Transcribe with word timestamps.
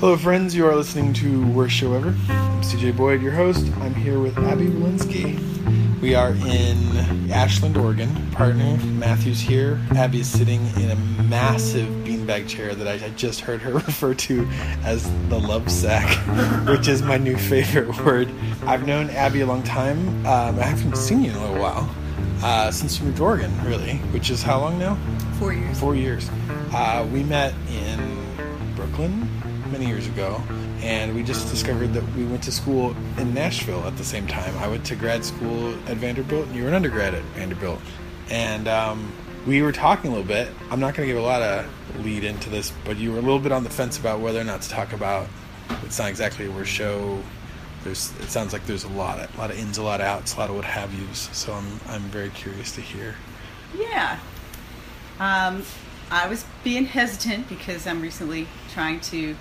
Hello, 0.00 0.16
friends. 0.16 0.54
You 0.54 0.66
are 0.66 0.74
listening 0.74 1.12
to 1.12 1.46
Worst 1.48 1.74
Show 1.74 1.92
Ever. 1.92 2.08
I'm 2.30 2.62
CJ 2.62 2.96
Boyd, 2.96 3.20
your 3.20 3.32
host. 3.32 3.70
I'm 3.80 3.94
here 3.94 4.18
with 4.18 4.38
Abby 4.38 4.68
Walensky. 4.68 5.38
We 6.00 6.14
are 6.14 6.30
in 6.30 7.30
Ashland, 7.30 7.76
Oregon. 7.76 8.08
Partner 8.30 8.78
Matthew's 8.78 9.40
here. 9.40 9.78
Abby 9.94 10.20
is 10.20 10.26
sitting 10.26 10.64
in 10.76 10.90
a 10.90 10.96
massive 11.24 11.86
beanbag 12.02 12.48
chair 12.48 12.74
that 12.74 12.88
I, 12.88 13.10
just 13.10 13.40
heard 13.40 13.60
her 13.60 13.74
refer 13.74 14.14
to 14.14 14.48
as 14.84 15.04
the 15.28 15.38
love 15.38 15.70
sack, 15.70 16.08
which 16.66 16.88
is 16.88 17.02
my 17.02 17.18
new 17.18 17.36
favorite 17.36 17.94
word. 18.06 18.30
I've 18.64 18.86
known 18.86 19.10
Abby 19.10 19.42
a 19.42 19.46
long 19.46 19.62
time. 19.64 20.08
Um, 20.24 20.58
I 20.58 20.62
haven't 20.62 20.96
seen 20.96 21.22
you 21.24 21.32
in 21.32 21.36
a 21.36 21.40
little 21.40 21.60
while. 21.60 21.94
Uh, 22.42 22.70
since 22.70 22.98
you 22.98 23.04
moved 23.04 23.18
to 23.18 23.24
Oregon, 23.24 23.52
really, 23.66 23.96
which 24.14 24.30
is 24.30 24.42
how 24.42 24.60
long 24.60 24.78
now? 24.78 24.96
Four 25.38 25.52
years. 25.52 25.78
Four 25.78 25.94
years. 25.94 26.30
Uh, 26.72 27.06
we 27.12 27.22
met 27.22 27.52
in 27.70 28.16
Brooklyn 28.74 29.29
many 29.70 29.86
years 29.86 30.06
ago, 30.06 30.42
and 30.82 31.14
we 31.14 31.22
just 31.22 31.48
discovered 31.50 31.92
that 31.94 32.04
we 32.14 32.24
went 32.24 32.42
to 32.44 32.52
school 32.52 32.94
in 33.18 33.32
Nashville 33.34 33.84
at 33.84 33.96
the 33.96 34.04
same 34.04 34.26
time. 34.26 34.56
I 34.58 34.68
went 34.68 34.84
to 34.86 34.96
grad 34.96 35.24
school 35.24 35.74
at 35.86 35.96
Vanderbilt, 35.96 36.46
and 36.46 36.56
you 36.56 36.62
were 36.62 36.68
an 36.68 36.74
undergrad 36.74 37.14
at 37.14 37.22
Vanderbilt. 37.34 37.80
And 38.28 38.68
um, 38.68 39.12
we 39.46 39.62
were 39.62 39.72
talking 39.72 40.10
a 40.10 40.14
little 40.14 40.26
bit. 40.26 40.48
I'm 40.70 40.80
not 40.80 40.94
going 40.94 41.08
to 41.08 41.14
give 41.14 41.22
a 41.22 41.26
lot 41.26 41.42
of 41.42 41.66
lead 42.04 42.24
into 42.24 42.50
this, 42.50 42.72
but 42.84 42.96
you 42.96 43.12
were 43.12 43.18
a 43.18 43.22
little 43.22 43.38
bit 43.38 43.52
on 43.52 43.64
the 43.64 43.70
fence 43.70 43.98
about 43.98 44.20
whether 44.20 44.40
or 44.40 44.44
not 44.44 44.62
to 44.62 44.68
talk 44.68 44.92
about. 44.92 45.28
It's 45.84 45.98
not 45.98 46.08
exactly 46.08 46.46
a 46.46 46.50
worst 46.50 46.70
show. 46.70 47.22
There's, 47.84 48.12
it 48.20 48.28
sounds 48.28 48.52
like 48.52 48.66
there's 48.66 48.84
a 48.84 48.88
lot, 48.88 49.18
of, 49.18 49.34
a 49.34 49.38
lot 49.38 49.50
of 49.50 49.58
ins, 49.58 49.78
a 49.78 49.82
lot 49.82 50.00
of 50.00 50.06
outs, 50.06 50.34
a 50.34 50.38
lot 50.38 50.50
of 50.50 50.56
what 50.56 50.64
have 50.64 50.92
yous. 50.92 51.30
So 51.32 51.52
I'm, 51.52 51.80
I'm 51.88 52.02
very 52.02 52.30
curious 52.30 52.74
to 52.74 52.80
hear. 52.80 53.14
Yeah. 53.76 54.18
Um, 55.18 55.62
I 56.10 56.28
was 56.28 56.44
being 56.64 56.86
hesitant 56.86 57.48
because 57.48 57.86
I'm 57.86 58.02
recently 58.02 58.48
trying 58.72 59.00
to 59.00 59.36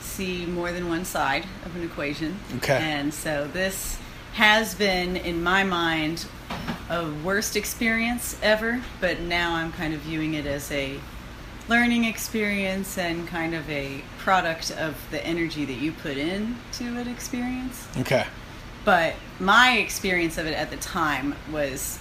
see 0.00 0.46
more 0.46 0.72
than 0.72 0.88
one 0.88 1.04
side 1.04 1.46
of 1.64 1.74
an 1.76 1.82
equation. 1.82 2.38
Okay. 2.56 2.78
And 2.78 3.12
so 3.12 3.46
this 3.46 3.98
has 4.34 4.74
been, 4.74 5.16
in 5.16 5.42
my 5.42 5.64
mind, 5.64 6.26
a 6.88 7.10
worst 7.24 7.56
experience 7.56 8.38
ever, 8.42 8.80
but 9.00 9.20
now 9.20 9.54
I'm 9.54 9.72
kind 9.72 9.94
of 9.94 10.00
viewing 10.00 10.34
it 10.34 10.46
as 10.46 10.70
a 10.70 10.98
learning 11.68 12.04
experience 12.04 12.98
and 12.98 13.28
kind 13.28 13.54
of 13.54 13.68
a 13.70 14.02
product 14.18 14.72
of 14.72 14.96
the 15.10 15.24
energy 15.24 15.64
that 15.64 15.74
you 15.74 15.92
put 15.92 16.16
into 16.16 16.98
an 16.98 17.06
experience. 17.08 17.86
Okay. 17.98 18.26
But 18.84 19.14
my 19.38 19.78
experience 19.78 20.38
of 20.38 20.46
it 20.46 20.54
at 20.54 20.70
the 20.70 20.76
time 20.78 21.34
was 21.52 21.98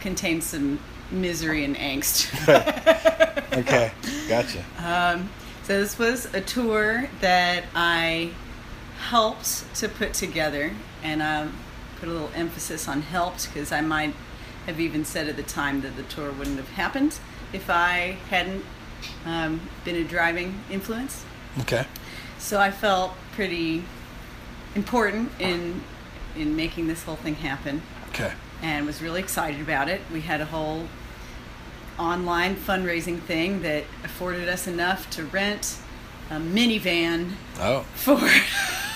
contained 0.00 0.44
some 0.44 0.80
misery 1.10 1.64
and 1.64 1.76
angst. 1.76 2.28
okay, 3.56 3.92
gotcha. 4.28 4.64
Um, 4.78 5.30
this 5.78 5.96
was 6.00 6.26
a 6.34 6.40
tour 6.40 7.08
that 7.20 7.62
I 7.76 8.32
helped 8.98 9.72
to 9.76 9.88
put 9.88 10.14
together, 10.14 10.72
and 11.00 11.22
I 11.22 11.46
put 12.00 12.08
a 12.08 12.12
little 12.12 12.32
emphasis 12.34 12.88
on 12.88 13.02
helped 13.02 13.46
because 13.46 13.70
I 13.70 13.80
might 13.80 14.12
have 14.66 14.80
even 14.80 15.04
said 15.04 15.28
at 15.28 15.36
the 15.36 15.44
time 15.44 15.82
that 15.82 15.96
the 15.96 16.02
tour 16.02 16.32
wouldn't 16.32 16.56
have 16.56 16.70
happened 16.70 17.20
if 17.52 17.70
I 17.70 18.18
hadn't 18.30 18.64
um, 19.24 19.60
been 19.84 19.94
a 19.94 20.02
driving 20.02 20.60
influence. 20.72 21.24
Okay. 21.60 21.86
So 22.38 22.58
I 22.58 22.72
felt 22.72 23.12
pretty 23.32 23.84
important 24.74 25.30
in 25.38 25.82
in 26.36 26.56
making 26.56 26.88
this 26.88 27.04
whole 27.04 27.16
thing 27.16 27.34
happen 27.36 27.82
Okay. 28.08 28.32
and 28.62 28.86
was 28.86 29.02
really 29.02 29.20
excited 29.20 29.60
about 29.60 29.88
it. 29.88 30.00
We 30.12 30.20
had 30.20 30.40
a 30.40 30.46
whole 30.46 30.88
online 32.00 32.56
fundraising 32.56 33.20
thing 33.20 33.62
that 33.62 33.84
afforded 34.04 34.48
us 34.48 34.66
enough 34.66 35.08
to 35.10 35.24
rent 35.26 35.78
a 36.30 36.34
minivan 36.34 37.32
Oh, 37.58 37.80
for 37.94 38.18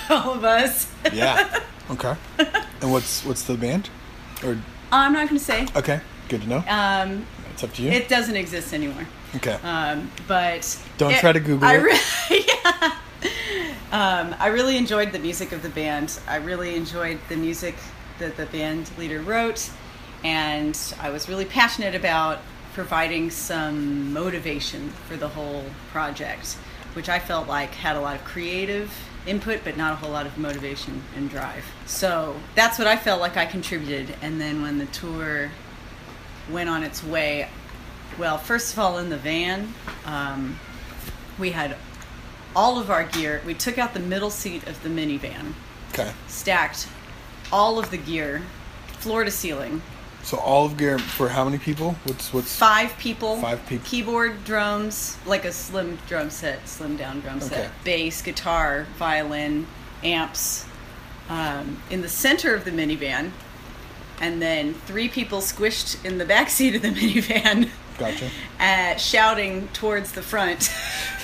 all 0.13 0.35
of 0.35 0.45
us. 0.45 0.91
yeah. 1.13 1.61
Okay. 1.91 2.17
And 2.81 2.91
what's 2.91 3.23
what's 3.27 3.43
the 3.43 3.59
band? 3.59 3.91
Or 4.43 4.57
I'm 4.91 5.13
not 5.13 5.29
going 5.29 5.39
to 5.39 5.45
say. 5.45 5.67
okay, 5.77 6.01
good 6.31 6.41
to 6.41 6.49
know. 6.49 6.65
Um, 6.67 7.27
It's 7.53 7.63
up 7.63 7.75
to 7.75 7.83
you. 7.83 7.91
it 7.91 8.09
doesn't 8.09 8.37
exist 8.37 8.73
anymore. 8.73 9.07
okay. 9.37 9.59
Um, 9.63 10.11
but 10.27 10.65
Don't 10.97 11.13
it- 11.13 11.21
try 11.21 11.33
to 11.33 11.41
Google 11.41 11.69
I 11.69 11.75
it. 11.77 12.47
Yeah. 12.49 12.97
Um, 13.93 14.35
I 14.41 14.47
really 14.49 14.79
enjoyed 14.79 15.13
the 15.13 15.19
music 15.19 15.53
of 15.53 15.63
the 15.63 15.69
band. 15.69 16.19
I 16.27 16.37
really 16.37 16.75
enjoyed 16.75 17.19
the 17.29 17.37
music 17.37 17.75
that 18.19 18.37
the 18.39 18.47
band 18.47 18.91
leader 18.99 19.21
wrote, 19.21 19.69
and 20.25 20.77
I 21.01 21.11
was 21.11 21.29
really 21.29 21.45
passionate 21.45 21.95
about 21.95 22.39
providing 22.75 23.31
some 23.31 24.13
motivation 24.13 24.91
for 25.09 25.17
the 25.17 25.29
whole 25.29 25.65
project, 25.91 26.55
which 26.95 27.09
I 27.09 27.19
felt 27.19 27.49
like 27.49 27.71
had 27.71 27.97
a 27.97 28.01
lot 28.01 28.17
of 28.17 28.25
creative 28.25 28.93
input, 29.27 29.61
but 29.65 29.77
not 29.77 29.93
a 29.93 29.97
whole 29.97 30.11
lot 30.11 30.27
of 30.27 30.37
motivation 30.37 31.03
and 31.17 31.31
drive. 31.31 31.65
So 31.87 32.37
that's 32.55 32.79
what 32.79 32.87
I 32.87 32.97
felt 32.97 33.21
like 33.21 33.37
I 33.37 33.47
contributed. 33.47 34.15
And 34.21 34.41
then 34.41 34.61
when 34.61 34.79
the 34.79 34.87
tour 34.87 35.51
went 36.51 36.69
on 36.69 36.83
its 36.83 37.03
way, 37.03 37.49
well, 38.19 38.39
first 38.39 38.73
of 38.73 38.79
all, 38.79 38.99
in 38.99 39.09
the 39.09 39.17
van, 39.17 39.73
um, 40.05 40.59
we 41.39 41.53
had 41.53 41.77
all 42.55 42.79
of 42.79 42.91
our 42.91 43.05
gear. 43.05 43.41
We 43.47 43.55
took 43.55 43.79
out 43.79 43.95
the 43.95 44.01
middle 44.01 44.31
seat 44.31 44.67
of 44.67 44.83
the 44.83 44.89
minivan, 44.89 45.55
okay. 45.93 46.13
stacked 46.29 46.89
all 47.53 47.79
of 47.79 47.91
the 47.91 47.97
gear, 47.97 48.43
floor 48.99 49.25
to 49.25 49.31
ceiling. 49.31 49.81
So 50.25 50.39
all 50.39 50.65
of 50.65 50.79
gear 50.79 50.99
for 50.99 51.29
how 51.29 51.45
many 51.45 51.59
people? 51.59 51.93
What's 52.05 52.33
what's 52.33 52.57
Five 52.57 52.97
people. 52.99 53.37
Five 53.37 53.65
people. 53.67 53.87
Keyboard, 53.87 54.43
drums, 54.45 55.19
like 55.27 55.45
a 55.45 55.53
slim 55.53 55.99
drum 56.09 56.31
set, 56.31 56.67
slim 56.67 56.97
down 56.97 57.21
drum 57.21 57.37
Okay. 57.37 57.49
set. 57.49 57.85
Bass, 57.85 58.23
guitar, 58.23 58.87
violin, 58.97 59.67
amps. 60.03 60.65
Um, 61.29 61.79
in 61.91 62.01
the 62.03 62.09
center 62.09 62.55
of 62.55 62.65
the 62.65 62.71
minivan, 62.71 63.31
and 64.21 64.41
then 64.41 64.75
three 64.75 65.09
people 65.09 65.41
squished 65.41 66.03
in 66.05 66.17
the 66.19 66.25
back 66.25 66.49
seat 66.57 66.75
of 66.75 66.83
the 66.83 66.89
minivan. 66.91 67.69
Gotcha. 67.99 68.29
uh, 68.59 68.97
shouting 68.97 69.69
towards 69.69 70.13
the 70.13 70.23
front 70.23 70.69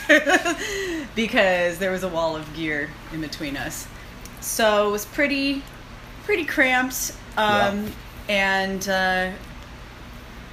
because 1.16 1.78
there 1.78 1.90
was 1.90 2.02
a 2.04 2.08
wall 2.08 2.36
of 2.36 2.54
gear 2.54 2.88
in 3.12 3.20
between 3.20 3.56
us. 3.56 3.88
So 4.40 4.88
it 4.88 4.92
was 4.92 5.04
pretty, 5.04 5.62
pretty 6.24 6.44
cramped. 6.44 7.12
Um, 7.36 7.92
And 8.30 8.88
uh, 8.88 9.32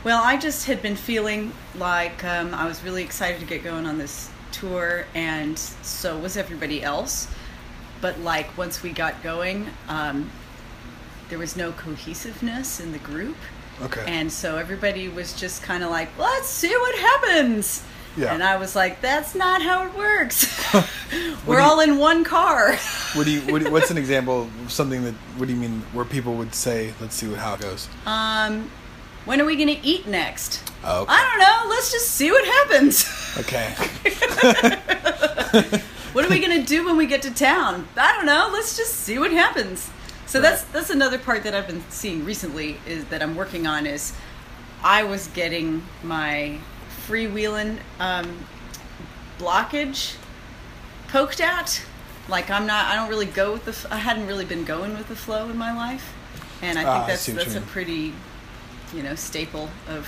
well, 0.04 0.24
I 0.24 0.36
just 0.36 0.66
had 0.66 0.82
been 0.82 0.96
feeling 0.96 1.52
like 1.76 2.24
um, 2.24 2.56
I 2.56 2.66
was 2.66 2.84
really 2.84 3.04
excited 3.04 3.40
to 3.40 3.46
get 3.46 3.64
going 3.64 3.86
on 3.86 4.00
this 4.00 4.32
tour, 4.52 5.06
and 5.14 5.60
so 5.60 6.18
was 6.18 6.38
everybody 6.38 6.82
else. 6.82 7.28
But 8.02 8.20
like 8.22 8.58
once 8.58 8.82
we 8.82 8.90
got 8.90 9.22
going, 9.22 9.68
um, 9.90 10.32
there 11.30 11.38
was 11.38 11.56
no 11.56 11.72
cohesiveness 11.72 12.80
in 12.80 12.94
the 12.94 12.98
group. 12.98 13.38
Okay. 13.80 14.06
And 14.08 14.34
so 14.34 14.58
everybody 14.58 15.08
was 15.08 15.40
just 15.40 15.62
kind 15.62 15.84
of 15.84 15.92
like, 15.92 16.10
let's 16.18 16.48
see 16.48 16.76
what 16.76 16.98
happens. 16.98 17.84
Yeah. 18.18 18.34
And 18.34 18.44
I 18.44 18.58
was 18.58 18.76
like, 18.76 19.00
that's 19.00 19.36
not 19.36 19.62
how 19.62 19.86
it 19.86 19.94
works. 19.96 20.48
We're 21.46 21.60
you- 21.60 21.64
all 21.64 21.80
in 21.80 21.98
one 21.98 22.24
car. 22.24 22.76
what 23.14 23.26
do 23.26 23.32
you 23.32 23.42
what, 23.52 23.64
do 23.64 23.72
what's 23.72 23.92
an 23.92 23.98
example 23.98 24.44
of 24.64 24.72
something 24.72 25.04
that 25.04 25.14
what 25.38 25.48
do 25.48 25.54
you 25.54 25.60
mean 25.60 25.82
where 25.94 26.04
people 26.06 26.36
would 26.36 26.54
say 26.54 26.94
let's 27.00 27.16
see 27.16 27.28
what 27.28 27.40
how 27.40 27.54
it 27.54 27.62
goes? 27.62 27.88
um, 28.06 28.70
when 29.26 29.42
are 29.42 29.46
we 29.46 29.56
going 29.58 29.68
to 29.68 29.86
eat 29.86 30.08
next? 30.08 30.64
Oh, 30.86 31.02
okay. 31.02 31.12
I 31.14 31.22
don't 31.30 31.40
know. 31.40 31.70
Let's 31.70 31.92
just 31.92 32.12
see 32.12 32.32
what 32.32 32.46
happens. 32.46 33.06
Okay. 33.38 33.74
what 36.14 36.24
are 36.24 36.30
we 36.30 36.40
going 36.40 36.62
to 36.62 36.66
do 36.66 36.86
when 36.86 36.96
we 36.96 37.06
get 37.06 37.22
to 37.24 37.34
town? 37.34 37.88
I 37.98 38.14
don't 38.16 38.26
know. 38.26 38.50
Let's 38.54 38.78
just 38.78 38.96
see 38.96 39.20
what 39.20 39.32
happens. 39.32 39.90
So 40.28 40.40
that's 40.42 40.64
that's 40.64 40.90
another 40.90 41.18
part 41.20 41.44
that 41.44 41.54
I've 41.54 41.68
been 41.68 41.84
seeing 41.90 42.24
recently 42.26 42.78
is 42.88 43.06
that 43.06 43.22
I'm 43.22 43.36
working 43.36 43.68
on 43.68 43.86
is 43.86 44.14
I 44.84 45.04
was 45.04 45.28
getting 45.28 45.84
my 46.04 46.60
freewheeling 47.08 47.78
um, 48.00 48.46
blockage 49.40 50.16
poked 51.08 51.42
at. 51.42 51.82
Like 52.30 52.50
I'm 52.50 52.68
not. 52.68 52.86
I 52.88 52.96
don't 52.96 53.10
really 53.10 53.26
go 53.26 53.54
with 53.54 53.66
the. 53.66 53.72
f- 53.72 53.86
I 53.90 53.98
hadn't 53.98 54.28
really 54.28 54.46
been 54.46 54.66
going 54.66 54.98
with 54.98 55.08
the 55.08 55.16
flow 55.16 55.50
in 55.50 55.58
my 55.58 55.74
life, 55.76 56.14
and 56.62 56.78
I 56.78 56.82
think 56.84 56.90
Ah, 56.96 57.08
that's 57.08 57.26
that's 57.28 57.56
a 57.56 57.62
pretty, 57.62 58.14
you 58.94 59.02
know, 59.04 59.16
staple 59.16 59.70
of 59.88 60.08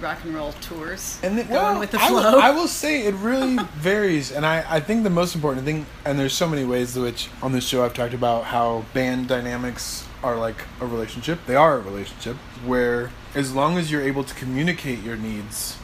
rock 0.00 0.18
and 0.24 0.32
roll 0.34 0.52
tours. 0.60 1.18
And 1.24 1.36
the, 1.36 1.42
going 1.42 1.54
well, 1.54 1.78
with 1.80 1.90
the 1.90 2.00
I 2.00 2.10
will- 2.12 2.20
flow. 2.22 2.38
I 2.38 2.50
will 2.52 2.68
say 2.68 3.04
it 3.04 3.14
really 3.16 3.58
varies, 3.74 4.30
and 4.30 4.46
I, 4.46 4.64
I 4.76 4.78
think 4.80 5.02
the 5.02 5.10
most 5.10 5.34
important 5.34 5.64
thing, 5.64 5.86
and 6.04 6.18
there's 6.20 6.32
so 6.34 6.48
many 6.48 6.64
ways 6.64 6.96
in 6.96 7.02
which 7.02 7.28
on 7.42 7.50
this 7.50 7.66
show 7.66 7.84
I've 7.84 7.94
talked 7.94 8.14
about 8.14 8.44
how 8.44 8.84
band 8.94 9.26
dynamics 9.26 10.06
are 10.22 10.36
like 10.36 10.56
a 10.80 10.86
relationship. 10.86 11.40
They 11.46 11.56
are 11.56 11.78
a 11.78 11.80
relationship 11.80 12.36
where 12.64 13.10
as 13.34 13.52
long 13.52 13.76
as 13.76 13.90
you're 13.90 14.02
able 14.02 14.22
to 14.22 14.34
communicate 14.34 15.02
your 15.02 15.16
needs, 15.16 15.76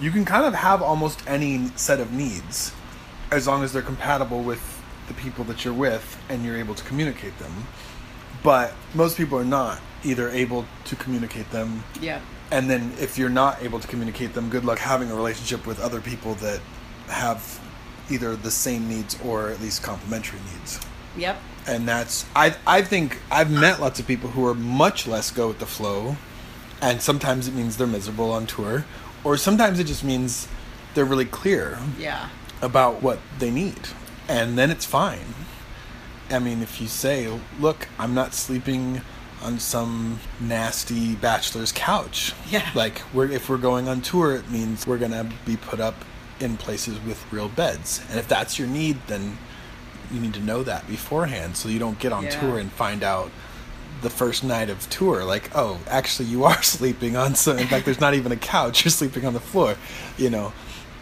you 0.00 0.10
can 0.10 0.24
kind 0.24 0.44
of 0.44 0.54
have 0.54 0.82
almost 0.82 1.22
any 1.26 1.68
set 1.76 2.00
of 2.00 2.12
needs, 2.12 2.72
as 3.30 3.46
long 3.46 3.62
as 3.62 3.72
they're 3.72 3.82
compatible 3.82 4.42
with 4.42 4.82
the 5.08 5.14
people 5.14 5.44
that 5.44 5.64
you're 5.64 5.74
with 5.74 6.18
and 6.28 6.44
you're 6.44 6.56
able 6.56 6.74
to 6.74 6.84
communicate 6.84 7.38
them. 7.38 7.66
But 8.42 8.74
most 8.94 9.16
people 9.16 9.38
are 9.38 9.44
not 9.44 9.80
either 10.04 10.28
able 10.30 10.66
to 10.84 10.96
communicate 10.96 11.50
them 11.50 11.82
yeah. 12.00 12.20
and 12.50 12.68
then 12.68 12.92
if 13.00 13.16
you're 13.18 13.30
not 13.30 13.62
able 13.62 13.80
to 13.80 13.88
communicate 13.88 14.34
them 14.34 14.50
good 14.50 14.64
luck 14.64 14.78
having 14.78 15.10
a 15.10 15.14
relationship 15.14 15.66
with 15.66 15.80
other 15.80 16.00
people 16.00 16.34
that 16.34 16.60
have 17.08 17.60
either 18.10 18.36
the 18.36 18.50
same 18.50 18.88
needs 18.88 19.16
or 19.24 19.48
at 19.48 19.60
least 19.60 19.82
complementary 19.82 20.40
needs. 20.52 20.80
Yep. 21.16 21.38
And 21.66 21.88
that's 21.88 22.26
I 22.36 22.56
I 22.66 22.82
think 22.82 23.18
I've 23.30 23.50
met 23.50 23.80
lots 23.80 23.98
of 23.98 24.06
people 24.06 24.30
who 24.30 24.46
are 24.46 24.54
much 24.54 25.06
less 25.06 25.30
go 25.30 25.48
with 25.48 25.58
the 25.58 25.66
flow, 25.66 26.16
and 26.82 27.00
sometimes 27.00 27.48
it 27.48 27.54
means 27.54 27.78
they're 27.78 27.86
miserable 27.86 28.30
on 28.30 28.46
tour, 28.46 28.84
or 29.24 29.36
sometimes 29.36 29.78
it 29.80 29.84
just 29.84 30.04
means 30.04 30.46
they're 30.94 31.04
really 31.04 31.24
clear 31.24 31.78
Yeah. 31.98 32.28
about 32.62 33.02
what 33.02 33.18
they 33.38 33.50
need, 33.50 33.88
and 34.28 34.56
then 34.56 34.70
it's 34.70 34.84
fine. 34.84 35.34
I 36.30 36.38
mean, 36.38 36.62
if 36.62 36.80
you 36.80 36.86
say, 36.88 37.28
"Look, 37.58 37.88
I'm 37.98 38.14
not 38.14 38.34
sleeping 38.34 39.02
on 39.42 39.58
some 39.58 40.20
nasty 40.40 41.14
bachelor's 41.16 41.72
couch," 41.72 42.32
Yeah. 42.50 42.68
like 42.74 43.02
we're 43.12 43.30
if 43.30 43.48
we're 43.48 43.58
going 43.58 43.88
on 43.88 44.00
tour, 44.00 44.34
it 44.36 44.50
means 44.50 44.86
we're 44.86 44.98
gonna 44.98 45.26
be 45.44 45.56
put 45.56 45.80
up 45.80 45.96
in 46.40 46.56
places 46.56 46.98
with 47.06 47.18
real 47.30 47.48
beds, 47.48 48.00
and 48.10 48.18
if 48.18 48.26
that's 48.28 48.58
your 48.58 48.68
need, 48.68 48.98
then 49.06 49.38
you 50.12 50.20
need 50.20 50.34
to 50.34 50.40
know 50.40 50.62
that 50.62 50.86
beforehand, 50.86 51.56
so 51.56 51.68
you 51.68 51.78
don't 51.78 51.98
get 51.98 52.12
on 52.12 52.24
Yeah. 52.24 52.40
tour 52.40 52.58
and 52.58 52.70
find 52.72 53.02
out 53.02 53.30
the 54.04 54.10
first 54.10 54.44
night 54.44 54.70
of 54.70 54.88
tour 54.90 55.24
like 55.24 55.50
oh 55.56 55.80
actually 55.88 56.28
you 56.28 56.44
are 56.44 56.62
sleeping 56.76 57.16
on 57.16 57.34
some 57.34 57.58
in 57.58 57.66
fact 57.66 57.84
there's 57.84 58.00
not 58.00 58.14
even 58.14 58.30
a 58.30 58.36
couch 58.36 58.84
you're 58.84 58.90
sleeping 58.92 59.24
on 59.26 59.32
the 59.34 59.40
floor 59.40 59.74
you 60.16 60.30
know 60.30 60.52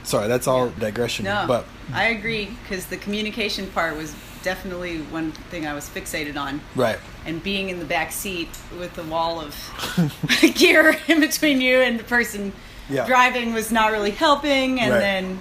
sorry 0.04 0.26
that's 0.28 0.46
all 0.46 0.70
digression 0.70 1.24
No, 1.26 1.44
but 1.46 1.66
I 1.92 2.04
agree 2.06 2.56
because 2.62 2.86
the 2.86 2.96
communication 2.96 3.66
part 3.68 3.96
was 3.96 4.14
definitely 4.42 4.98
one 5.02 5.32
thing 5.50 5.66
I 5.66 5.74
was 5.74 5.88
fixated 5.88 6.36
on. 6.36 6.60
right 6.74 6.98
And 7.26 7.42
being 7.42 7.68
in 7.68 7.78
the 7.78 7.84
back 7.84 8.10
seat 8.12 8.48
with 8.78 8.94
the 8.94 9.04
wall 9.04 9.40
of 9.40 9.54
gear 10.54 10.96
in 11.08 11.20
between 11.20 11.60
you 11.60 11.80
and 11.80 11.98
the 12.00 12.04
person 12.04 12.52
Yeah. 12.88 13.06
driving 13.06 13.52
was 13.54 13.70
not 13.70 13.92
really 13.92 14.10
helping. 14.10 14.80
And 14.80 14.90
Right. 14.92 14.98
then 15.00 15.40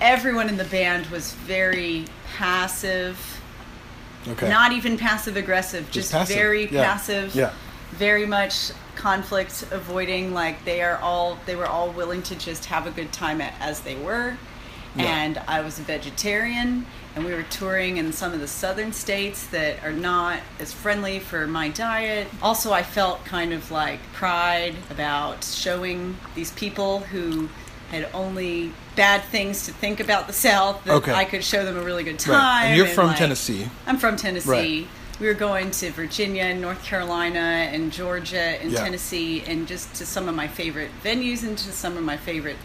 everyone 0.00 0.48
in 0.48 0.56
the 0.56 0.64
band 0.64 1.06
was 1.06 1.32
very 1.32 2.04
passive. 2.36 3.33
Okay 4.28 4.48
Not 4.48 4.72
even 4.72 4.96
passive 4.98 5.36
aggressive, 5.36 5.90
just, 5.90 6.12
passive. 6.12 6.36
very 6.36 6.66
Yeah. 6.68 6.84
passive. 6.84 7.34
Yeah. 7.34 7.52
Very 7.92 8.26
much 8.26 8.70
conflict 8.96 9.64
avoiding. 9.70 10.32
Like 10.34 10.64
they 10.64 10.82
are 10.82 10.96
all, 10.98 11.38
they 11.46 11.56
were 11.56 11.66
all 11.66 11.90
willing 11.90 12.22
to 12.24 12.34
just 12.34 12.64
have 12.66 12.86
a 12.86 12.90
good 12.90 13.12
time 13.12 13.40
a- 13.40 13.52
as 13.60 13.80
they 13.80 13.94
were. 13.96 14.36
Yeah. 14.96 15.04
And 15.06 15.38
I 15.48 15.60
was 15.60 15.80
a 15.80 15.82
vegetarian, 15.82 16.86
and 17.16 17.24
we 17.24 17.32
were 17.32 17.42
touring 17.44 17.96
in 17.96 18.12
some 18.12 18.32
of 18.32 18.38
the 18.40 18.46
southern 18.46 18.92
states 18.92 19.44
that 19.48 19.82
are 19.82 19.90
not 19.92 20.38
as 20.60 20.72
friendly 20.72 21.18
for 21.18 21.48
my 21.48 21.68
diet. 21.68 22.28
Also, 22.40 22.72
I 22.72 22.84
felt 22.84 23.24
kind 23.24 23.52
of 23.52 23.72
like 23.72 23.98
pride 24.12 24.76
about 24.90 25.42
showing 25.42 26.16
these 26.36 26.52
people 26.52 27.00
who 27.00 27.48
had 27.90 28.08
only 28.14 28.72
bad 28.96 29.22
things 29.24 29.66
to 29.66 29.72
think 29.72 30.00
about 30.00 30.26
the 30.26 30.32
South 30.32 30.84
that 30.84 30.94
Okay. 30.96 31.12
I 31.12 31.24
could 31.24 31.42
show 31.44 31.64
them 31.64 31.76
a 31.76 31.82
really 31.82 32.04
good 32.04 32.18
time. 32.18 32.34
right 32.34 32.64
and 32.66 32.76
you're 32.76 32.86
from 32.86 33.08
like- 33.08 33.18
tennessee 33.18 33.68
I'm 33.86 33.98
from 33.98 34.16
Tennessee. 34.16 34.48
Right. 34.50 34.88
We 35.20 35.26
were 35.28 35.34
going 35.34 35.70
to 35.70 35.90
Virginia 35.92 36.42
and 36.42 36.60
North 36.60 36.82
Carolina 36.84 37.38
and 37.38 37.92
Georgia 37.92 38.60
and 38.60 38.72
Yeah. 38.72 38.82
Tennessee 38.84 39.44
and 39.46 39.66
just 39.68 39.94
to 39.96 40.06
some 40.06 40.28
of 40.28 40.34
my 40.34 40.48
favorite 40.48 40.90
venues 41.04 41.44
and 41.44 41.56
to 41.58 41.70
some 41.72 41.96
of 41.96 42.02
my 42.02 42.16
favorite 42.16 42.56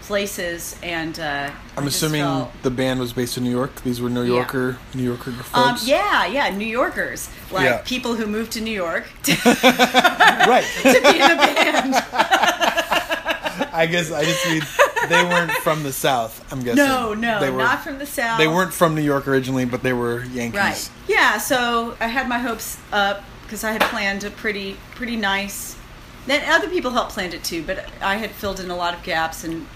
places. 0.00 0.74
And 0.82 1.18
uh, 1.20 1.50
i'm 1.76 1.86
assuming 1.86 2.22
felt- 2.22 2.62
the 2.62 2.70
band 2.70 2.98
was 2.98 3.12
based 3.12 3.36
in 3.36 3.44
new 3.44 3.50
york 3.50 3.82
these 3.82 4.00
were 4.00 4.08
new 4.08 4.22
Yeah. 4.24 4.36
yorker 4.36 4.78
new 4.94 5.02
yorker 5.02 5.32
folks 5.32 5.82
Um, 5.82 5.88
yeah, 5.88 6.24
yeah, 6.26 6.48
New 6.56 6.64
Yorkers, 6.66 7.28
like 7.50 7.64
Yeah. 7.64 7.82
people 7.84 8.14
who 8.14 8.26
moved 8.26 8.52
to 8.52 8.60
New 8.62 8.70
York 8.86 9.04
to, 9.24 9.32
right 10.48 10.64
to 10.82 11.00
be 11.12 11.18
in 11.20 11.30
a 11.30 11.36
band. 11.36 11.94
i 13.72 13.86
guess 13.90 14.10
i 14.10 14.24
just 14.24 14.46
mean 14.48 14.62
they 15.08 15.22
weren't 15.24 15.50
from 15.62 15.82
the 15.82 15.92
south 15.92 16.44
i'm 16.52 16.62
guessing 16.62 16.76
No, 16.84 17.14
no, 17.14 17.40
they 17.40 17.50
were, 17.50 17.58
not 17.58 17.82
from 17.82 17.98
the 17.98 18.06
South. 18.06 18.38
they 18.38 18.48
weren't 18.48 18.72
from 18.72 18.94
new 18.94 19.02
york 19.02 19.26
originally 19.28 19.64
but 19.64 19.82
they 19.82 19.92
were 19.92 20.24
yankees 20.24 20.58
Right. 20.60 20.90
Yeah. 21.08 21.38
So 21.38 21.96
I 22.00 22.06
had 22.08 22.28
my 22.28 22.38
hopes 22.38 22.78
up 22.92 23.24
because 23.44 23.64
I 23.64 23.72
had 23.72 23.80
planned 23.82 24.24
a 24.24 24.30
pretty 24.30 24.76
pretty 24.94 25.16
nice. 25.16 25.74
Then 26.26 26.42
other 26.50 26.68
people 26.68 26.90
helped 26.90 27.12
plan 27.12 27.32
it 27.32 27.42
too, 27.42 27.62
but 27.62 27.86
I 28.02 28.16
had 28.16 28.30
filled 28.32 28.60
in 28.60 28.70
a 28.70 28.76
lot 28.76 28.92
of 28.94 29.02
gaps 29.02 29.42
and 29.44 29.66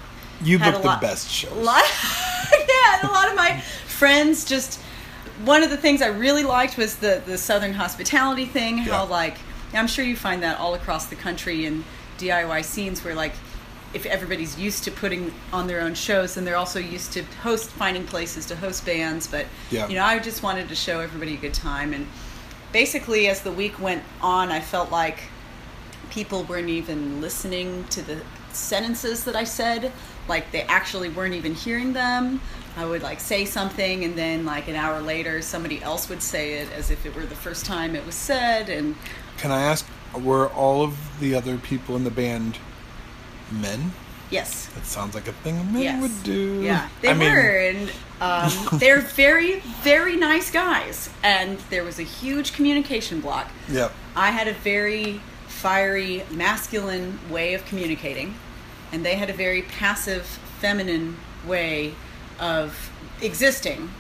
you 0.43 0.59
had 0.59 0.73
booked 0.75 0.85
a 0.85 0.89
lot, 0.89 1.01
the 1.01 1.07
best 1.07 1.31
shows 1.31 1.53
lot, 1.53 1.83
yeah, 2.53 2.99
and 3.01 3.09
a 3.09 3.13
lot 3.13 3.29
of 3.31 3.35
my 3.37 3.61
friends 3.87 4.45
just. 4.45 4.81
One 5.45 5.63
of 5.63 5.71
the 5.71 5.77
things 5.79 6.03
I 6.03 6.09
really 6.09 6.43
liked 6.45 6.77
was 6.77 6.97
the 6.97 7.23
the 7.25 7.39
Southern 7.39 7.73
hospitality 7.73 8.45
thing. 8.45 8.79
How 8.79 9.05
Yeah. 9.05 9.11
like 9.11 9.39
I'm 9.73 9.87
sure 9.89 10.05
you 10.05 10.17
find 10.17 10.43
that 10.43 10.59
all 10.59 10.75
across 10.75 11.07
the 11.07 11.17
country 11.17 11.65
in 11.65 11.85
DIY 12.19 12.63
scenes 12.65 13.03
where 13.03 13.15
like 13.15 13.33
if 13.95 14.07
everybody's 14.07 14.59
used 14.59 14.85
to 14.85 14.91
putting 14.91 15.33
on 15.53 15.67
their 15.67 15.81
own 15.81 15.95
shows, 15.95 16.37
and 16.37 16.47
they're 16.47 16.57
also 16.57 16.79
used 16.79 17.13
to 17.13 17.23
host 17.43 17.71
finding 17.71 18.05
places 18.05 18.47
to 18.47 18.57
host 18.57 18.85
bands. 18.87 19.27
But 19.27 19.47
Yeah. 19.71 19.89
you 19.89 19.97
know, 19.97 20.05
I 20.05 20.19
just 20.19 20.43
wanted 20.43 20.69
to 20.69 20.75
show 20.75 21.01
everybody 21.01 21.35
a 21.35 21.37
good 21.37 21.55
time. 21.55 21.93
And 21.93 22.07
basically, 22.73 23.29
as 23.29 23.43
the 23.43 23.53
week 23.53 23.79
went 23.81 24.03
on, 24.23 24.51
I 24.51 24.61
felt 24.61 24.91
like 24.91 25.21
people 26.11 26.45
weren't 26.45 26.69
even 26.69 27.21
listening 27.21 27.85
to 27.91 28.03
the 28.03 28.19
sentences 28.53 29.25
that 29.25 29.37
I 29.37 29.45
said. 29.45 29.93
Like 30.29 30.53
they 30.53 30.63
actually 30.63 31.09
weren't 31.09 31.35
even 31.35 31.55
hearing 31.55 31.93
them. 31.93 32.41
I 32.77 32.87
would 32.87 33.03
like 33.03 33.21
say 33.21 33.45
something, 33.45 34.05
and 34.05 34.17
then 34.17 34.47
like 34.47 34.69
an 34.69 34.77
hour 34.77 35.01
later, 35.03 35.43
somebody 35.43 35.83
else 35.83 36.09
would 36.09 36.23
say 36.23 36.55
it 36.55 36.73
as 36.73 36.91
if 36.91 37.05
it 37.05 37.15
were 37.15 37.27
the 37.27 37.35
first 37.35 37.67
time 37.67 37.95
it 37.95 38.07
was 38.07 38.15
said. 38.15 38.69
And 38.69 38.95
can 39.37 39.51
i 39.51 39.61
ask 39.63 39.87
were 40.15 40.49
all 40.49 40.83
of 40.83 40.97
the 41.21 41.35
other 41.35 41.57
people 41.59 41.97
in 41.97 42.05
the 42.05 42.11
band 42.11 42.59
men 43.53 43.93
yes, 44.33 44.67
that 44.75 44.85
sounds 44.85 45.15
like 45.15 45.29
a 45.29 45.33
thing 45.33 45.57
men 45.73 45.83
yes, 45.83 46.03
would 46.03 46.25
do 46.25 46.63
Yeah, 46.63 46.89
they 47.03 47.11
I 47.11 47.15
mean, 47.15 47.31
were, 47.31 47.59
and 47.59 47.93
um, 48.21 48.51
they're 48.79 49.01
very, 49.01 49.61
very 49.83 50.17
nice 50.17 50.51
guys. 50.51 51.11
And 51.23 51.59
there 51.71 51.85
was 51.85 51.99
a 51.99 52.05
huge 52.05 52.53
communication 52.55 53.21
block. 53.21 53.51
Yep. 53.69 53.93
I 54.17 54.31
had 54.31 54.49
a 54.49 54.55
very 54.55 55.21
fiery, 55.47 56.25
masculine 56.31 57.19
way 57.31 57.55
of 57.55 57.65
communicating, 57.67 58.35
and 58.91 59.05
they 59.05 59.17
had 59.17 59.31
a 59.31 59.35
very 59.35 59.63
passive, 59.63 60.25
feminine 60.61 61.17
way 61.47 61.95
of 62.41 62.91
existing. 63.21 63.91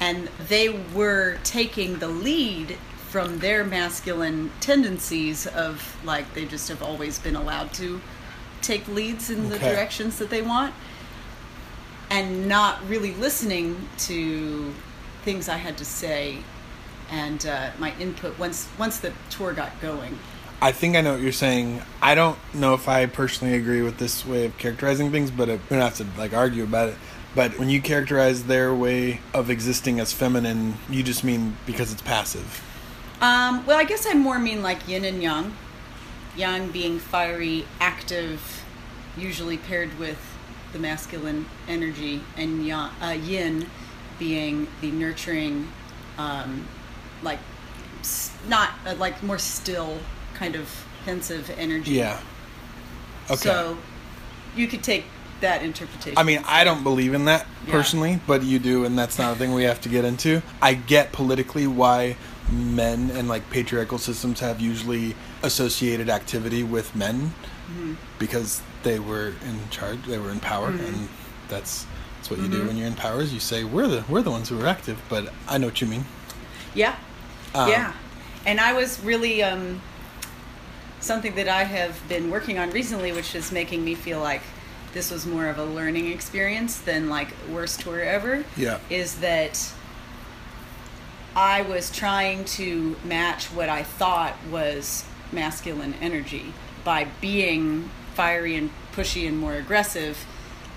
And 0.00 0.28
they 0.48 0.68
were 0.68 1.38
taking 1.42 1.98
the 1.98 2.08
lead 2.08 2.78
from 3.08 3.40
their 3.40 3.64
masculine 3.64 4.52
tendencies 4.60 5.46
of, 5.46 5.96
like, 6.04 6.34
they 6.34 6.44
just 6.44 6.68
have 6.68 6.82
always 6.82 7.18
been 7.18 7.34
allowed 7.34 7.72
to 7.74 8.00
take 8.62 8.86
leads 8.88 9.30
in 9.30 9.48
the 9.48 9.58
directions 9.58 10.18
that 10.18 10.30
they 10.30 10.42
want 10.42 10.74
and 12.10 12.48
not 12.48 12.86
really 12.88 13.14
listening 13.14 13.88
to 13.98 14.72
things 15.22 15.48
I 15.48 15.56
had 15.56 15.76
to 15.78 15.84
say 15.84 16.38
and 17.10 17.44
uh, 17.46 17.70
my 17.78 17.94
input 17.98 18.38
once 18.38 18.68
once 18.78 18.98
the 18.98 19.12
tour 19.30 19.52
got 19.52 19.80
going. 19.80 20.18
I 20.60 20.72
think 20.72 20.96
I 20.96 21.00
know 21.02 21.12
what 21.12 21.20
you're 21.20 21.32
saying. 21.32 21.82
I 22.02 22.14
don't 22.14 22.36
know 22.52 22.74
if 22.74 22.88
I 22.88 23.06
personally 23.06 23.54
agree 23.54 23.82
with 23.82 23.98
this 23.98 24.26
way 24.26 24.44
of 24.44 24.58
characterizing 24.58 25.12
things, 25.12 25.30
but 25.30 25.48
it, 25.48 25.60
we 25.70 25.76
don't 25.76 25.84
have 25.84 25.96
to 25.98 26.06
like 26.18 26.34
argue 26.34 26.64
about 26.64 26.90
it. 26.90 26.96
But 27.34 27.58
when 27.58 27.68
you 27.68 27.80
characterize 27.80 28.44
their 28.44 28.74
way 28.74 29.20
of 29.32 29.50
existing 29.50 30.00
as 30.00 30.12
feminine, 30.12 30.76
you 30.90 31.02
just 31.02 31.22
mean 31.22 31.56
because 31.66 31.92
it's 31.92 32.02
passive. 32.02 32.64
Um, 33.20 33.64
well, 33.66 33.78
I 33.78 33.84
guess 33.84 34.06
I 34.06 34.14
more 34.14 34.38
mean 34.38 34.62
like 34.62 34.86
yin 34.88 35.04
and 35.04 35.22
yang. 35.22 35.56
Yang 36.38 36.70
being 36.70 36.98
fiery, 37.00 37.66
active, 37.80 38.62
usually 39.16 39.58
paired 39.58 39.98
with 39.98 40.18
the 40.72 40.78
masculine 40.78 41.46
energy, 41.66 42.22
and 42.36 42.64
yang, 42.64 42.90
uh, 43.02 43.10
yin 43.10 43.66
being 44.20 44.68
the 44.80 44.92
nurturing, 44.92 45.72
um, 46.16 46.68
like 47.24 47.40
not 48.48 48.70
uh, 48.86 48.94
like 48.94 49.20
more 49.22 49.38
still 49.38 49.98
kind 50.34 50.54
of 50.54 50.86
pensive 51.04 51.50
energy. 51.58 51.92
Yeah. 51.92 52.20
Okay. 53.24 53.36
So 53.36 53.76
you 54.54 54.68
could 54.68 54.84
take 54.84 55.06
that 55.40 55.62
interpretation. 55.62 56.16
I 56.16 56.22
mean, 56.22 56.42
I 56.46 56.62
don't 56.62 56.84
believe 56.84 57.14
in 57.14 57.24
that 57.24 57.46
Yeah. 57.66 57.72
personally, 57.72 58.20
but 58.28 58.42
you 58.44 58.58
do, 58.60 58.84
and 58.84 58.96
that's 58.96 59.18
not 59.18 59.32
a 59.32 59.36
thing 59.36 59.52
we 59.54 59.64
have 59.64 59.80
to 59.82 59.88
get 59.88 60.04
into. 60.04 60.42
I 60.62 60.74
get 60.74 61.10
politically 61.12 61.66
why 61.66 62.16
men 62.50 63.10
and 63.10 63.28
like 63.28 63.48
patriarchal 63.50 63.98
systems 63.98 64.40
have 64.40 64.60
usually 64.60 65.14
associated 65.42 66.08
activity 66.08 66.62
with 66.62 66.94
men 66.96 67.32
Mm-hmm. 67.68 67.94
because 68.18 68.62
they 68.82 68.98
were 68.98 69.34
in 69.46 69.68
charge, 69.68 70.02
they 70.06 70.16
were 70.16 70.30
in 70.30 70.40
power, 70.40 70.68
and 70.70 71.06
that's 71.50 71.84
that's 72.16 72.30
what 72.30 72.38
you 72.40 72.48
do 72.48 72.56
Mm-hmm. 72.60 72.66
when 72.68 72.76
you're 72.78 72.86
in 72.86 72.94
power. 72.94 73.20
Is 73.20 73.34
you 73.34 73.40
say 73.40 73.62
we're 73.62 73.86
the 73.86 74.04
we're 74.08 74.22
the 74.22 74.30
ones 74.30 74.48
who 74.48 74.58
are 74.58 74.66
active, 74.66 74.98
but 75.10 75.30
I 75.46 75.58
know 75.58 75.66
what 75.66 75.78
you 75.82 75.86
mean. 75.86 76.06
Yeah. 76.74 76.96
Um, 77.54 77.68
yeah. 77.68 77.92
And 78.46 78.58
I 78.58 78.72
was 78.72 78.98
really 79.04 79.42
um, 79.42 79.82
something 81.00 81.34
that 81.34 81.48
I 81.48 81.64
have 81.64 82.00
been 82.08 82.30
working 82.30 82.58
on 82.58 82.70
recently, 82.70 83.12
which 83.12 83.34
is 83.34 83.52
making 83.52 83.84
me 83.84 83.94
feel 83.94 84.20
like 84.20 84.42
this 84.94 85.10
was 85.10 85.26
more 85.26 85.46
of 85.48 85.58
a 85.58 85.64
learning 85.64 86.10
experience 86.10 86.78
than 86.78 87.10
like 87.10 87.28
worst 87.50 87.80
tour 87.80 88.00
ever. 88.00 88.44
Yeah. 88.56 88.78
Is 88.88 89.20
that 89.20 89.72
I 91.36 91.62
was 91.62 91.90
trying 91.90 92.44
to 92.46 92.96
match 93.04 93.46
what 93.46 93.68
I 93.68 93.82
thought 93.82 94.34
was 94.50 95.04
masculine 95.32 95.94
energy 96.00 96.52
by 96.84 97.06
being 97.20 97.90
fiery 98.14 98.56
and 98.56 98.70
pushy 98.92 99.28
and 99.28 99.38
more 99.38 99.54
aggressive 99.54 100.26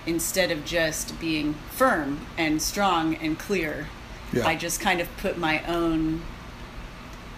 instead 0.05 0.51
of 0.51 0.65
just 0.65 1.19
being 1.19 1.53
firm 1.71 2.25
and 2.37 2.61
strong 2.61 3.15
and 3.15 3.37
clear, 3.37 3.87
Yeah. 4.33 4.47
I 4.47 4.55
just 4.55 4.79
kind 4.79 5.01
of 5.01 5.07
put 5.17 5.37
my 5.37 5.63
own 5.65 6.21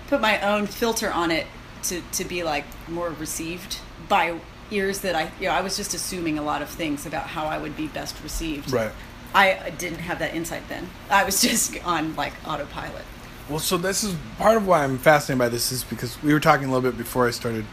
put 0.08 0.22
my 0.22 0.40
own 0.42 0.68
filter 0.68 1.12
on 1.12 1.32
it 1.32 1.48
to, 1.84 2.02
to 2.12 2.24
be 2.24 2.44
like 2.44 2.66
more 2.88 3.10
received 3.10 3.80
by 4.08 4.40
ears 4.70 5.00
that 5.00 5.16
I 5.16 5.32
you 5.40 5.48
know 5.48 5.54
I 5.54 5.62
was 5.62 5.76
just 5.78 5.94
assuming 5.94 6.38
a 6.38 6.44
lot 6.44 6.62
of 6.62 6.70
things 6.70 7.06
about 7.06 7.28
how 7.28 7.46
I 7.46 7.58
would 7.58 7.76
be 7.76 7.88
best 7.88 8.16
received. 8.24 8.72
Right. 8.72 8.92
I 9.34 9.72
didn't 9.78 10.00
have 10.00 10.20
that 10.20 10.36
insight 10.36 10.68
then. 10.70 10.90
I 11.10 11.24
was 11.24 11.42
just 11.42 11.84
on 11.86 12.16
like 12.16 12.34
autopilot. 12.48 13.04
Well, 13.50 13.60
so 13.60 13.78
this 13.78 14.04
is 14.04 14.16
part 14.38 14.56
of 14.56 14.66
why 14.66 14.84
I'm 14.84 14.98
fascinated 14.98 15.40
by 15.40 15.50
this 15.50 15.72
is 15.72 15.84
because 15.84 16.22
we 16.24 16.34
were 16.34 16.40
talking 16.40 16.66
a 16.66 16.72
little 16.72 16.90
bit 16.90 16.98
before 16.98 17.28
I 17.28 17.32
started 17.32 17.66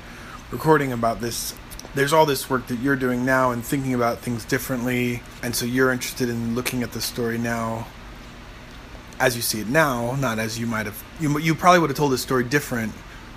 recording 0.50 0.93
about 0.93 1.21
this. 1.21 1.55
There's 1.95 2.12
all 2.12 2.26
this 2.26 2.50
work 2.50 2.67
that 2.69 2.79
you're 2.81 2.97
doing 2.97 3.25
now 3.25 3.50
and 3.50 3.64
thinking 3.64 3.95
about 3.95 4.19
things 4.19 4.45
differently, 4.45 5.23
and 5.43 5.55
so 5.55 5.67
you're 5.67 5.93
interested 5.93 6.29
in 6.29 6.55
looking 6.55 6.83
at 6.83 6.93
the 6.93 7.00
story 7.00 7.38
now 7.38 7.87
as 9.21 9.37
you 9.37 9.43
see 9.43 9.61
it 9.61 9.69
now, 9.69 10.17
not 10.17 10.38
as 10.38 10.59
you 10.59 10.67
might 10.67 10.87
have. 10.87 11.05
You 11.21 11.38
you 11.38 11.55
probably 11.55 11.79
would 11.79 11.90
have 11.90 11.97
told 11.97 12.12
this 12.12 12.23
story 12.23 12.43
different 12.43 12.93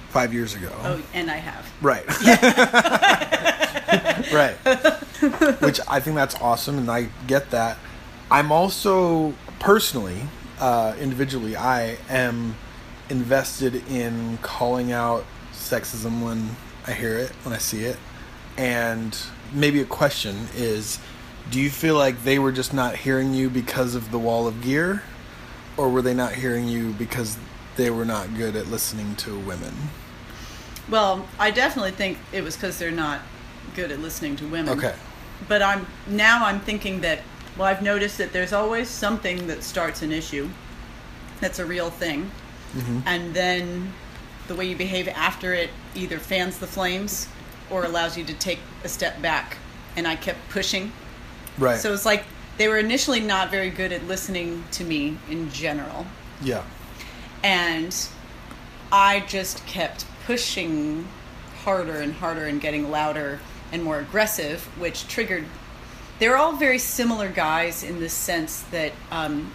five 0.09 0.33
years 0.33 0.55
ago. 0.55 0.71
Oh, 0.81 1.01
and 1.13 1.29
I 1.29 1.35
have. 1.35 1.69
Right. 1.81 2.07
right. 4.33 4.55
Which 5.61 5.79
I 5.87 5.99
think 5.99 6.15
that's 6.15 6.35
awesome, 6.35 6.77
and 6.77 6.89
I 6.89 7.09
get 7.27 7.51
that. 7.51 7.77
I'm 8.33 8.51
also 8.51 9.35
personally, 9.59 10.19
uh, 10.59 10.95
individually, 10.99 11.55
I 11.55 11.97
am 12.09 12.55
invested 13.07 13.87
in 13.87 14.39
calling 14.41 14.91
out 14.91 15.23
sexism 15.51 16.23
when 16.23 16.55
I 16.87 16.93
hear 16.93 17.15
it, 17.15 17.29
when 17.43 17.53
I 17.53 17.59
see 17.59 17.83
it. 17.83 17.97
And 18.57 19.15
maybe 19.53 19.81
a 19.81 19.85
question 19.85 20.47
is 20.55 20.99
do 21.51 21.61
you 21.61 21.69
feel 21.69 21.93
like 21.93 22.23
they 22.23 22.39
were 22.39 22.51
just 22.51 22.73
not 22.73 22.95
hearing 22.95 23.35
you 23.35 23.51
because 23.51 23.93
of 23.93 24.09
the 24.09 24.17
wall 24.17 24.47
of 24.47 24.63
gear? 24.63 25.03
Or 25.77 25.87
were 25.89 26.01
they 26.01 26.15
not 26.15 26.33
hearing 26.33 26.67
you 26.67 26.91
because 26.93 27.37
they 27.75 27.91
were 27.91 28.05
not 28.05 28.35
good 28.35 28.55
at 28.55 28.65
listening 28.65 29.15
to 29.17 29.37
women? 29.37 29.75
Well, 30.89 31.27
I 31.37 31.51
definitely 31.51 31.91
think 31.91 32.17
it 32.31 32.43
was 32.43 32.55
because 32.55 32.79
they're 32.79 32.89
not 32.89 33.21
good 33.75 33.91
at 33.91 33.99
listening 33.99 34.35
to 34.37 34.47
women. 34.47 34.75
Okay. 34.75 34.95
But 35.47 35.61
I'm 35.61 35.85
now 36.07 36.47
I'm 36.47 36.61
thinking 36.61 37.01
that 37.01 37.19
well, 37.57 37.67
I've 37.67 37.81
noticed 37.81 38.17
that 38.17 38.33
there's 38.33 38.53
always 38.53 38.89
something 38.89 39.47
that 39.47 39.63
starts 39.63 40.01
an 40.01 40.11
issue. 40.11 40.49
That's 41.41 41.59
a 41.59 41.65
real 41.65 41.89
thing, 41.89 42.31
Mm-hmm. 42.73 42.99
and 43.05 43.33
then 43.35 43.93
the 44.47 44.55
way 44.55 44.65
you 44.65 44.75
behave 44.75 45.07
after 45.09 45.53
it 45.53 45.69
either 45.93 46.17
fans 46.17 46.57
the 46.57 46.65
flames 46.67 47.27
or 47.69 47.85
allows 47.85 48.17
you 48.17 48.23
to 48.23 48.33
take 48.33 48.57
a 48.83 48.89
step 48.89 49.21
back. 49.21 49.57
And 49.95 50.07
I 50.07 50.15
kept 50.15 50.39
pushing. 50.49 50.91
Right. 51.59 51.79
So 51.79 51.93
it's 51.93 52.03
like 52.05 52.23
they 52.57 52.67
were 52.67 52.79
initially 52.79 53.19
not 53.19 53.51
very 53.51 53.69
good 53.69 53.91
at 53.91 54.07
listening 54.07 54.63
to 54.71 54.83
me 54.83 55.17
in 55.29 55.51
general. 55.51 56.07
yeah. 56.41 56.63
and 57.43 57.95
I 58.91 59.21
just 59.21 59.65
kept 59.65 60.05
pushing 60.25 61.07
harder 61.63 61.97
and 61.99 62.13
harder 62.13 62.45
and 62.45 62.59
getting 62.61 62.89
louder 62.91 63.39
and 63.71 63.83
more 63.83 63.99
aggressive, 63.99 64.63
which 64.79 65.07
triggered. 65.07 65.45
They're 66.23 66.37
all 66.37 66.53
very 66.53 66.79
similar 66.79 67.27
guys 67.27 67.83
in 67.83 67.99
the 67.99 68.07
sense 68.07 68.61
that 68.71 68.93
um, 69.11 69.51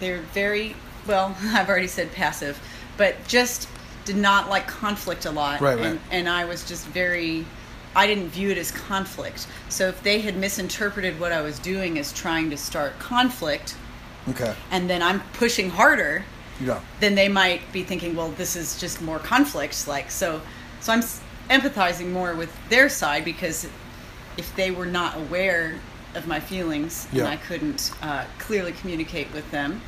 they're 0.00 0.22
very 0.34 0.74
well. 1.06 1.36
I've 1.44 1.68
already 1.68 1.86
said 1.86 2.10
passive, 2.10 2.58
but 2.96 3.14
just 3.28 3.68
did 4.04 4.16
not 4.16 4.48
like 4.50 4.66
conflict 4.66 5.24
a 5.24 5.30
lot, 5.30 5.60
Right, 5.60 5.76
right. 5.78 5.86
and 5.86 6.00
and 6.10 6.28
I 6.28 6.46
was 6.46 6.66
just 6.66 6.84
very. 6.88 7.46
I 7.94 8.08
didn't 8.08 8.30
view 8.30 8.50
it 8.50 8.58
as 8.58 8.72
conflict. 8.72 9.46
So 9.68 9.86
if 9.86 10.02
they 10.02 10.20
had 10.20 10.36
misinterpreted 10.36 11.20
what 11.20 11.30
I 11.30 11.42
was 11.42 11.60
doing 11.60 11.96
as 11.96 12.12
trying 12.12 12.50
to 12.50 12.56
start 12.56 12.98
conflict, 12.98 13.76
Okay. 14.30 14.52
and 14.72 14.90
then 14.90 15.02
I'm 15.02 15.20
pushing 15.34 15.70
harder, 15.70 16.24
Yeah. 16.60 16.80
then 16.98 17.14
they 17.14 17.28
might 17.28 17.70
be 17.70 17.84
thinking, 17.84 18.16
well, 18.16 18.32
this 18.32 18.56
is 18.56 18.80
just 18.80 19.00
more 19.00 19.20
conflict. 19.20 19.86
Like 19.86 20.10
so, 20.10 20.40
so 20.80 20.92
I'm 20.92 21.02
empathizing 21.48 22.10
more 22.10 22.34
with 22.34 22.50
their 22.68 22.88
side 22.88 23.24
because 23.24 23.68
if 24.36 24.56
they 24.56 24.72
were 24.72 24.86
not 24.86 25.16
aware 25.16 25.74
of 26.14 26.26
my 26.26 26.40
feelings 26.40 27.06
Yeah. 27.12 27.24
and 27.24 27.32
I 27.32 27.36
couldn't 27.36 27.92
uh, 28.02 28.24
clearly 28.38 28.72
communicate 28.72 29.32
with 29.32 29.48
them, 29.50 29.80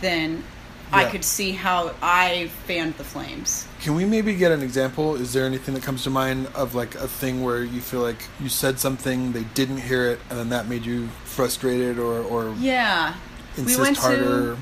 then 0.00 0.42
I 0.90 1.04
could 1.04 1.22
see 1.24 1.52
how 1.52 1.94
I 2.00 2.48
fanned 2.66 2.94
the 2.96 3.04
flames. 3.04 3.66
Can 3.80 3.94
we 3.94 4.06
maybe 4.06 4.34
get 4.34 4.52
an 4.52 4.62
example? 4.62 5.16
Is 5.16 5.34
there 5.34 5.44
anything 5.44 5.74
that 5.74 5.82
comes 5.82 6.02
to 6.04 6.10
mind 6.10 6.46
of 6.54 6.74
like 6.74 6.94
a 6.94 7.06
thing 7.06 7.42
where 7.44 7.62
you 7.62 7.80
feel 7.82 8.00
like 8.00 8.22
you 8.40 8.48
said 8.48 8.78
something, 8.80 9.32
they 9.32 9.44
didn't 9.54 9.78
hear 9.82 10.06
it, 10.06 10.18
and 10.30 10.38
then 10.38 10.48
that 10.48 10.66
made 10.66 10.86
you 10.86 11.08
frustrated 11.24 11.98
or, 11.98 12.20
or 12.22 12.54
Yeah, 12.58 13.14
insist 13.58 13.78
we 13.78 13.82
went 13.84 13.96
harder? 13.98 14.24
to 14.54 14.58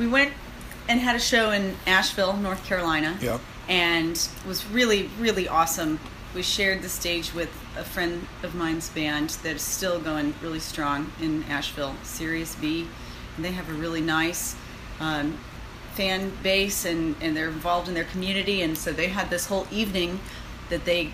we 0.00 0.08
went 0.08 0.32
and 0.88 0.98
had 1.00 1.14
a 1.14 1.20
show 1.20 1.52
in 1.52 1.76
Asheville, 1.86 2.36
North 2.36 2.64
Carolina. 2.66 3.16
Yeah. 3.20 3.38
and 3.68 4.16
it 4.16 4.46
was 4.48 4.66
really 4.66 5.08
really 5.20 5.46
awesome 5.46 6.00
we 6.34 6.42
shared 6.42 6.82
the 6.82 6.88
stage 6.88 7.34
with 7.34 7.50
a 7.76 7.84
friend 7.84 8.26
of 8.42 8.54
mine's 8.54 8.88
band 8.88 9.30
that 9.42 9.56
is 9.56 9.62
still 9.62 10.00
going 10.00 10.34
really 10.42 10.60
strong 10.60 11.12
in 11.20 11.42
asheville 11.44 11.94
sirius 12.02 12.54
b. 12.56 12.86
And 13.36 13.44
they 13.44 13.52
have 13.52 13.68
a 13.68 13.74
really 13.74 14.00
nice 14.00 14.56
um, 15.00 15.38
fan 15.94 16.32
base 16.42 16.84
and, 16.84 17.16
and 17.20 17.36
they're 17.36 17.48
involved 17.48 17.88
in 17.88 17.94
their 17.94 18.04
community. 18.04 18.62
And 18.62 18.76
so 18.76 18.92
they 18.92 19.08
had 19.08 19.30
this 19.30 19.46
whole 19.46 19.66
evening 19.70 20.20
that 20.68 20.84
they 20.84 21.10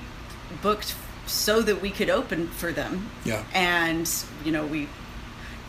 booked 0.62 0.94
so 1.26 1.62
that 1.62 1.82
we 1.82 1.90
could 1.90 2.10
open 2.10 2.48
for 2.48 2.72
them. 2.72 3.10
Yeah. 3.24 3.44
and 3.52 4.10
you 4.44 4.52
know 4.52 4.66
we 4.66 4.88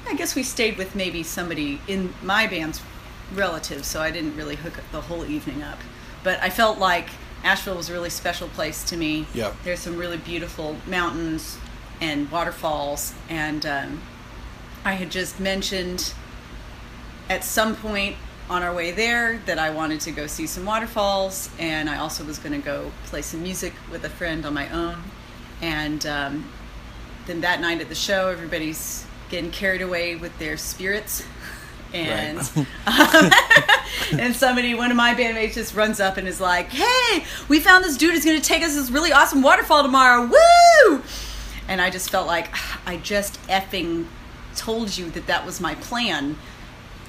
i 0.08 0.14
guess 0.14 0.36
we 0.36 0.44
stayed 0.44 0.78
with 0.78 0.96
maybe 0.96 1.22
somebody 1.24 1.82
in 1.88 2.14
my 2.24 2.48
band's 2.48 2.82
relatives 3.34 3.86
so 3.86 4.00
i 4.00 4.10
didn't 4.10 4.36
really 4.38 4.56
hook 4.56 4.80
the 4.92 5.02
whole 5.02 5.26
evening 5.26 5.62
up. 5.62 5.80
But 6.24 6.42
i 6.42 6.50
felt 6.50 6.80
like 6.80 7.10
asheville 7.44 7.76
was 7.76 7.90
a 7.90 7.94
really 7.94 8.10
special 8.10 8.48
place 8.50 8.84
to 8.84 8.98
me 8.98 9.26
Yeah. 9.34 9.54
there's 9.64 9.80
some 9.80 9.98
really 9.98 10.18
beautiful 10.18 10.76
mountains 10.88 11.58
and 12.02 12.32
waterfalls 12.32 13.14
and 13.30 13.66
um, 13.66 14.02
i 14.86 14.94
had 14.94 15.10
just 15.12 15.40
mentioned 15.40 16.14
at 17.30 17.44
some 17.44 17.76
point 17.76 18.16
on 18.50 18.64
our 18.64 18.74
way 18.74 18.92
there 18.92 19.40
that 19.46 19.60
I 19.60 19.70
wanted 19.70 20.02
to 20.02 20.12
go 20.12 20.26
see 20.26 20.48
some 20.48 20.66
waterfalls, 20.66 21.52
and 21.60 21.88
I 21.88 21.98
also 22.00 22.24
was 22.24 22.40
going 22.40 22.60
to 22.60 22.66
go 22.66 22.92
play 23.06 23.22
some 23.22 23.44
music 23.44 23.74
with 23.92 24.04
a 24.04 24.10
friend 24.10 24.44
on 24.44 24.56
my 24.56 24.68
own. 24.70 25.04
And 25.62 26.04
um, 26.08 26.50
then 27.28 27.42
that 27.42 27.62
night 27.62 27.80
at 27.80 27.90
the 27.90 27.96
show, 27.96 28.30
everybody's 28.30 29.06
getting 29.30 29.52
carried 29.52 29.84
away 29.84 30.16
with 30.16 30.36
their 30.40 30.58
spirits. 30.58 31.24
And 31.94 32.40
um, 32.86 33.32
and 34.20 34.36
somebody, 34.36 34.76
one 34.76 34.92
of 34.92 34.98
my 34.98 35.14
bandmates, 35.16 35.54
just 35.56 35.74
runs 35.76 36.00
up 36.00 36.18
and 36.18 36.28
is 36.28 36.40
like, 36.40 36.70
"Hey, 36.72 37.24
we 37.48 37.60
found 37.60 37.84
this 37.84 37.98
dude 37.98 38.14
who's 38.14 38.26
going 38.26 38.40
to 38.40 38.44
take 38.48 38.62
us 38.64 38.74
to 38.74 38.80
this 38.82 38.92
really 38.92 39.12
awesome 39.12 39.42
waterfall 39.42 39.82
tomorrow! 39.84 40.28
Woo!" 40.28 41.02
And 41.68 41.82
I 41.82 41.90
just 41.90 42.10
felt 42.10 42.28
like 42.28 42.50
I 42.86 42.98
just 42.98 43.42
effing 43.48 44.06
told 44.56 44.98
you 44.98 45.10
that 45.12 45.28
that 45.28 45.46
was 45.46 45.60
my 45.62 45.76
plan, 45.76 46.36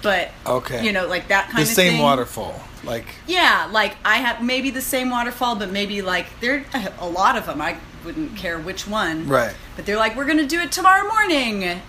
but 0.03 0.31
Okay. 0.47 0.85
you 0.85 0.93
know, 0.93 1.07
like 1.07 1.29
that 1.29 1.47
kind 1.47 1.59
the 1.59 1.63
of 1.63 1.69
the 1.69 1.75
same 1.75 1.93
thing. 1.95 2.03
waterfall. 2.03 2.61
Like, 2.85 3.07
Yeah, 3.27 3.69
like 3.71 3.97
I 4.05 4.17
have 4.19 4.43
maybe 4.43 4.71
the 4.71 4.81
same 4.81 5.11
waterfall, 5.11 5.57
but 5.57 5.71
maybe 5.71 6.01
like 6.01 6.27
there 6.41 6.65
are 6.75 6.93
a 7.01 7.09
lot 7.09 7.37
of 7.37 7.47
them. 7.47 7.61
I 7.61 7.77
wouldn't 8.05 8.37
care 8.37 8.59
which 8.59 8.87
one. 8.87 9.29
Right. 9.29 9.55
But 9.77 9.85
they're 9.85 9.99
like, 9.99 10.17
we're 10.17 10.25
going 10.25 10.39
to 10.39 10.47
do 10.47 10.61
it 10.61 10.73
tomorrow 10.73 11.07
morning. 11.07 11.81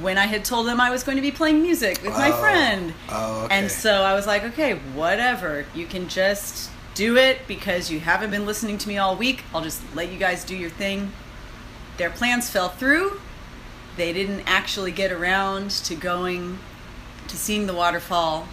When 0.00 0.16
I 0.18 0.26
had 0.26 0.44
told 0.44 0.66
them 0.66 0.80
I 0.80 0.90
was 0.90 1.02
going 1.02 1.16
to 1.16 1.22
be 1.22 1.30
playing 1.30 1.62
music 1.62 2.02
with 2.02 2.12
my 2.12 2.30
Oh. 2.30 2.40
friend. 2.40 2.94
Oh, 3.10 3.42
okay. 3.44 3.54
And 3.58 3.70
so 3.70 4.02
I 4.02 4.14
was 4.14 4.26
like, 4.26 4.42
okay, 4.44 4.74
whatever. 4.94 5.66
You 5.74 5.86
can 5.86 6.08
just 6.08 6.70
do 6.94 7.16
it 7.16 7.40
because 7.46 7.90
you 7.90 8.00
haven't 8.00 8.30
been 8.30 8.46
listening 8.46 8.78
to 8.78 8.88
me 8.88 8.98
all 8.98 9.16
week. 9.16 9.44
I'll 9.54 9.60
just 9.62 9.82
let 9.94 10.10
you 10.10 10.18
guys 10.18 10.44
do 10.44 10.56
your 10.56 10.70
thing. 10.70 11.12
Their 11.98 12.10
plans 12.10 12.48
fell 12.48 12.68
through. 12.70 13.20
They 13.96 14.12
didn't 14.12 14.42
actually 14.46 14.92
get 14.92 15.12
around 15.12 15.70
to 15.70 15.94
going 15.94 16.58
to 17.28 17.36
seeing 17.36 17.66
the 17.66 17.74
waterfall. 17.74 18.48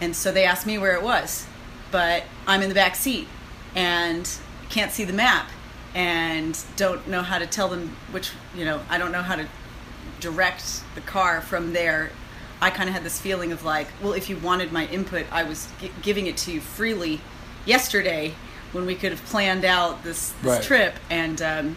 And 0.00 0.14
so 0.14 0.30
they 0.30 0.44
asked 0.44 0.66
me 0.66 0.78
where 0.78 0.94
it 0.94 1.02
was. 1.02 1.46
But 1.90 2.24
I'm 2.46 2.62
in 2.62 2.68
the 2.68 2.74
back 2.74 2.94
seat 2.94 3.26
and 3.74 4.28
can't 4.68 4.92
see 4.92 5.04
the 5.04 5.12
map 5.12 5.48
and 5.94 6.58
don't 6.76 7.06
know 7.08 7.22
how 7.22 7.38
to 7.38 7.46
tell 7.46 7.68
them 7.68 7.96
which, 8.12 8.30
you 8.54 8.64
know, 8.64 8.80
I 8.88 8.98
don't 8.98 9.12
know 9.12 9.22
how 9.22 9.36
to 9.36 9.46
direct 10.20 10.82
the 10.94 11.00
car 11.00 11.40
from 11.40 11.72
there. 11.72 12.10
I 12.60 12.70
kind 12.70 12.88
of 12.88 12.94
had 12.94 13.04
this 13.04 13.20
feeling 13.20 13.52
of 13.52 13.64
like, 13.64 13.86
well, 14.02 14.12
if 14.14 14.30
you 14.30 14.36
wanted 14.38 14.72
my 14.72 14.86
input, 14.86 15.26
I 15.30 15.42
was 15.42 15.68
gi- 15.80 15.92
giving 16.02 16.26
it 16.26 16.36
to 16.38 16.52
you 16.52 16.60
freely 16.60 17.20
yesterday 17.66 18.34
when 18.72 18.86
we 18.86 18.94
could 18.94 19.12
have 19.12 19.22
planned 19.26 19.64
out 19.64 20.02
this, 20.04 20.30
this 20.42 20.52
Right. 20.54 20.62
trip. 20.62 20.94
And 21.10 21.40
um, 21.42 21.76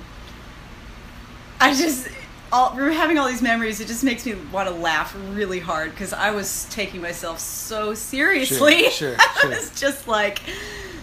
I 1.59 1.73
just, 1.73 2.07
all, 2.51 2.73
we're 2.75 2.91
having 2.91 3.17
all 3.17 3.27
these 3.27 3.41
memories. 3.41 3.79
It 3.81 3.87
just 3.87 4.03
makes 4.03 4.25
me 4.25 4.35
want 4.51 4.69
to 4.69 4.73
laugh 4.73 5.15
really 5.31 5.59
hard 5.59 5.91
because 5.91 6.13
I 6.13 6.31
was 6.31 6.65
taking 6.69 7.01
myself 7.01 7.39
so 7.39 7.93
seriously. 7.93 8.83
Sure, 8.89 8.91
sure, 8.91 9.15
I 9.19 9.37
sure. 9.41 9.49
was 9.49 9.79
just 9.79 10.07
like 10.07 10.39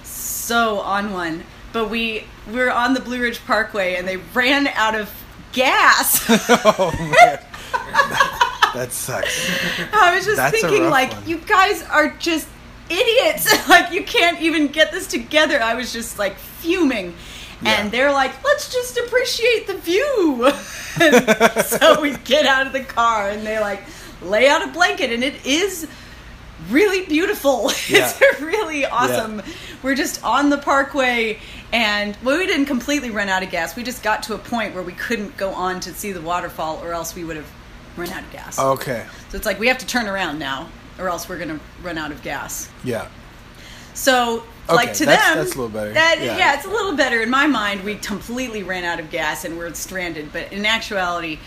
so 0.03 0.81
on 0.81 1.13
one. 1.13 1.45
But 1.73 1.91
we 1.91 2.25
we 2.49 2.55
were 2.55 2.73
on 2.73 2.95
the 2.95 3.01
Blue 3.01 3.21
Ridge 3.21 3.45
Parkway 3.45 3.97
and 3.97 4.09
they 4.09 4.17
ran 4.17 4.67
out 4.69 4.95
of 4.95 5.11
gas. 5.57 6.25
oh 6.29 6.93
man, 6.99 7.41
that 8.75 8.93
sucks. 8.93 9.51
I 9.93 10.15
was 10.15 10.25
just 10.25 10.37
That's 10.37 10.61
thinking, 10.61 10.91
like, 10.91 11.13
one. 11.13 11.29
you 11.29 11.39
guys 11.39 11.83
are 11.85 12.11
just 12.19 12.47
idiots. 12.91 13.69
like, 13.69 13.93
you 13.93 14.05
can't 14.05 14.41
even 14.41 14.69
get 14.69 14.93
this 14.93 15.07
together. 15.07 15.61
I 15.61 15.75
was 15.75 15.93
just 15.93 16.19
like 16.19 16.37
fuming. 16.37 17.15
Yeah. 17.63 17.81
And 17.81 17.91
they're 17.91 18.13
like, 18.13 18.45
let's 18.45 18.71
just 18.73 18.99
appreciate 18.99 19.67
the 19.67 19.79
view. 19.79 20.53
So 21.67 22.01
we 22.01 22.17
get 22.25 22.47
out 22.47 22.67
of 22.67 22.73
the 22.73 22.81
car 22.81 23.29
and 23.29 23.47
they 23.47 23.61
like 23.61 23.83
lay 24.23 24.49
out 24.49 24.67
a 24.67 24.73
blanket, 24.73 25.13
and 25.13 25.23
it 25.23 25.45
is 25.45 25.87
really 26.71 27.05
beautiful. 27.05 27.71
Yeah. 27.89 28.11
It's 28.19 28.41
really 28.41 28.87
awesome. 28.87 29.43
We're 29.83 29.95
just 29.95 30.25
on 30.25 30.49
the 30.49 30.57
parkway, 30.59 31.39
and 31.73 32.17
well, 32.23 32.39
we 32.39 32.47
didn't 32.47 32.67
completely 32.67 33.11
run 33.11 33.29
out 33.29 33.43
of 33.43 33.51
gas. 33.51 33.77
We 33.77 33.83
just 33.83 34.03
got 34.03 34.23
to 34.25 34.35
a 34.35 34.39
point 34.39 34.75
where 34.75 34.83
we 34.83 34.93
couldn't 34.93 35.37
go 35.37 35.51
on 35.53 35.81
to 35.81 35.93
see 35.95 36.13
the 36.13 36.21
waterfall, 36.21 36.81
or 36.83 36.93
else 36.93 37.15
we 37.15 37.25
would 37.25 37.37
have 37.37 37.49
run 37.97 38.09
out 38.11 38.23
of 38.23 38.31
gas. 38.33 38.59
Okay, 38.59 39.05
So 39.31 39.37
it's 39.37 39.47
like 39.47 39.59
we 39.59 39.69
have 39.69 39.79
to 39.79 39.87
turn 39.87 40.07
around 40.07 40.39
now, 40.39 40.69
or 40.99 41.09
else 41.09 41.29
we're 41.29 41.39
gonna 41.39 41.61
run 41.83 41.99
out 41.99 42.11
of 42.13 42.23
gas. 42.23 42.69
yeah, 42.85 43.09
So 43.95 44.43
like 44.69 44.93
to 44.95 45.07
that's- 45.07 45.29
them, 45.29 45.39
that's 45.39 45.55
a 45.55 45.59
little 45.59 45.69
better. 45.69 45.93
That, 45.93 46.19
Yeah. 46.21 46.37
yeah. 46.37 46.55
it's 46.55 46.67
a 46.67 46.71
little 46.71 46.95
better 46.97 47.21
in 47.23 47.31
my 47.31 47.47
mind. 47.47 47.83
We 47.85 47.95
completely 47.95 48.63
ran 48.63 48.85
out 48.85 48.99
of 49.01 49.11
gas 49.11 49.45
and 49.45 49.57
we're 49.57 49.73
stranded. 49.75 50.33
But 50.33 50.53
in 50.53 50.67
actuality, 50.67 51.39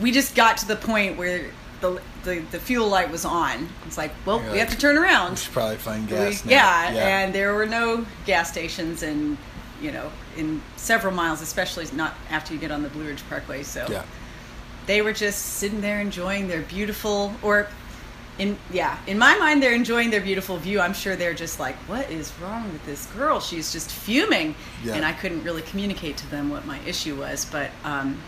we 0.00 0.10
just 0.12 0.34
got 0.34 0.56
to 0.58 0.66
the 0.68 0.76
point 0.76 1.16
where 1.18 1.46
the 1.80 2.00
the, 2.24 2.38
the 2.52 2.60
fuel 2.60 2.86
light 2.86 3.10
was 3.10 3.24
on. 3.24 3.68
It's 3.84 3.98
like, 3.98 4.12
well, 4.24 4.40
You're 4.40 4.52
we 4.52 4.58
have 4.60 4.70
to 4.70 4.78
turn 4.78 4.96
around. 4.96 5.30
we 5.32 5.36
should 5.38 5.52
probably 5.52 5.76
find 5.76 6.08
We- 6.08 6.16
gas. 6.16 6.44
now. 6.44 6.50
yeah, 6.52 7.18
and 7.24 7.34
there 7.34 7.52
were 7.52 7.66
no 7.66 8.06
gas 8.26 8.48
stations, 8.48 9.02
and 9.02 9.36
you 9.82 9.92
know, 9.92 10.10
in 10.36 10.62
several 10.76 11.12
miles, 11.12 11.42
especially 11.42 11.86
not 11.92 12.14
after 12.30 12.54
you 12.54 12.60
get 12.60 12.70
on 12.70 12.82
the 12.82 12.88
Blue 12.88 13.06
Ridge 13.06 13.22
Parkway. 13.28 13.62
So 13.64 13.86
yeah, 13.90 14.04
they 14.86 15.02
were 15.02 15.12
just 15.12 15.40
sitting 15.58 15.80
there 15.80 16.00
enjoying 16.00 16.48
their 16.48 16.62
beautiful 16.62 17.32
or 17.42 17.68
in 18.38 18.56
yeah 18.72 18.96
in 19.06 19.18
my 19.18 19.36
mind 19.38 19.62
they're 19.62 19.74
enjoying 19.74 20.08
their 20.08 20.22
beautiful 20.22 20.56
view 20.56 20.80
i'm 20.80 20.94
sure 20.94 21.16
they're 21.16 21.34
just 21.34 21.60
like 21.60 21.74
what 21.86 22.10
is 22.10 22.32
wrong 22.40 22.64
with 22.72 22.82
this 22.86 23.04
girl 23.08 23.40
she's 23.40 23.70
just 23.70 23.90
fuming 23.92 24.54
Yeah. 24.82 24.94
and 24.94 25.04
i 25.04 25.12
couldn't 25.12 25.44
really 25.44 25.60
communicate 25.60 26.16
to 26.16 26.30
them 26.30 26.48
what 26.48 26.64
my 26.64 26.78
issue 26.86 27.14
was 27.14 27.44
but 27.44 27.70
um, 27.84 28.18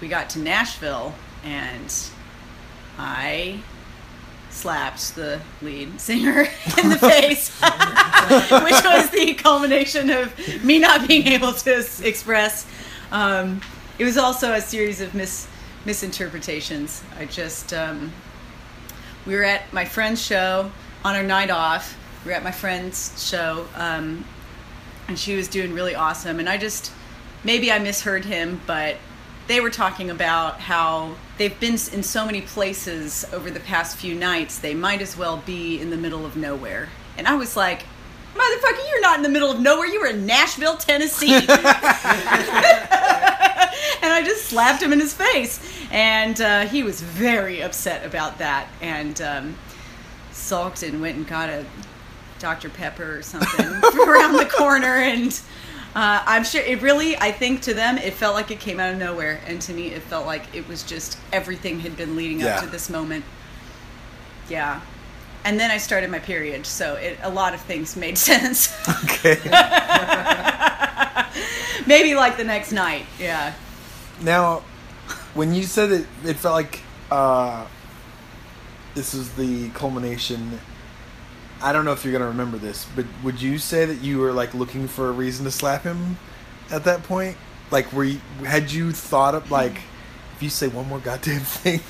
we 0.00 0.06
got 0.06 0.30
to 0.30 0.38
nashville 0.38 1.12
and 1.42 1.92
i 2.98 3.58
slapped 4.58 5.14
the 5.14 5.40
lead 5.62 6.00
singer 6.00 6.40
in 6.82 6.88
the 6.88 6.98
face 6.98 7.60
which 8.30 8.84
was 8.84 9.08
the 9.10 9.34
culmination 9.34 10.10
of 10.10 10.34
me 10.64 10.78
not 10.78 11.06
being 11.08 11.28
able 11.28 11.52
to 11.52 11.86
express. 12.02 12.66
Um, 13.12 13.60
it 13.98 14.04
was 14.04 14.18
also 14.18 14.52
a 14.52 14.60
series 14.60 15.00
of 15.00 15.14
mis- 15.14 15.48
misinterpretations. 15.84 17.02
I 17.18 17.24
just, 17.24 17.72
um, 17.72 18.12
we 19.26 19.34
were 19.34 19.44
at 19.44 19.72
my 19.72 19.84
friend's 19.84 20.22
show 20.22 20.70
on 21.04 21.14
our 21.14 21.22
night 21.22 21.50
off. 21.50 21.96
We 22.24 22.30
were 22.30 22.36
at 22.36 22.44
my 22.44 22.50
friend's 22.50 23.24
show, 23.24 23.66
um, 23.76 24.24
and 25.06 25.18
she 25.18 25.36
was 25.36 25.48
doing 25.48 25.72
really 25.72 25.94
awesome. 25.94 26.38
And 26.38 26.48
I 26.48 26.58
just, 26.58 26.92
maybe 27.44 27.72
I 27.72 27.78
misheard 27.78 28.24
him, 28.24 28.60
but 28.66 28.96
they 29.48 29.60
were 29.60 29.70
talking 29.70 30.10
about 30.10 30.60
how 30.60 31.16
they've 31.38 31.58
been 31.58 31.78
in 31.92 32.02
so 32.02 32.24
many 32.24 32.42
places 32.42 33.24
over 33.32 33.50
the 33.50 33.60
past 33.60 33.96
few 33.96 34.14
nights, 34.14 34.58
they 34.58 34.74
might 34.74 35.00
as 35.00 35.16
well 35.16 35.38
be 35.38 35.80
in 35.80 35.88
the 35.90 35.96
middle 35.96 36.26
of 36.26 36.36
nowhere. 36.36 36.90
And 37.16 37.26
I 37.26 37.34
was 37.34 37.56
like, 37.56 37.84
motherfucker, 38.34 38.90
you're 38.90 39.00
not 39.00 39.16
in 39.16 39.22
the 39.22 39.30
middle 39.30 39.50
of 39.50 39.58
nowhere. 39.58 39.86
You 39.86 40.00
were 40.00 40.08
in 40.08 40.26
Nashville, 40.26 40.76
Tennessee. 40.76 41.34
and 41.34 41.46
I 44.02 44.22
just 44.24 44.44
slapped 44.44 44.82
him 44.82 44.92
in 44.92 45.00
his 45.00 45.14
face. 45.14 45.60
And 45.90 46.38
uh, 46.40 46.66
he 46.66 46.82
was 46.82 47.00
very 47.00 47.62
upset 47.62 48.04
about 48.04 48.38
that 48.38 48.68
and 48.82 49.20
um, 49.22 49.56
sulked 50.30 50.82
and 50.82 51.00
went 51.00 51.16
and 51.16 51.26
got 51.26 51.48
a 51.48 51.64
Dr. 52.38 52.68
Pepper 52.68 53.18
or 53.18 53.22
something 53.22 53.66
around 54.06 54.36
the 54.36 54.44
corner. 54.46 54.98
And 54.98 55.40
uh, 55.98 56.22
I'm 56.26 56.44
sure 56.44 56.62
it 56.62 56.80
really, 56.80 57.16
I 57.16 57.32
think 57.32 57.62
to 57.62 57.74
them, 57.74 57.98
it 57.98 58.14
felt 58.14 58.34
like 58.36 58.52
it 58.52 58.60
came 58.60 58.78
out 58.78 58.92
of 58.92 58.98
nowhere. 58.98 59.40
And 59.46 59.60
to 59.62 59.72
me, 59.74 59.88
it 59.88 60.02
felt 60.02 60.26
like 60.26 60.44
it 60.54 60.68
was 60.68 60.84
just 60.84 61.18
everything 61.32 61.80
had 61.80 61.96
been 61.96 62.14
leading 62.14 62.38
Yeah. 62.40 62.58
up 62.58 62.64
to 62.64 62.70
this 62.70 62.88
moment. 62.88 63.24
Yeah. 64.48 64.80
And 65.44 65.58
then 65.58 65.70
I 65.72 65.78
started 65.78 66.08
my 66.10 66.18
period, 66.20 66.66
so 66.66 66.94
it, 66.94 67.18
a 67.22 67.30
lot 67.30 67.52
of 67.54 67.60
things 67.62 67.96
made 67.96 68.16
sense. 68.30 68.72
okay. 69.04 69.34
Maybe 71.86 72.14
like 72.14 72.36
the 72.36 72.44
next 72.44 72.70
night. 72.72 73.06
Yeah. 73.18 73.54
Now, 74.22 74.62
when 75.34 75.52
you 75.54 75.62
said 75.64 75.90
it, 75.90 76.06
it 76.24 76.36
felt 76.36 76.54
like 76.54 76.80
uh, 77.10 77.66
this 78.94 79.14
is 79.14 79.32
the 79.34 79.70
culmination. 79.70 80.60
I 81.62 81.72
don't 81.72 81.84
know 81.84 81.92
if 81.92 82.04
you're 82.04 82.12
gonna 82.12 82.26
remember 82.28 82.56
this, 82.58 82.86
but 82.94 83.04
would 83.22 83.40
you 83.42 83.58
say 83.58 83.84
that 83.84 84.00
you 84.00 84.18
were 84.18 84.32
like 84.32 84.54
looking 84.54 84.86
for 84.88 85.08
a 85.08 85.12
reason 85.12 85.44
to 85.44 85.50
slap 85.50 85.82
him 85.82 86.16
at 86.70 86.84
that 86.84 87.02
point? 87.02 87.36
Like, 87.70 87.92
were 87.92 88.04
you, 88.04 88.20
had 88.44 88.70
you 88.70 88.92
thought 88.92 89.34
of 89.34 89.50
like, 89.50 89.74
if 90.36 90.42
you 90.42 90.48
say 90.50 90.68
one 90.68 90.88
more 90.88 91.00
goddamn 91.00 91.40
thing, 91.44 91.80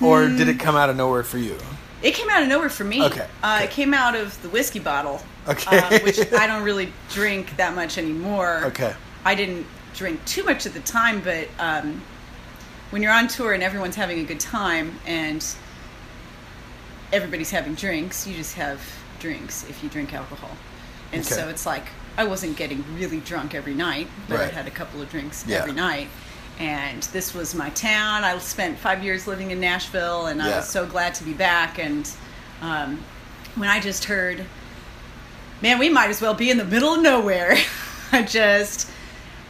or 0.00 0.26
did 0.28 0.48
it 0.48 0.58
come 0.58 0.76
out 0.76 0.88
of 0.90 0.96
nowhere 0.96 1.22
for 1.22 1.38
you? 1.38 1.56
It 2.02 2.14
came 2.14 2.30
out 2.30 2.42
of 2.42 2.48
nowhere 2.48 2.70
for 2.70 2.84
me. 2.84 3.04
Okay, 3.04 3.26
Uh, 3.42 3.56
okay. 3.56 3.64
It 3.64 3.70
came 3.70 3.92
out 3.92 4.16
of 4.16 4.40
the 4.42 4.48
whiskey 4.48 4.78
bottle. 4.78 5.20
Okay. 5.46 5.78
uh, 5.78 5.98
which 6.00 6.18
I 6.32 6.46
don't 6.46 6.62
really 6.62 6.90
drink 7.10 7.56
that 7.58 7.74
much 7.74 7.98
anymore. 7.98 8.62
Okay. 8.66 8.94
I 9.24 9.34
didn't 9.34 9.66
drink 9.94 10.24
too 10.24 10.42
much 10.44 10.64
at 10.64 10.72
the 10.72 10.80
time, 10.80 11.20
but 11.20 11.48
um, 11.58 12.00
when 12.88 13.02
you're 13.02 13.12
on 13.12 13.28
tour 13.28 13.52
and 13.52 13.62
everyone's 13.62 13.96
having 13.96 14.20
a 14.20 14.24
good 14.24 14.40
time 14.40 14.98
and 15.06 15.44
everybody's 17.12 17.50
having 17.50 17.74
drinks, 17.74 18.26
you 18.26 18.34
just 18.34 18.54
have 18.54 18.80
drinks 19.18 19.64
if 19.68 19.82
you 19.82 19.88
drink 19.88 20.14
alcohol. 20.14 20.50
And 21.12 21.24
Okay. 21.24 21.34
so 21.34 21.48
it's 21.48 21.66
like 21.66 21.84
I 22.16 22.24
wasn't 22.24 22.56
getting 22.56 22.84
really 22.96 23.20
drunk 23.20 23.54
every 23.54 23.74
night, 23.74 24.08
but 24.28 24.40
I 24.40 24.46
had 24.46 24.66
a 24.66 24.70
couple 24.70 25.00
of 25.00 25.10
drinks 25.10 25.44
Yeah. 25.46 25.58
every 25.58 25.72
night. 25.72 26.08
And 26.58 27.02
this 27.04 27.34
was 27.34 27.54
my 27.54 27.70
town. 27.70 28.22
I 28.24 28.36
spent 28.38 28.78
five 28.78 29.02
years 29.02 29.26
living 29.26 29.50
in 29.50 29.60
Nashville, 29.60 30.26
and 30.26 30.42
I 30.42 30.56
was 30.56 30.68
so 30.68 30.84
glad 30.86 31.14
to 31.14 31.24
be 31.24 31.32
back. 31.32 31.78
And 31.78 32.10
um, 32.60 33.02
when 33.54 33.70
I 33.70 33.80
just 33.80 34.04
heard, 34.04 34.44
man, 35.62 35.78
we 35.78 35.88
might 35.88 36.10
as 36.10 36.20
well 36.20 36.34
be 36.34 36.50
in 36.50 36.58
the 36.58 36.64
middle 36.64 36.94
of 36.94 37.00
nowhere, 37.02 37.56
I 38.12 38.22
just 38.24 38.90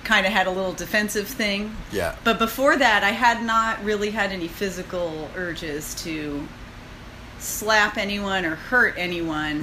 kind 0.04 0.24
of 0.26 0.32
had 0.32 0.46
a 0.46 0.50
little 0.50 0.72
defensive 0.72 1.26
thing. 1.26 1.74
Yeah. 1.90 2.14
But 2.22 2.38
before 2.38 2.76
that, 2.76 3.02
I 3.02 3.10
had 3.10 3.42
not 3.42 3.82
really 3.84 4.10
had 4.10 4.30
any 4.30 4.46
physical 4.48 5.28
urges 5.36 5.94
to 6.04 6.46
slap 7.42 7.96
anyone 7.96 8.44
or 8.44 8.55
hurt 8.57 8.94
anyone. 8.96 9.62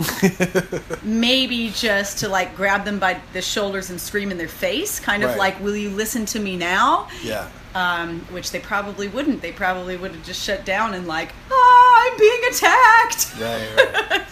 Maybe 1.03 1.69
just 1.69 2.19
to 2.19 2.29
like 2.29 2.55
grab 2.55 2.85
them 2.85 2.99
by 2.99 3.19
the 3.33 3.41
shoulders 3.41 3.89
and 3.89 3.99
scream 3.99 4.31
in 4.31 4.37
their 4.37 4.47
face, 4.47 4.99
kind 4.99 5.23
of 5.23 5.29
Right. 5.31 5.37
like, 5.39 5.59
"Will 5.63 5.75
you 5.75 5.89
listen 5.89 6.25
to 6.27 6.39
me 6.39 6.55
now?" 6.57 7.07
Yeah. 7.23 7.47
Um, 7.75 8.21
which 8.31 8.51
they 8.51 8.59
probably 8.59 9.07
wouldn't. 9.07 9.41
They 9.41 9.51
probably 9.51 9.97
would 9.97 10.11
have 10.11 10.25
just 10.25 10.41
shut 10.43 10.65
down 10.65 10.93
and 10.93 11.07
like, 11.07 11.33
"Ah, 11.51 12.11
I'm 12.11 12.17
being 12.17 12.41
attacked." 12.49 13.35
Right. 13.39 14.09
right. 14.11 14.21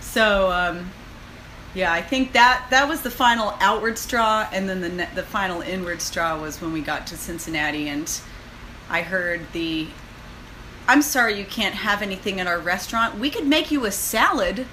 So, 0.00 0.50
um, 0.50 0.90
yeah, 1.74 1.92
I 1.92 2.00
think 2.00 2.32
that 2.32 2.66
that 2.70 2.88
was 2.88 3.02
the 3.02 3.10
final 3.10 3.54
outward 3.60 3.98
straw, 3.98 4.48
and 4.52 4.68
then 4.68 4.80
the 4.80 5.06
the 5.14 5.22
final 5.22 5.60
inward 5.60 6.00
straw 6.00 6.40
was 6.40 6.60
when 6.62 6.72
we 6.72 6.80
got 6.80 7.06
to 7.08 7.16
Cincinnati, 7.16 7.88
and 7.88 8.10
I 8.90 9.02
heard 9.02 9.42
the, 9.52 9.86
"I'm 10.88 11.02
sorry, 11.02 11.38
you 11.38 11.44
can't 11.44 11.76
have 11.76 12.02
anything 12.02 12.40
in 12.40 12.48
our 12.48 12.58
restaurant. 12.58 13.18
We 13.18 13.30
could 13.30 13.46
make 13.46 13.70
you 13.70 13.84
a 13.84 13.92
salad." 13.92 14.66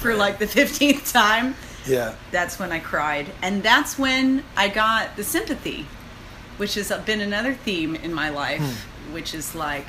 For 0.00 0.14
like 0.14 0.38
the 0.38 0.46
fifteenth 0.46 1.12
time, 1.12 1.54
Yeah. 1.86 2.14
that's 2.32 2.58
when 2.58 2.72
I 2.72 2.80
cried, 2.80 3.30
and 3.40 3.62
that's 3.62 3.98
when 3.98 4.42
I 4.56 4.68
got 4.68 5.16
the 5.16 5.22
sympathy, 5.22 5.86
which 6.56 6.74
has 6.74 6.90
been 7.04 7.20
another 7.20 7.54
theme 7.54 7.94
in 7.94 8.12
my 8.12 8.28
life, 8.30 8.60
hmm. 8.60 9.12
which 9.14 9.32
is 9.34 9.54
like 9.54 9.86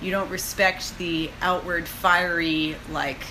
you 0.00 0.10
don't 0.10 0.28
respect 0.30 0.96
the 0.98 1.30
outward 1.40 1.86
fiery 1.88 2.76
like 2.90 3.22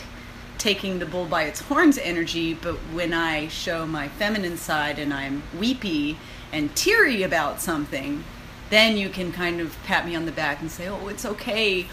taking 0.57 0.99
the 0.99 1.05
bull 1.05 1.25
by 1.25 1.43
its 1.43 1.61
horns 1.61 1.97
energy, 1.97 2.53
but 2.53 2.75
when 2.93 3.13
I 3.13 3.47
show 3.47 3.85
my 3.85 4.07
feminine 4.07 4.57
side 4.57 4.99
and 4.99 5.13
I'm 5.13 5.43
weepy 5.57 6.17
and 6.51 6.75
teary 6.75 7.23
about 7.23 7.61
something, 7.61 8.23
then 8.69 8.97
you 8.97 9.09
can 9.09 9.31
kind 9.31 9.59
of 9.61 9.77
pat 9.83 10.05
me 10.05 10.15
on 10.15 10.25
the 10.25 10.31
back 10.31 10.61
and 10.61 10.69
say, 10.71 10.87
"Oh, 10.87 11.07
it's 11.07 11.25
okay. 11.25 11.83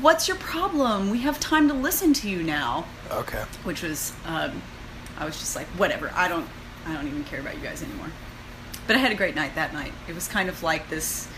What's 0.00 0.26
your 0.28 0.36
problem? 0.38 1.10
We 1.10 1.18
have 1.20 1.38
time 1.40 1.68
to 1.68 1.74
listen 1.74 2.12
to 2.14 2.28
you 2.28 2.42
now." 2.42 2.86
Okay. 3.10 3.42
which 3.64 3.82
was 3.82 4.12
um, 4.26 4.62
I 5.18 5.24
was 5.26 5.38
just 5.38 5.54
like 5.54 5.66
whatever 5.78 6.10
I 6.14 6.28
don't 6.28 6.48
I 6.86 6.94
don't 6.94 7.06
even 7.06 7.24
care 7.24 7.40
about 7.40 7.54
you 7.54 7.60
guys 7.60 7.82
anymore 7.82 8.06
but 8.86 8.96
I 8.96 8.98
had 8.98 9.12
a 9.12 9.14
great 9.14 9.34
night 9.34 9.54
that 9.54 9.74
night 9.74 9.92
it 10.08 10.14
was 10.14 10.26
kind 10.28 10.48
of 10.48 10.62
like 10.62 10.88
this 10.88 11.28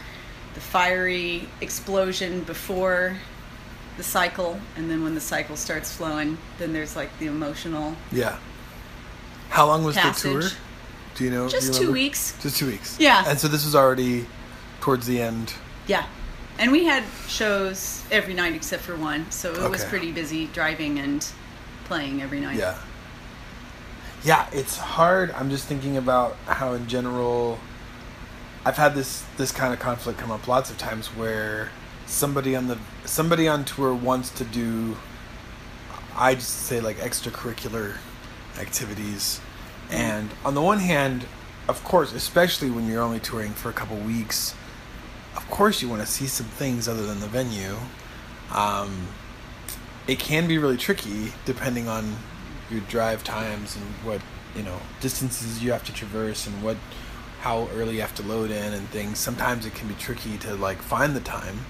the 0.55 0.61
fiery 0.61 1.49
explosion 1.61 2.43
before 2.45 3.17
the 3.97 4.05
cycle 4.05 4.61
and 4.77 4.89
then 4.89 5.03
when 5.03 5.17
the 5.17 5.21
cycle 5.21 5.57
starts 5.57 5.93
flowing 5.93 6.39
then 6.59 6.73
there's 6.73 6.95
like 6.95 7.11
the 7.19 7.27
emotional 7.27 7.97
Yeah. 8.13 8.39
How 9.49 9.67
long 9.67 9.83
was 9.83 9.97
the 9.97 10.13
tour? 10.17 10.43
Do 11.17 11.25
you 11.25 11.31
know? 11.31 11.49
Just 11.49 11.75
you 11.81 11.87
two 11.87 11.93
weeks. 11.93 12.37
Just 12.41 12.57
two 12.57 12.67
weeks. 12.67 12.99
Yeah. 13.01 13.25
And 13.27 13.39
so 13.39 13.49
this 13.49 13.65
was 13.65 13.75
already 13.75 14.27
towards 14.85 15.07
the 15.07 15.19
end. 15.19 15.55
Yeah. 15.87 16.05
And 16.59 16.71
we 16.71 16.85
had 16.85 17.05
shows 17.27 18.05
every 18.11 18.35
night 18.35 18.53
except 18.53 18.83
for 18.83 18.95
one, 18.95 19.31
so 19.31 19.51
it 19.55 19.71
was 19.71 19.83
pretty 19.87 20.13
busy 20.13 20.47
driving 20.49 20.99
and 20.99 21.27
playing 21.87 22.21
every 22.21 22.39
night. 22.39 22.59
Yeah. 22.59 22.79
Yeah, 24.23 24.47
it's 24.53 24.77
hard. 24.77 25.31
I'm 25.31 25.49
just 25.49 25.65
thinking 25.65 25.97
about 25.97 26.37
how 26.47 26.75
in 26.75 26.87
general 26.87 27.59
I've 28.67 28.77
had 28.77 28.95
this 28.95 29.25
this 29.39 29.53
kind 29.53 29.73
of 29.73 29.81
conflict 29.81 30.19
come 30.19 30.31
up 30.31 30.47
lots 30.47 30.71
of 30.71 30.77
times 30.77 31.07
where 31.09 31.71
somebody 32.05 32.55
on 32.55 32.69
the 32.69 32.79
somebody 33.07 33.49
on 33.49 33.65
tour 33.65 33.95
wants 33.95 34.29
to 34.33 34.45
do 34.45 34.99
I 36.15 36.35
just 36.35 36.67
say 36.67 36.81
like 36.81 36.99
extracurricular 36.99 37.97
activities. 38.61 39.41
And 39.91 40.29
on 40.45 40.53
the 40.55 40.63
one 40.63 40.81
hand, 40.81 41.25
of 41.69 41.83
course, 41.85 42.13
especially 42.13 42.71
when 42.71 42.87
you're 42.87 43.03
only 43.03 43.21
touring 43.21 43.53
for 43.53 43.71
a 43.71 43.73
couple 43.73 43.97
weeks, 43.97 44.55
of 45.45 45.51
course 45.51 45.83
you 45.83 45.89
want 45.89 46.01
to 46.01 46.07
see 46.07 46.27
some 46.27 46.47
things 46.47 46.89
other 46.89 47.05
than 47.05 47.21
the 47.21 47.27
venue. 47.27 47.77
Um, 48.53 49.09
it 50.07 50.19
can 50.19 50.49
be 50.49 50.59
really 50.59 50.77
tricky 50.77 51.33
depending 51.45 51.87
on 51.89 52.17
your 52.71 52.81
drive 52.83 53.23
times 53.25 53.77
and 53.77 53.85
what 54.07 54.21
you 54.57 54.63
know 54.63 54.79
distances 55.01 55.63
you 55.63 55.73
have 55.73 55.85
to 55.85 55.93
traverse 55.93 56.47
and 56.47 56.63
what 56.63 56.77
how 57.41 57.69
early 57.75 57.97
you 57.97 58.01
have 58.01 58.15
to 58.15 58.23
load 58.23 58.51
in 58.51 58.73
and 58.73 58.89
things. 58.89 59.19
Sometimes 59.19 59.67
it 59.67 59.75
can 59.75 59.87
be 59.87 59.95
tricky 59.95 60.39
to 60.39 60.55
like 60.55 60.81
find 60.81 61.15
the 61.15 61.21
time. 61.21 61.61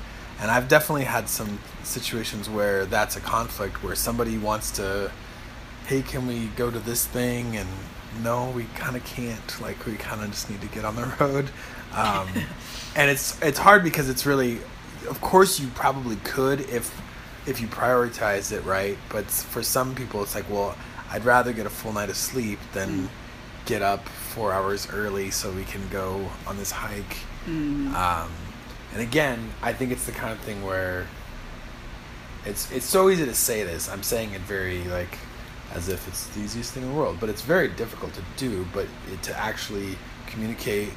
And 0.41 0.51
i've 0.51 0.69
definitely 0.69 1.05
had 1.05 1.29
some 1.29 1.59
situations 1.83 2.49
where 2.49 2.87
that's 2.87 3.17
a 3.17 3.21
conflict 3.21 3.83
where 3.83 3.95
somebody 3.95 4.37
wants 4.37 4.71
to 4.73 5.11
hey 5.87 6.03
can 6.03 6.27
we 6.27 6.47
go 6.57 6.71
to 6.71 6.79
this 6.79 7.07
thing? 7.07 7.57
And 7.57 7.69
no 8.23 8.51
we 8.51 8.65
kind 8.77 8.95
of 8.95 9.05
can't. 9.05 9.61
Like 9.61 9.85
we 9.85 9.95
kind 9.95 10.23
of 10.23 10.31
just 10.31 10.49
need 10.49 10.61
to 10.61 10.69
get 10.69 10.85
on 10.85 10.95
the 10.95 11.13
road 11.21 11.51
um, 11.95 12.29
and 12.97 13.11
it's 13.11 13.41
it's 13.43 13.59
hard 13.59 13.83
because 13.83 14.09
it's 14.09 14.27
really 14.27 14.59
of 15.09 15.21
course 15.21 15.61
you 15.61 15.69
probably 15.69 16.17
could 16.17 16.61
if 16.61 17.01
if 17.47 17.61
you 17.61 17.67
prioritize 17.69 18.53
it 18.53 18.65
right? 18.65 18.97
But 19.11 19.27
for 19.27 19.63
some 19.63 19.95
people 19.95 20.23
it's 20.23 20.35
like 20.35 20.49
well 20.51 20.77
i'd 21.11 21.25
rather 21.25 21.53
get 21.53 21.67
a 21.67 21.71
full 21.71 21.93
night 21.93 22.09
of 22.09 22.17
sleep 22.17 22.59
than 22.73 23.09
get 23.67 23.83
up 23.83 24.09
four 24.09 24.53
hours 24.53 24.89
early 24.91 25.31
so 25.31 25.51
we 25.53 25.65
can 25.65 25.87
go 25.91 26.29
on 26.47 26.57
this 26.57 26.71
hike. 26.71 27.17
Um, 27.95 28.31
and 28.93 29.03
again 29.03 29.51
i 29.63 29.73
think 29.73 29.93
it's 29.93 30.07
the 30.07 30.13
kind 30.13 30.33
of 30.33 30.39
thing 30.41 30.65
where 30.65 31.07
it's 32.47 32.71
it's 32.73 32.87
so 32.87 33.09
easy 33.11 33.25
to 33.25 33.35
say 33.35 33.65
this. 33.65 33.89
I'm 33.89 34.03
saying 34.03 34.33
it 34.33 34.41
very 34.43 34.83
like 34.85 35.19
as 35.75 35.89
if 35.89 36.07
it's 36.09 36.27
the 36.29 36.41
easiest 36.41 36.73
thing 36.73 36.83
in 36.85 36.91
the 36.91 36.95
world 36.95 37.17
but 37.21 37.29
it's 37.29 37.43
very 37.43 37.69
difficult 37.69 38.13
to 38.15 38.23
do 38.37 38.67
but 38.73 38.87
it, 39.13 39.23
to 39.25 39.39
actually 39.39 39.97
communicate 40.27 40.91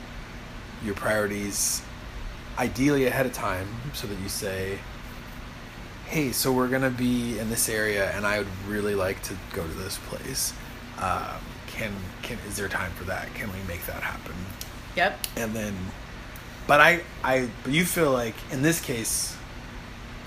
your 0.83 0.95
priorities 0.95 1.81
ideally 2.57 3.05
ahead 3.05 3.25
of 3.25 3.33
time 3.33 3.67
so 3.93 4.07
that 4.07 4.17
you 4.19 4.29
say 4.29 4.77
hey 6.07 6.31
so 6.31 6.51
we're 6.51 6.67
going 6.67 6.81
to 6.81 6.89
be 6.89 7.37
in 7.39 7.49
this 7.49 7.67
area 7.69 8.11
and 8.11 8.25
i 8.25 8.37
would 8.37 8.47
really 8.67 8.95
like 8.95 9.21
to 9.23 9.35
go 9.53 9.63
to 9.65 9.73
this 9.73 9.97
place 10.07 10.53
um, 10.99 11.35
can 11.67 11.91
can 12.21 12.37
is 12.47 12.55
there 12.57 12.67
time 12.67 12.91
for 12.93 13.03
that 13.03 13.31
can 13.33 13.51
we 13.51 13.59
make 13.67 13.85
that 13.85 14.01
happen 14.01 14.33
Yep. 14.95 15.19
and 15.35 15.53
then 15.53 15.75
but 16.65 16.79
i 16.79 17.01
i 17.23 17.47
but 17.63 17.73
you 17.73 17.85
feel 17.85 18.11
like 18.11 18.35
in 18.51 18.61
this 18.61 18.79
case 18.79 19.35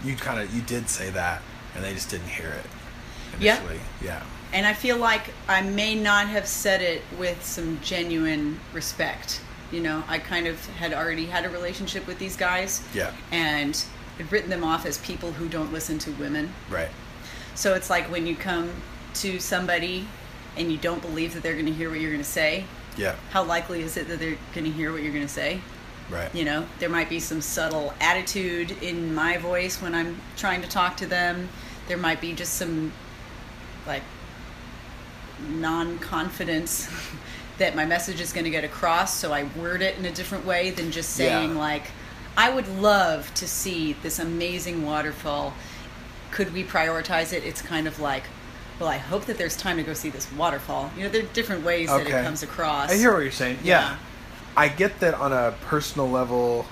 you 0.04 0.14
kind 0.16 0.40
of 0.40 0.54
you 0.54 0.62
did 0.62 0.88
say 0.88 1.10
that 1.10 1.42
and 1.74 1.84
they 1.84 1.92
just 1.94 2.10
didn't 2.10 2.28
hear 2.28 2.48
it 2.50 3.40
Yeah. 3.40 3.56
initially 3.56 3.80
yeah 4.02 4.22
And 4.52 4.66
I 4.66 4.72
feel 4.74 4.96
like 4.98 5.32
I 5.48 5.62
may 5.62 5.94
not 5.94 6.26
have 6.28 6.46
said 6.46 6.80
it 6.82 7.02
with 7.18 7.44
some 7.44 7.78
genuine 7.82 8.58
respect. 8.72 9.40
You 9.70 9.80
know, 9.80 10.02
I 10.08 10.18
kind 10.18 10.46
of 10.46 10.64
had 10.70 10.92
already 10.92 11.26
had 11.26 11.44
a 11.44 11.48
relationship 11.48 12.06
with 12.06 12.18
these 12.18 12.36
guys. 12.36 12.82
Yeah. 12.94 13.12
And 13.30 13.82
had 14.20 14.30
written 14.30 14.50
them 14.50 14.64
off 14.64 14.84
as 14.86 14.98
people 14.98 15.32
who 15.32 15.48
don't 15.48 15.72
listen 15.72 15.98
to 16.00 16.10
women. 16.12 16.52
right 16.68 16.90
So 17.54 17.74
it's 17.74 17.90
like 17.90 18.10
when 18.10 18.26
you 18.26 18.36
come 18.36 18.70
to 19.14 19.40
somebody 19.40 20.06
and 20.56 20.70
you 20.70 20.78
don't 20.78 21.00
believe 21.00 21.34
that 21.34 21.42
they're 21.42 21.54
going 21.54 21.66
to 21.66 21.72
hear 21.72 21.90
what 21.90 22.00
you're 22.00 22.10
going 22.10 22.22
to 22.22 22.28
say, 22.28 22.64
yeah 22.96 23.14
how 23.30 23.44
likely 23.44 23.82
is 23.82 23.96
it 23.96 24.08
that 24.08 24.18
they're 24.18 24.36
going 24.52 24.64
to 24.64 24.70
hear 24.70 24.92
what 24.92 25.02
you're 25.02 25.12
going 25.12 25.26
to 25.26 25.32
say? 25.32 25.60
right 26.10 26.34
You 26.34 26.44
know, 26.44 26.66
there 26.80 26.88
might 26.88 27.08
be 27.08 27.20
some 27.20 27.40
subtle 27.40 27.94
attitude 28.00 28.72
in 28.82 29.14
my 29.14 29.38
voice 29.38 29.80
when 29.80 29.94
I'm 29.94 30.20
trying 30.36 30.60
to 30.62 30.68
talk 30.68 30.96
to 30.98 31.06
them. 31.06 31.48
There 31.88 31.96
might 31.96 32.20
be 32.20 32.34
just 32.34 32.54
some 32.54 32.92
like 33.86 34.02
non 35.48 35.98
confidence 35.98 36.88
that 37.60 37.76
my 37.76 37.84
message 37.84 38.20
is 38.20 38.32
going 38.32 38.44
to 38.44 38.50
get 38.50 38.64
across, 38.64 39.14
so 39.14 39.32
I 39.32 39.44
word 39.56 39.82
it 39.82 39.96
in 39.98 40.06
a 40.06 40.10
different 40.10 40.44
way 40.46 40.70
than 40.70 40.90
just 40.90 41.10
saying, 41.10 41.50
Yeah. 41.50 41.58
like, 41.58 41.84
I 42.36 42.50
would 42.50 42.66
love 42.80 43.32
to 43.34 43.46
see 43.46 43.92
this 44.02 44.18
amazing 44.18 44.84
waterfall. 44.84 45.52
Could 46.30 46.52
we 46.54 46.64
prioritize 46.64 47.32
it? 47.32 47.44
It's 47.44 47.60
kind 47.60 47.86
of 47.86 48.00
like, 48.00 48.24
well, 48.78 48.88
I 48.88 48.96
hope 48.96 49.26
that 49.26 49.36
there's 49.36 49.56
time 49.56 49.76
to 49.76 49.82
go 49.82 49.92
see 49.92 50.08
this 50.08 50.30
waterfall. 50.32 50.90
You 50.96 51.02
know, 51.04 51.08
there 51.10 51.22
are 51.22 51.26
different 51.34 51.62
ways 51.64 51.88
that 51.90 52.06
it 52.06 52.24
comes 52.24 52.42
across. 52.42 52.90
I 52.90 52.96
hear 52.96 53.12
what 53.12 53.20
you're 53.22 53.30
saying. 53.30 53.58
Yeah. 53.62 53.80
Yeah. 53.82 53.96
I 54.56 54.68
get 54.68 54.98
that 55.00 55.14
on 55.14 55.32
a 55.32 55.54
personal 55.66 56.08
level 56.10 56.64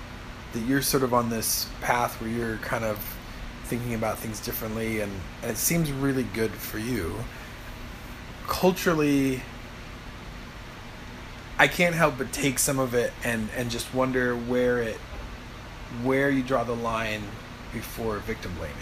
that 0.54 0.60
you're 0.60 0.80
sort 0.82 1.02
of 1.02 1.12
on 1.12 1.28
this 1.28 1.66
path 1.82 2.18
where 2.20 2.30
you're 2.30 2.56
kind 2.58 2.84
of 2.84 2.98
thinking 3.64 3.92
about 3.92 4.18
things 4.18 4.40
differently 4.40 5.00
and, 5.00 5.12
and 5.42 5.50
it 5.50 5.58
seems 5.58 5.92
really 5.92 6.22
good 6.22 6.50
for 6.50 6.78
you. 6.78 7.12
Culturally 8.46 9.42
I 11.58 11.66
can't 11.68 11.94
help 11.94 12.18
but 12.18 12.32
take 12.32 12.58
some 12.58 12.78
of 12.78 12.94
it 12.94 13.12
and, 13.24 13.48
and 13.56 13.70
just 13.70 13.92
wonder 13.92 14.36
where 14.36 14.80
it 14.80 14.96
where 16.02 16.30
you 16.30 16.42
draw 16.42 16.64
the 16.64 16.76
line 16.76 17.22
before 17.72 18.18
victim 18.18 18.52
blaming. 18.58 18.76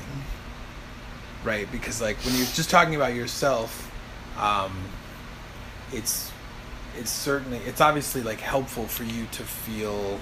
Right? 1.44 1.70
Because 1.70 2.00
like 2.00 2.16
when 2.18 2.34
you're 2.34 2.46
just 2.46 2.68
talking 2.68 2.96
about 2.96 3.14
yourself, 3.14 3.90
um, 4.38 4.72
it's 5.92 6.30
it's 6.98 7.10
certainly 7.10 7.58
it's 7.58 7.80
obviously 7.80 8.22
like 8.22 8.40
helpful 8.40 8.84
for 8.84 9.04
you 9.04 9.26
to 9.32 9.42
feel 9.42 10.20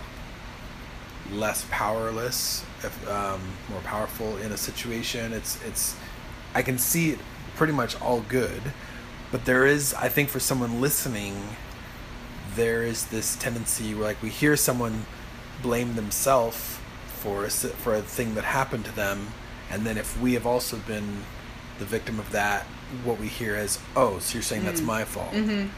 less 1.33 1.67
powerless 1.71 2.65
if, 2.83 3.09
um, 3.09 3.41
more 3.71 3.81
powerful 3.81 4.37
in 4.39 4.53
a 4.53 4.57
situation 4.57 5.33
it's 5.33 5.59
it's 5.65 5.97
i 6.55 6.61
can 6.61 6.77
see 6.77 7.11
it 7.11 7.19
pretty 7.57 7.73
much 7.73 7.99
all 8.01 8.21
good 8.29 8.61
but 9.33 9.45
there 9.45 9.65
is 9.65 9.95
i 9.95 10.09
think 10.09 10.29
for 10.29 10.41
someone 10.41 10.81
listening 10.81 11.35
there 12.57 12.83
is 12.83 13.07
this 13.07 13.37
tendency 13.37 13.95
where 13.95 14.05
like 14.05 14.23
we 14.23 14.29
hear 14.31 14.57
someone 14.57 15.07
blame 15.63 15.95
themselves 15.95 16.79
for 17.07 17.45
a, 17.45 17.51
for 17.51 17.95
a 17.95 18.03
thing 18.03 18.35
that 18.35 18.45
happened 18.45 18.85
to 18.85 18.95
them 18.95 19.29
and 19.71 19.85
then 19.87 19.97
if 19.97 20.21
we 20.21 20.35
have 20.35 20.47
also 20.47 20.77
been 20.79 21.23
the 21.79 21.85
victim 21.85 22.19
of 22.21 22.31
that 22.33 22.65
what 23.03 23.19
we 23.19 23.27
hear 23.29 23.57
is 23.57 23.79
oh 23.97 24.19
so 24.19 24.35
you're 24.35 24.43
saying 24.43 24.65
that's 24.65 24.81
my 24.81 25.05
fault 25.05 25.33
Mm-hmm. 25.33 25.69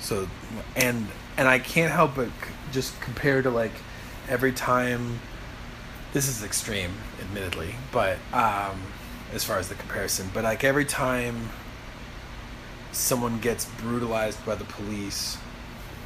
so 0.00 0.28
and 0.76 1.06
and 1.36 1.48
I 1.48 1.58
can't 1.58 1.90
help 1.92 2.14
but 2.14 2.28
c- 2.28 2.32
just 2.72 3.00
compare 3.00 3.42
to 3.42 3.50
like 3.50 3.72
every 4.28 4.52
time. 4.52 5.18
This 6.12 6.28
is 6.28 6.44
extreme, 6.44 6.92
admittedly, 7.22 7.74
but 7.90 8.18
um, 8.34 8.82
as 9.32 9.44
far 9.44 9.56
as 9.56 9.70
the 9.70 9.74
comparison, 9.74 10.28
but 10.34 10.44
like 10.44 10.62
every 10.62 10.84
time 10.84 11.48
someone 12.92 13.40
gets 13.40 13.64
brutalized 13.80 14.44
by 14.44 14.54
the 14.54 14.64
police, 14.64 15.38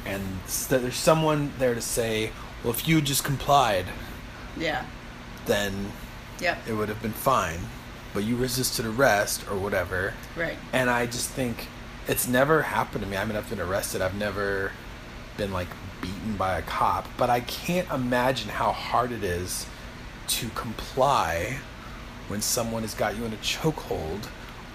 and 0.07 0.39
s- 0.45 0.65
there's 0.65 0.95
someone 0.95 1.51
there 1.59 1.75
to 1.75 1.81
say, 1.81 2.31
"Well, 2.63 2.73
if 2.73 2.87
you 2.87 3.01
just 3.01 3.23
complied, 3.23 3.85
Yeah. 4.57 4.83
then 5.45 5.91
Yep. 6.39 6.67
it 6.67 6.73
would 6.73 6.89
have 6.89 7.01
been 7.01 7.13
fine," 7.13 7.59
but 8.13 8.23
you 8.23 8.35
resisted 8.35 8.85
arrest 8.85 9.43
or 9.49 9.57
whatever. 9.57 10.13
Right. 10.35 10.57
And 10.73 10.89
I 10.89 11.05
just 11.05 11.29
think 11.29 11.67
it's 12.07 12.27
never 12.27 12.63
happened 12.63 13.03
to 13.03 13.09
me. 13.09 13.17
I 13.17 13.25
mean, 13.25 13.35
I've 13.37 13.49
been 13.49 13.59
arrested. 13.59 14.01
I've 14.01 14.15
never 14.15 14.71
been 15.35 15.51
like 15.51 15.67
beaten 16.01 16.35
by 16.37 16.57
a 16.57 16.61
cop, 16.61 17.07
but 17.17 17.29
I 17.29 17.39
can't 17.41 17.89
imagine 17.91 18.49
how 18.49 18.71
hard 18.71 19.11
it 19.11 19.23
is 19.23 19.65
to 20.27 20.49
comply 20.55 21.57
when 22.27 22.41
someone 22.41 22.81
has 22.83 22.93
got 22.93 23.15
you 23.17 23.25
in 23.25 23.33
a 23.33 23.37
chokehold 23.37 24.23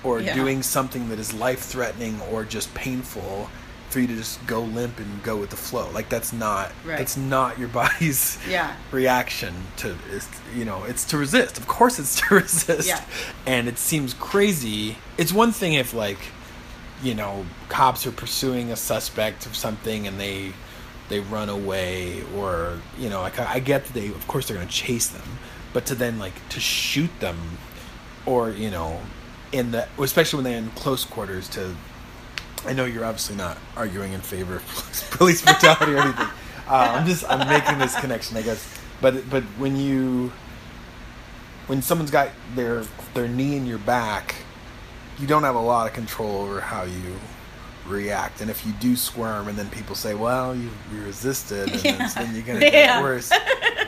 or 0.03 0.21
Yeah. 0.21 0.35
doing 0.35 0.63
something 0.63 1.09
that 1.11 1.19
is 1.19 1.33
life 1.33 1.61
threatening 1.61 2.21
or 2.31 2.45
just 2.45 2.73
painful 2.75 3.51
for 3.93 4.01
you 4.01 4.07
to 4.07 4.17
just 4.17 4.45
go 4.47 4.63
limp 4.63 4.99
and 4.99 5.23
go 5.23 5.37
with 5.37 5.51
the 5.51 5.57
flow. 5.57 5.91
Like 5.93 6.09
that's 6.09 6.33
not 6.33 6.73
Right. 6.85 6.99
that's 6.99 7.17
not 7.17 7.59
your 7.59 7.69
body's 7.81 8.39
Yeah. 8.49 8.75
reaction 8.91 9.55
to 9.79 9.95
is 10.11 10.29
you 10.57 10.65
know 10.65 10.85
it's 10.85 11.05
to 11.07 11.19
resist 11.19 11.59
of 11.59 11.69
course 11.69 11.99
it's 11.99 12.21
to 12.29 12.35
resist 12.37 12.89
Yeah. 12.89 13.01
and 13.47 13.69
it 13.69 13.79
seems 13.79 14.15
crazy 14.15 14.97
it's 15.19 15.33
one 15.33 15.53
thing 15.53 15.75
if 15.75 15.93
like 15.95 16.19
you 17.03 17.15
know 17.15 17.45
cops 17.69 18.07
are 18.07 18.13
pursuing 18.13 18.71
a 18.71 18.77
suspect 18.77 19.47
or 19.47 19.53
something 19.55 20.07
and 20.07 20.19
they 20.19 20.53
they 21.09 21.21
run 21.21 21.49
away 21.49 22.23
or 22.37 22.81
you 22.99 23.09
know 23.11 23.21
like 23.21 23.39
i 23.39 23.55
I 23.55 23.59
get 23.61 23.85
that 23.85 23.93
they 23.93 24.09
of 24.09 24.27
course 24.27 24.49
they're 24.49 24.57
going 24.57 24.69
to 24.69 24.73
chase 24.75 25.09
them 25.09 25.39
but 25.75 25.85
to 25.87 25.95
then 25.95 26.19
like 26.19 26.37
to 26.51 26.61
shoot 26.61 27.11
them 27.21 27.39
or 28.27 28.51
you 28.51 28.71
know 28.71 29.01
in 29.53 29.71
the 29.73 29.87
especially 29.99 30.39
when 30.39 30.45
they're 30.45 30.59
in 30.59 30.71
close 30.71 31.05
quarters 31.05 31.49
to 31.51 31.75
I 32.67 32.73
know 32.73 32.85
you're 32.85 33.05
obviously 33.05 33.37
not 33.37 33.59
arguing 33.77 34.13
in 34.13 34.21
favor 34.21 34.57
of 34.57 35.09
police 35.13 35.43
brutality 35.43 35.93
or 35.95 35.99
anything. 35.99 36.29
Uh, 36.69 36.97
I'm 36.97 37.07
just 37.07 37.25
I'm 37.29 37.49
making 37.49 37.79
this 37.79 37.99
connection, 37.99 38.37
I 38.37 38.43
guess. 38.43 38.79
But 39.01 39.29
but 39.29 39.43
when 39.59 39.77
you 39.77 40.33
when 41.67 41.83
someone's 41.83 42.11
got 42.11 42.29
their 42.55 42.85
their 43.15 43.29
knee 43.29 43.57
in 43.57 43.67
your 43.67 43.79
back, 43.79 44.37
you 45.19 45.27
don't 45.27 45.43
have 45.43 45.55
a 45.57 45.61
lot 45.61 45.87
of 45.89 45.93
control 45.93 46.43
over 46.43 46.61
how 46.61 46.85
you 46.85 47.15
react. 47.87 48.41
And 48.41 48.49
if 48.51 48.65
you 48.65 48.73
do 48.81 48.95
squirm, 48.95 49.49
and 49.49 49.59
then 49.59 49.69
people 49.71 49.97
say, 49.97 50.15
"Well, 50.15 50.55
you, 50.55 50.71
you 50.95 51.03
resisted," 51.03 51.69
and 51.71 51.85
Yeah. 51.85 51.97
then, 51.97 52.11
then 52.27 52.35
you're 52.35 52.45
gonna 52.45 52.61
get 52.61 52.73
Yeah. 52.73 53.01
it 53.01 53.03
worse. 53.03 53.33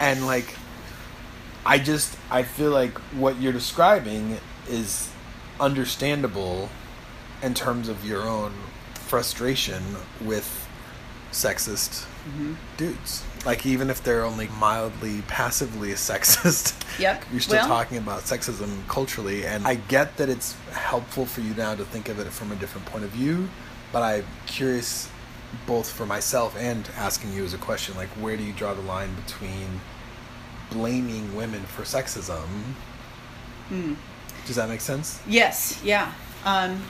and 0.00 0.26
like, 0.26 0.56
I 1.64 1.78
just 1.78 2.16
I 2.30 2.42
feel 2.42 2.70
like 2.72 2.98
what 3.12 3.40
you're 3.40 3.52
describing 3.52 4.38
is 4.68 5.08
understandable 5.60 6.68
in 7.44 7.54
terms 7.54 7.88
of 7.88 8.04
your 8.04 8.22
own 8.22 8.52
frustration 8.94 9.83
with 10.20 10.66
sexist 11.30 12.07
Mm-hmm. 12.24 12.54
dudes. 12.78 13.22
Like 13.44 13.66
even 13.66 13.90
if 13.90 14.02
they're 14.02 14.24
only 14.24 14.48
mildly 14.59 15.20
passively 15.28 15.90
sexist, 16.11 16.72
Yep. 16.98 17.24
you're 17.30 17.40
still 17.42 17.59
Well- 17.59 17.68
talking 17.68 17.98
about 17.98 18.22
sexism 18.22 18.88
culturally. 18.88 19.44
And 19.44 19.66
I 19.66 19.74
get 19.74 20.16
that 20.16 20.30
it's 20.30 20.54
helpful 20.72 21.26
for 21.26 21.42
you 21.42 21.52
now 21.54 21.74
to 21.74 21.85
think 21.85 22.09
of 22.09 22.18
it 22.18 22.28
from 22.33 22.50
a 22.50 22.57
different 22.57 22.87
point 22.87 23.04
of 23.04 23.11
view, 23.11 23.50
but 23.92 24.02
I'm 24.02 24.24
curious 24.46 25.11
both 25.66 25.90
for 25.90 26.07
myself 26.07 26.57
and 26.59 26.88
asking 26.96 27.35
you 27.35 27.44
as 27.44 27.52
a 27.52 27.59
question, 27.59 27.94
like 27.94 28.09
where 28.18 28.38
do 28.38 28.42
you 28.42 28.54
draw 28.54 28.72
the 28.72 28.80
line 28.80 29.14
between 29.26 29.83
blaming 30.70 31.37
women 31.37 31.62
for 31.64 31.83
sexism? 31.83 32.46
Hmm. 33.68 33.94
Does 34.46 34.57
that 34.57 34.70
make 34.70 34.80
sense? 34.80 35.20
Yes, 35.28 35.78
yeah. 35.85 36.11
Um, 36.46 36.83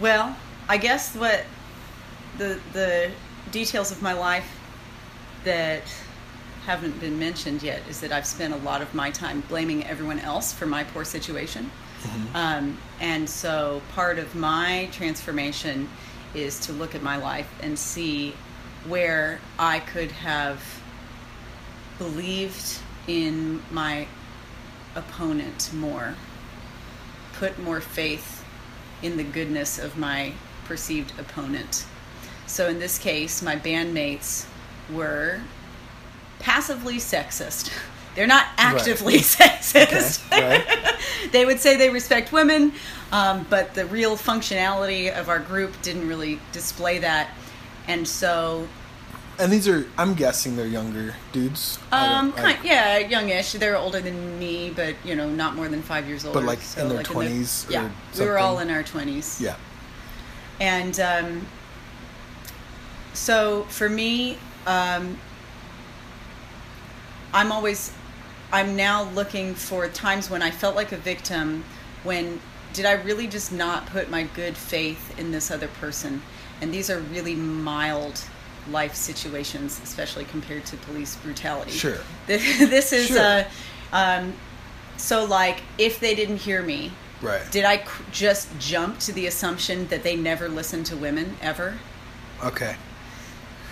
well, 0.00 0.36
I 0.68 0.76
guess 0.76 1.14
what 1.14 1.44
the 2.38 2.60
the 2.72 3.10
details 3.50 3.90
of 3.90 4.02
my 4.02 4.12
life 4.12 4.58
that 5.44 5.82
haven't 6.66 7.00
been 7.00 7.18
mentioned 7.18 7.62
yet 7.62 7.80
is 7.88 8.00
that 8.00 8.12
I've 8.12 8.26
spent 8.26 8.52
a 8.52 8.58
lot 8.58 8.82
of 8.82 8.94
my 8.94 9.10
time 9.10 9.42
blaming 9.48 9.84
everyone 9.86 10.18
else 10.18 10.52
for 10.52 10.66
my 10.66 10.84
poor 10.84 11.04
situation. 11.04 11.70
Um, 12.34 12.78
and 13.00 13.28
so 13.28 13.80
part 13.94 14.18
of 14.18 14.34
my 14.34 14.88
transformation 14.92 15.88
is 16.34 16.60
to 16.60 16.72
look 16.72 16.94
at 16.94 17.02
my 17.02 17.16
life 17.16 17.50
and 17.62 17.78
see 17.78 18.34
where 18.86 19.40
I 19.58 19.80
could 19.80 20.12
have 20.12 20.62
believed 21.96 22.78
in 23.06 23.62
my 23.72 24.06
opponent 24.94 25.70
more, 25.72 26.14
put 27.32 27.58
more 27.58 27.80
faith 27.80 28.37
in 29.02 29.16
the 29.16 29.24
goodness 29.24 29.78
of 29.78 29.96
my 29.96 30.32
perceived 30.64 31.18
opponent. 31.18 31.86
So 32.46 32.68
in 32.68 32.78
this 32.78 32.98
case, 32.98 33.42
my 33.42 33.56
bandmates 33.56 34.46
were 34.92 35.40
passively 36.38 36.96
sexist. 36.96 37.72
They're 38.14 38.26
not 38.26 38.46
actively 38.56 39.18
sexist. 39.18 40.26
Okay, 40.32 40.64
right. 40.66 40.96
they 41.32 41.44
would 41.44 41.60
say 41.60 41.76
they 41.76 41.90
respect 41.90 42.32
women, 42.32 42.72
um, 43.12 43.46
but 43.48 43.74
the 43.74 43.86
real 43.86 44.16
functionality 44.16 45.12
of 45.12 45.28
our 45.28 45.38
group 45.38 45.80
didn't 45.82 46.08
really 46.08 46.40
display 46.50 46.98
that. 46.98 47.30
And 47.86 48.08
so 48.08 48.66
And 49.40 49.52
these 49.52 49.68
are, 49.68 49.86
I'm 49.96 50.14
guessing 50.14 50.56
they're 50.56 50.66
younger 50.66 51.14
dudes. 51.32 51.78
I 51.92 52.06
Um, 52.06 52.34
I- 52.36 52.40
kind, 52.40 52.58
yeah, 52.64 52.98
youngish. 52.98 53.52
They're 53.52 53.76
older 53.76 54.00
than 54.00 54.38
me, 54.38 54.70
but 54.74 54.96
you 55.04 55.14
know, 55.14 55.28
not 55.28 55.54
more 55.54 55.68
than 55.68 55.80
five 55.82 56.08
years 56.08 56.24
old. 56.24 56.34
But 56.34 56.42
like, 56.44 56.58
in 56.76 56.88
their 56.88 57.02
20s 57.04 57.68
or 57.68 57.72
yeah, 57.72 57.90
we 58.18 58.24
were 58.26 58.38
all 58.38 58.58
in 58.58 58.68
our 58.70 58.82
twenties. 58.82 59.40
Yeah. 59.40 59.54
And 60.60 60.98
um, 60.98 61.46
so 63.14 63.64
for 63.68 63.88
me, 63.88 64.38
um, 64.66 65.16
I'm 67.32 67.52
always, 67.52 67.92
I'm 68.52 68.74
now 68.74 69.04
looking 69.10 69.54
for 69.54 69.86
times 69.88 70.30
when 70.30 70.42
I 70.42 70.50
felt 70.50 70.74
like 70.74 70.90
a 70.92 70.96
victim. 70.96 71.64
When 72.02 72.40
did 72.72 72.86
I 72.86 72.92
really 72.92 73.26
just 73.28 73.52
not 73.52 73.86
put 73.86 74.10
my 74.10 74.24
good 74.34 74.56
faith 74.56 75.16
in 75.18 75.30
this 75.30 75.50
other 75.50 75.68
person? 75.68 76.22
And 76.60 76.74
these 76.74 76.90
are 76.90 76.98
really 76.98 77.36
mild 77.36 78.20
life 78.70 78.94
situations, 78.94 79.80
especially 79.82 80.24
compared 80.24 80.64
to 80.66 80.76
police 80.78 81.16
brutality. 81.16 81.70
Sure. 81.72 81.98
This 82.26 82.92
is 82.92 83.08
Sure. 83.08 83.18
uh, 83.20 83.44
um, 83.92 84.32
so 84.96 85.24
like 85.24 85.62
if 85.78 86.00
they 86.00 86.14
didn't 86.14 86.38
hear 86.38 86.62
me, 86.62 86.92
Right. 87.20 87.42
did 87.50 87.64
I 87.64 87.78
c- 87.78 87.84
just 88.12 88.48
jump 88.60 89.00
to 89.00 89.12
the 89.12 89.26
assumption 89.26 89.88
that 89.88 90.02
they 90.04 90.14
never 90.16 90.48
listen 90.48 90.84
to 90.84 90.96
women 90.96 91.36
ever? 91.42 91.78
okay. 92.44 92.76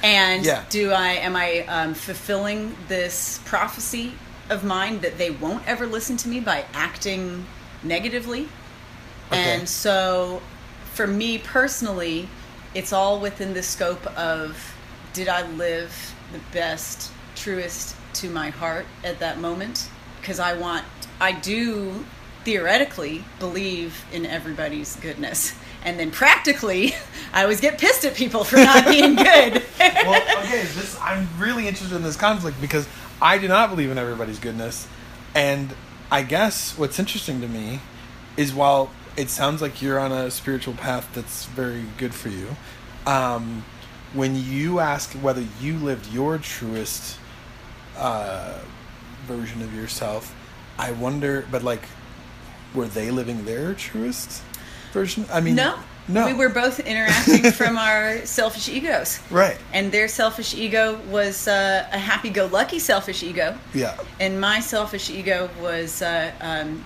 And 0.02 0.44
Yeah. 0.44 0.62
do 0.68 0.90
I 0.92 1.08
am 1.12 1.34
I 1.36 1.64
um, 1.66 1.94
fulfilling 1.94 2.76
this 2.88 3.40
prophecy 3.44 4.12
of 4.50 4.62
mine 4.62 5.00
that 5.00 5.16
they 5.18 5.30
won't 5.30 5.66
ever 5.66 5.86
listen 5.86 6.16
to 6.18 6.28
me 6.28 6.38
by 6.40 6.64
acting 6.74 7.46
negatively? 7.82 8.48
Okay. 9.32 9.38
And 9.58 9.68
so, 9.68 10.42
for 10.94 11.06
me 11.06 11.38
personally, 11.38 12.28
it's 12.74 12.92
all 12.92 13.18
within 13.20 13.54
the 13.54 13.62
scope 13.62 14.06
of 14.18 14.74
did 15.16 15.28
I 15.28 15.48
live 15.52 16.14
the 16.34 16.40
best, 16.52 17.10
truest 17.36 17.96
to 18.12 18.28
my 18.28 18.50
heart 18.50 18.84
at 19.02 19.18
that 19.20 19.40
moment? 19.40 19.88
Because 20.20 20.38
I 20.38 20.52
want, 20.52 20.84
I 21.18 21.32
do 21.32 22.04
theoretically 22.44 23.24
believe 23.38 24.04
in 24.12 24.26
everybody's 24.26 24.94
goodness. 24.96 25.54
And 25.82 25.98
then 25.98 26.10
practically, 26.10 26.94
I 27.32 27.44
always 27.44 27.62
get 27.62 27.78
pissed 27.78 28.04
at 28.04 28.14
people 28.14 28.44
for 28.44 28.56
not 28.56 28.84
being 28.86 29.14
good. 29.16 29.62
well, 29.78 30.44
okay, 30.44 30.64
this 30.74 30.98
I'm 31.00 31.26
really 31.38 31.66
interested 31.66 31.96
in 31.96 32.02
this 32.02 32.16
conflict 32.16 32.60
because 32.60 32.86
I 33.22 33.38
do 33.38 33.48
not 33.48 33.70
believe 33.70 33.90
in 33.90 33.96
everybody's 33.96 34.38
goodness, 34.38 34.86
and 35.34 35.72
I 36.10 36.24
guess 36.24 36.76
what's 36.76 36.98
interesting 36.98 37.40
to 37.40 37.48
me 37.48 37.80
is 38.36 38.52
while 38.52 38.90
it 39.16 39.30
sounds 39.30 39.62
like 39.62 39.80
you're 39.80 39.98
on 39.98 40.12
a 40.12 40.30
spiritual 40.30 40.74
path 40.74 41.08
that's 41.14 41.46
very 41.46 41.84
good 41.96 42.14
for 42.14 42.28
you, 42.28 42.54
um, 43.06 43.64
when 44.14 44.34
you 44.36 44.78
ask 44.80 45.12
whether 45.14 45.44
you 45.60 45.76
lived 45.78 46.12
your 46.12 46.38
truest 46.38 47.18
uh, 47.96 48.58
version 49.26 49.62
of 49.62 49.74
yourself, 49.74 50.34
I 50.78 50.92
wonder, 50.92 51.46
but 51.50 51.62
like, 51.62 51.82
were 52.74 52.86
they 52.86 53.10
living 53.10 53.44
their 53.44 53.74
truest 53.74 54.42
version? 54.92 55.24
I 55.32 55.40
mean, 55.40 55.54
no. 55.56 55.78
no, 56.08 56.26
We 56.26 56.34
were 56.34 56.48
both 56.50 56.80
interacting 56.80 57.50
from 57.52 57.78
our 57.78 58.24
selfish 58.26 58.68
egos. 58.68 59.18
right. 59.30 59.56
And 59.72 59.90
their 59.90 60.08
selfish 60.08 60.54
ego 60.54 61.00
was 61.10 61.48
uh, 61.48 61.88
a 61.92 61.98
happy 61.98 62.30
go 62.30 62.46
lucky 62.46 62.78
selfish 62.78 63.22
ego. 63.22 63.56
Yeah, 63.74 63.96
And 64.20 64.40
my 64.40 64.60
selfish 64.60 65.10
ego 65.10 65.48
was 65.60 66.02
uh, 66.02 66.32
um, 66.40 66.84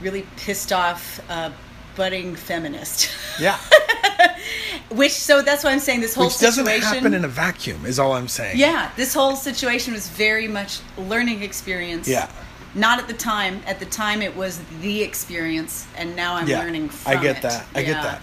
really 0.00 0.26
pissed 0.36 0.72
off, 0.72 1.20
uh, 1.30 1.50
budding 1.96 2.34
feminist. 2.34 3.08
yeah. 3.40 3.58
Which, 4.90 5.12
so 5.12 5.42
that's 5.42 5.64
why 5.64 5.72
I'm 5.72 5.78
saying 5.80 6.00
this 6.00 6.14
whole 6.14 6.30
situation. 6.30 6.64
Which 6.64 6.80
doesn't 6.82 6.94
happen 6.94 7.14
in 7.14 7.24
a 7.24 7.28
vacuum, 7.28 7.84
is 7.86 7.98
all 7.98 8.12
I'm 8.12 8.28
saying. 8.28 8.58
yeah, 8.58 8.90
this 8.96 9.14
whole 9.14 9.34
situation 9.34 9.92
was 9.94 10.08
very 10.08 10.46
much 10.46 10.80
learning 10.98 11.42
experience. 11.42 12.06
Yeah. 12.06 12.30
Not 12.74 12.98
at 12.98 13.06
the 13.08 13.14
time. 13.14 13.60
At 13.66 13.78
the 13.80 13.86
time, 13.86 14.20
it 14.22 14.36
was 14.36 14.60
the 14.80 15.02
experience, 15.02 15.86
and 15.96 16.14
now 16.16 16.34
I'm 16.34 16.48
yeah. 16.48 16.58
learning 16.60 16.88
from 16.90 17.16
I 17.16 17.22
get 17.22 17.36
it. 17.38 17.42
that. 17.42 17.66
I 17.74 17.80
Yeah. 17.80 17.86
get 17.86 18.02
that. 18.02 18.22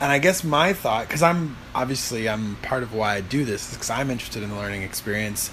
And 0.00 0.10
I 0.10 0.18
guess 0.18 0.42
my 0.42 0.72
thought, 0.72 1.06
because 1.06 1.22
I'm 1.22 1.56
obviously 1.74 2.28
I'm 2.28 2.56
part 2.56 2.82
of 2.82 2.94
why 2.94 3.16
I 3.16 3.20
do 3.20 3.44
this, 3.44 3.68
is 3.68 3.74
because 3.74 3.90
I'm 3.90 4.10
interested 4.10 4.42
in 4.42 4.48
the 4.50 4.56
learning 4.56 4.82
experience, 4.82 5.50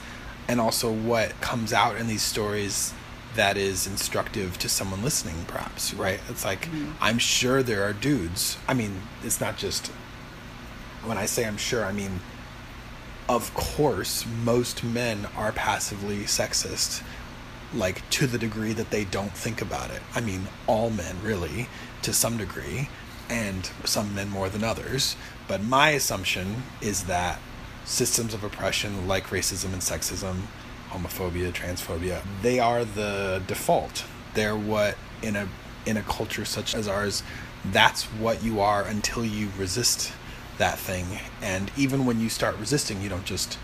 and 0.48 0.60
also 0.62 0.92
what 0.92 1.40
comes 1.42 1.74
out 1.74 1.98
in 1.98 2.08
these 2.08 2.22
stories 2.24 2.94
that 3.36 3.58
is 3.58 3.86
instructive 3.86 4.58
to 4.60 4.70
someone 4.70 5.04
listening, 5.04 5.46
perhaps. 5.48 5.94
Right? 5.94 6.20
It's 6.30 6.44
like 6.46 6.62
Mm-hmm. 6.68 6.92
I'm 7.02 7.20
sure 7.20 7.62
there 7.62 7.84
are 7.84 7.94
dudes. 7.94 8.58
I 8.68 8.74
mean, 8.74 9.02
it's 9.24 9.40
not 9.42 9.58
just 9.58 9.92
when 11.08 11.18
I 11.18 11.26
say 11.26 11.46
I'm 11.46 11.58
sure, 11.58 11.86
I 11.86 11.92
mean 11.92 12.20
of 13.30 13.54
course, 13.54 14.26
most 14.26 14.84
men 14.84 15.28
are 15.36 15.52
passively 15.52 16.20
sexist, 16.20 17.04
like 17.74 18.10
to 18.12 18.26
the 18.26 18.38
degree 18.38 18.74
that 18.74 18.90
they 18.90 19.04
don't 19.04 19.34
think 19.34 19.62
about 19.62 19.92
it. 19.92 20.02
I 20.16 20.22
mean, 20.22 20.48
all 20.66 20.90
men, 20.90 21.18
really, 21.22 21.68
to 22.04 22.14
some 22.14 22.38
degree, 22.38 22.90
and 23.30 23.70
some 23.84 24.16
men 24.16 24.30
more 24.30 24.48
than 24.50 24.64
others. 24.64 25.18
But 25.48 25.62
my 25.62 25.90
assumption 25.90 26.64
is 26.82 27.04
that 27.06 27.40
systems 27.84 28.34
of 28.34 28.44
oppression 28.44 29.08
like 29.08 29.28
racism 29.28 29.74
and 29.74 29.82
sexism, 29.82 30.44
homophobia, 30.90 31.52
transphobia, 31.52 32.22
they 32.42 32.60
are 32.60 32.86
the 32.86 33.42
default. 33.46 34.06
They're 34.36 34.56
what 34.56 34.98
in 35.22 35.36
a 35.36 35.50
in 35.86 35.98
a 35.98 36.02
culture 36.02 36.46
such 36.46 36.76
as 36.76 36.88
ours, 36.88 37.24
that's 37.72 38.04
what 38.04 38.44
you 38.44 38.60
are 38.60 38.84
until 38.84 39.26
you 39.26 39.50
resist 39.58 40.12
that 40.58 40.78
thing. 40.78 41.06
And 41.42 41.72
even 41.78 42.06
when 42.06 42.20
you 42.20 42.30
start 42.30 42.58
resisting, 42.58 43.02
you 43.02 43.10
don't 43.10 43.26
just 43.26 43.58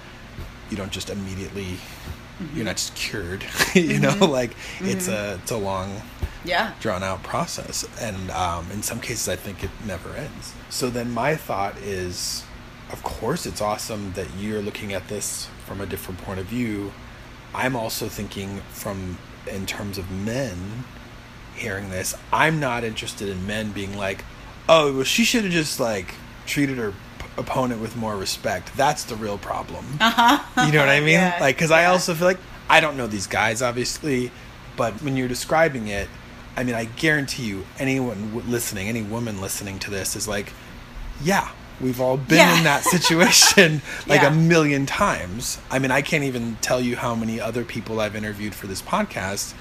you 0.70 0.78
don't 0.78 0.92
just 0.92 1.10
immediately 1.10 1.64
mm-hmm. 1.64 2.56
you're 2.56 2.66
not 2.66 2.78
just 2.78 2.96
cured. 2.96 3.44
you 3.74 4.00
know, 4.00 4.10
mm-hmm. 4.10 4.32
like 4.32 4.56
it's 4.80 5.08
a 5.08 5.12
mm-hmm. 5.12 5.42
it's 5.42 5.52
a 5.52 5.58
long 5.58 6.02
Yeah. 6.46 6.74
drawn 6.80 7.04
out 7.04 7.24
process 7.24 7.88
and 8.02 8.32
um, 8.32 8.70
in 8.72 8.84
some 8.84 9.00
cases 9.00 9.30
i 9.30 9.36
think 9.38 9.64
it 9.64 9.70
never 9.88 10.10
ends 10.14 10.54
so 10.70 10.90
then 10.90 11.10
my 11.12 11.38
thought 11.38 11.78
is 11.78 12.44
of 12.92 13.02
course 13.02 13.46
it's 13.46 13.62
awesome 13.62 14.14
that 14.14 14.28
you're 14.38 14.62
looking 14.62 14.94
at 14.94 15.08
this 15.08 15.48
from 15.66 15.82
a 15.82 15.86
different 15.86 16.22
point 16.22 16.40
of 16.40 16.46
view. 16.46 16.94
I'm 17.54 17.76
also 17.76 18.08
thinking 18.08 18.62
from 18.70 19.18
in 19.48 19.66
terms 19.66 19.98
of 19.98 20.10
men 20.12 20.86
hearing 21.56 21.90
this. 21.90 22.16
I'm 22.32 22.60
not 22.60 22.84
interested 22.84 23.30
in 23.30 23.46
men 23.48 23.72
being 23.72 23.98
like, 23.98 24.24
"Oh, 24.70 24.94
well 24.94 25.04
she 25.04 25.24
should 25.24 25.44
have 25.44 25.54
just 25.54 25.80
like 25.80 26.16
treated 26.46 26.78
her 26.78 26.92
p- 26.92 27.26
opponent 27.38 27.82
with 27.82 27.96
more 27.96 28.16
respect." 28.18 28.76
That's 28.76 29.04
the 29.04 29.16
real 29.16 29.38
problem. 29.38 29.86
Uh-huh. 30.02 30.66
You 30.66 30.72
know 30.72 30.80
what 30.80 30.90
I 30.90 31.00
mean? 31.00 31.10
Yeah, 31.20 31.38
like, 31.40 31.56
because 31.56 31.72
I 31.72 31.86
also 31.86 32.14
feel 32.14 32.28
like 32.28 32.40
I 32.70 32.80
don't 32.80 32.98
know 32.98 33.08
these 33.08 33.28
guys, 33.28 33.62
obviously, 33.62 34.32
but 34.78 34.94
when 35.02 35.16
you're 35.18 35.28
describing 35.28 35.88
it, 35.88 36.08
I 36.56 36.64
mean, 36.64 36.76
I 36.76 36.86
guarantee 36.86 37.44
you, 37.44 37.66
anyone 37.80 38.44
listening, 38.50 38.88
any 38.88 39.02
woman 39.02 39.42
listening 39.42 39.80
to 39.80 39.92
this 39.92 40.16
is 40.16 40.28
like, 40.28 40.54
yeah, 41.24 41.50
we've 41.82 42.00
all 42.00 42.18
been 42.18 42.38
Yeah. 42.38 42.58
in 42.58 42.64
that 42.64 42.84
situation 42.96 43.82
like 44.08 44.22
Yeah. 44.22 44.28
a 44.32 44.36
million 44.36 44.86
times. 44.86 45.58
I 45.72 45.80
mean, 45.80 45.92
I 45.92 46.02
can't 46.02 46.24
even 46.24 46.58
tell 46.62 46.80
you 46.80 46.96
how 46.96 47.16
many 47.16 47.40
other 47.42 47.64
people 47.66 48.00
I've 48.00 48.16
interviewed 48.16 48.54
for 48.56 48.68
this 48.68 48.82
podcast, 48.82 49.54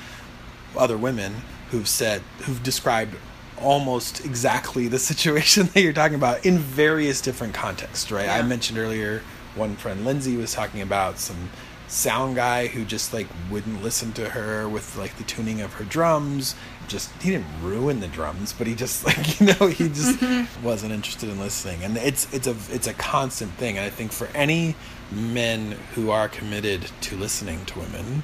other 0.77 0.97
women 0.99 1.43
who've 1.71 1.89
said, 1.89 2.21
who've 2.45 2.63
described 2.63 3.17
almost 3.63 4.25
exactly 4.25 4.89
the 4.89 4.99
situation 5.11 5.69
that 5.73 5.81
you're 5.81 5.93
talking 5.93 6.17
about 6.17 6.45
in 6.45 6.59
various 6.59 7.21
different 7.21 7.55
contexts, 7.55 8.11
right? 8.11 8.29
I 8.29 8.43
mentioned 8.43 8.79
earlier 8.79 9.23
one 9.55 9.77
friend 9.77 10.05
Lindsay 10.05 10.37
was 10.37 10.53
talking 10.53 10.81
about 10.81 11.19
some 11.19 11.51
sound 11.87 12.37
guy 12.37 12.69
who 12.69 12.87
just 12.87 13.13
like 13.13 13.27
wouldn't 13.51 13.83
listen 13.83 14.13
to 14.15 14.31
her 14.31 14.67
with 14.67 14.97
like 14.97 15.17
the 15.19 15.25
tuning 15.25 15.61
of 15.61 15.75
her 15.75 15.85
drums. 15.85 16.55
Just 16.89 17.11
he 17.23 17.31
didn't 17.31 17.47
ruin 17.63 18.01
the 18.01 18.09
drums 18.09 18.53
but 18.53 18.67
he 18.67 18.75
just 18.75 19.05
like 19.07 19.41
you 19.41 19.47
know 19.47 19.67
he 19.67 19.89
just 19.89 20.19
mm-hmm. 20.21 20.65
wasn't 20.65 20.93
interested 20.93 21.29
in 21.29 21.39
listening. 21.39 21.85
And 21.85 21.97
it's 21.99 22.33
it's 22.33 22.47
a 22.47 22.57
it's 22.71 22.87
a 22.87 22.95
constant 22.95 23.53
thing. 23.53 23.77
And 23.77 23.87
i 23.87 23.91
think 23.91 24.13
for 24.13 24.29
any 24.35 24.75
men 25.11 25.73
who 25.95 26.11
are 26.11 26.29
committed 26.29 26.91
to 27.03 27.17
listening 27.17 27.65
to 27.67 27.79
women 27.79 28.23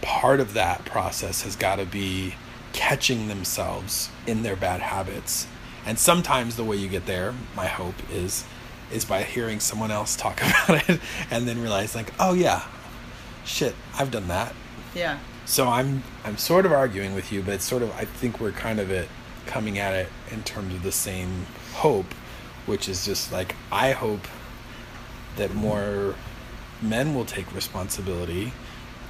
part 0.00 0.40
of 0.40 0.54
that 0.54 0.84
process 0.84 1.42
has 1.42 1.56
got 1.56 1.76
to 1.76 1.84
be 1.84 2.34
catching 2.72 3.28
themselves 3.28 4.10
in 4.26 4.42
their 4.42 4.56
bad 4.56 4.80
habits 4.80 5.46
and 5.86 5.98
sometimes 5.98 6.56
the 6.56 6.64
way 6.64 6.76
you 6.76 6.88
get 6.88 7.06
there 7.06 7.34
my 7.56 7.66
hope 7.66 7.94
is 8.12 8.44
is 8.92 9.04
by 9.04 9.22
hearing 9.22 9.60
someone 9.60 9.90
else 9.90 10.16
talk 10.16 10.40
about 10.42 10.88
it 10.88 11.00
and 11.30 11.46
then 11.48 11.60
realize 11.60 11.94
like 11.94 12.12
oh 12.20 12.32
yeah 12.32 12.64
shit 13.44 13.74
i've 13.98 14.10
done 14.10 14.28
that 14.28 14.54
Yeah. 14.94 15.18
so 15.46 15.68
i'm 15.68 16.02
i'm 16.24 16.36
sort 16.36 16.66
of 16.66 16.72
arguing 16.72 17.14
with 17.14 17.32
you 17.32 17.42
but 17.42 17.54
it's 17.54 17.64
sort 17.64 17.82
of 17.82 17.90
i 17.92 18.04
think 18.04 18.40
we're 18.40 18.52
kind 18.52 18.78
of 18.78 18.90
it 18.90 19.08
coming 19.46 19.78
at 19.78 19.94
it 19.94 20.08
in 20.30 20.42
terms 20.42 20.74
of 20.74 20.82
the 20.82 20.92
same 20.92 21.46
hope 21.74 22.12
which 22.66 22.88
is 22.88 23.04
just 23.04 23.32
like 23.32 23.56
i 23.72 23.92
hope 23.92 24.26
that 25.36 25.54
more 25.54 26.14
men 26.82 27.14
will 27.14 27.24
take 27.24 27.52
responsibility 27.54 28.52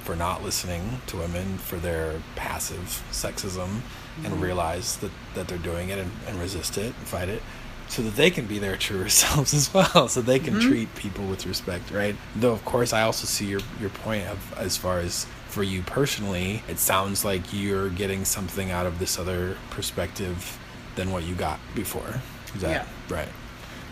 for 0.03 0.15
not 0.15 0.43
listening 0.43 1.01
to 1.07 1.17
women 1.17 1.57
for 1.57 1.77
their 1.77 2.21
passive 2.35 3.03
sexism 3.11 3.81
and 4.23 4.33
mm-hmm. 4.33 4.41
realize 4.41 4.97
that, 4.97 5.11
that 5.35 5.47
they're 5.47 5.57
doing 5.57 5.89
it 5.89 5.99
and, 5.99 6.11
and 6.27 6.39
resist 6.39 6.77
it 6.77 6.87
and 6.97 7.07
fight 7.07 7.29
it 7.29 7.41
so 7.87 8.01
that 8.01 8.15
they 8.15 8.31
can 8.31 8.45
be 8.45 8.57
their 8.57 8.77
truer 8.77 9.09
selves 9.23 9.53
as 9.53 9.73
well 9.73 10.07
so 10.07 10.21
they 10.21 10.39
can 10.39 10.55
mm-hmm. 10.55 10.69
treat 10.69 10.95
people 10.95 11.25
with 11.27 11.45
respect 11.45 11.91
right? 11.91 12.15
Though 12.35 12.53
of 12.53 12.63
course 12.65 12.93
i 12.93 13.01
also 13.01 13.25
see 13.25 13.45
your, 13.45 13.61
your 13.79 13.89
point 13.89 14.27
of 14.27 14.53
as 14.57 14.77
far 14.77 14.99
as 14.99 15.25
for 15.47 15.63
you 15.63 15.81
personally 15.81 16.63
it 16.69 16.79
sounds 16.79 17.25
like 17.25 17.41
you're 17.51 17.89
getting 17.89 18.25
something 18.25 18.71
out 18.71 18.85
of 18.85 18.99
this 18.99 19.19
other 19.19 19.57
perspective 19.69 20.57
than 20.95 21.11
what 21.11 21.23
you 21.23 21.35
got 21.35 21.59
before. 21.75 22.21
Is 22.55 22.61
that 22.61 22.87
right? 23.09 23.27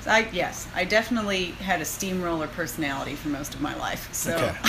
So 0.02 0.12
I 0.12 0.30
yes, 0.32 0.68
I 0.76 0.86
definitely 0.86 1.46
had 1.46 1.82
a 1.82 1.86
steamroller 1.86 2.48
personality 2.48 3.16
for 3.16 3.30
most 3.30 3.54
of 3.54 3.62
my 3.62 3.76
life. 3.76 4.14
So 4.14 4.32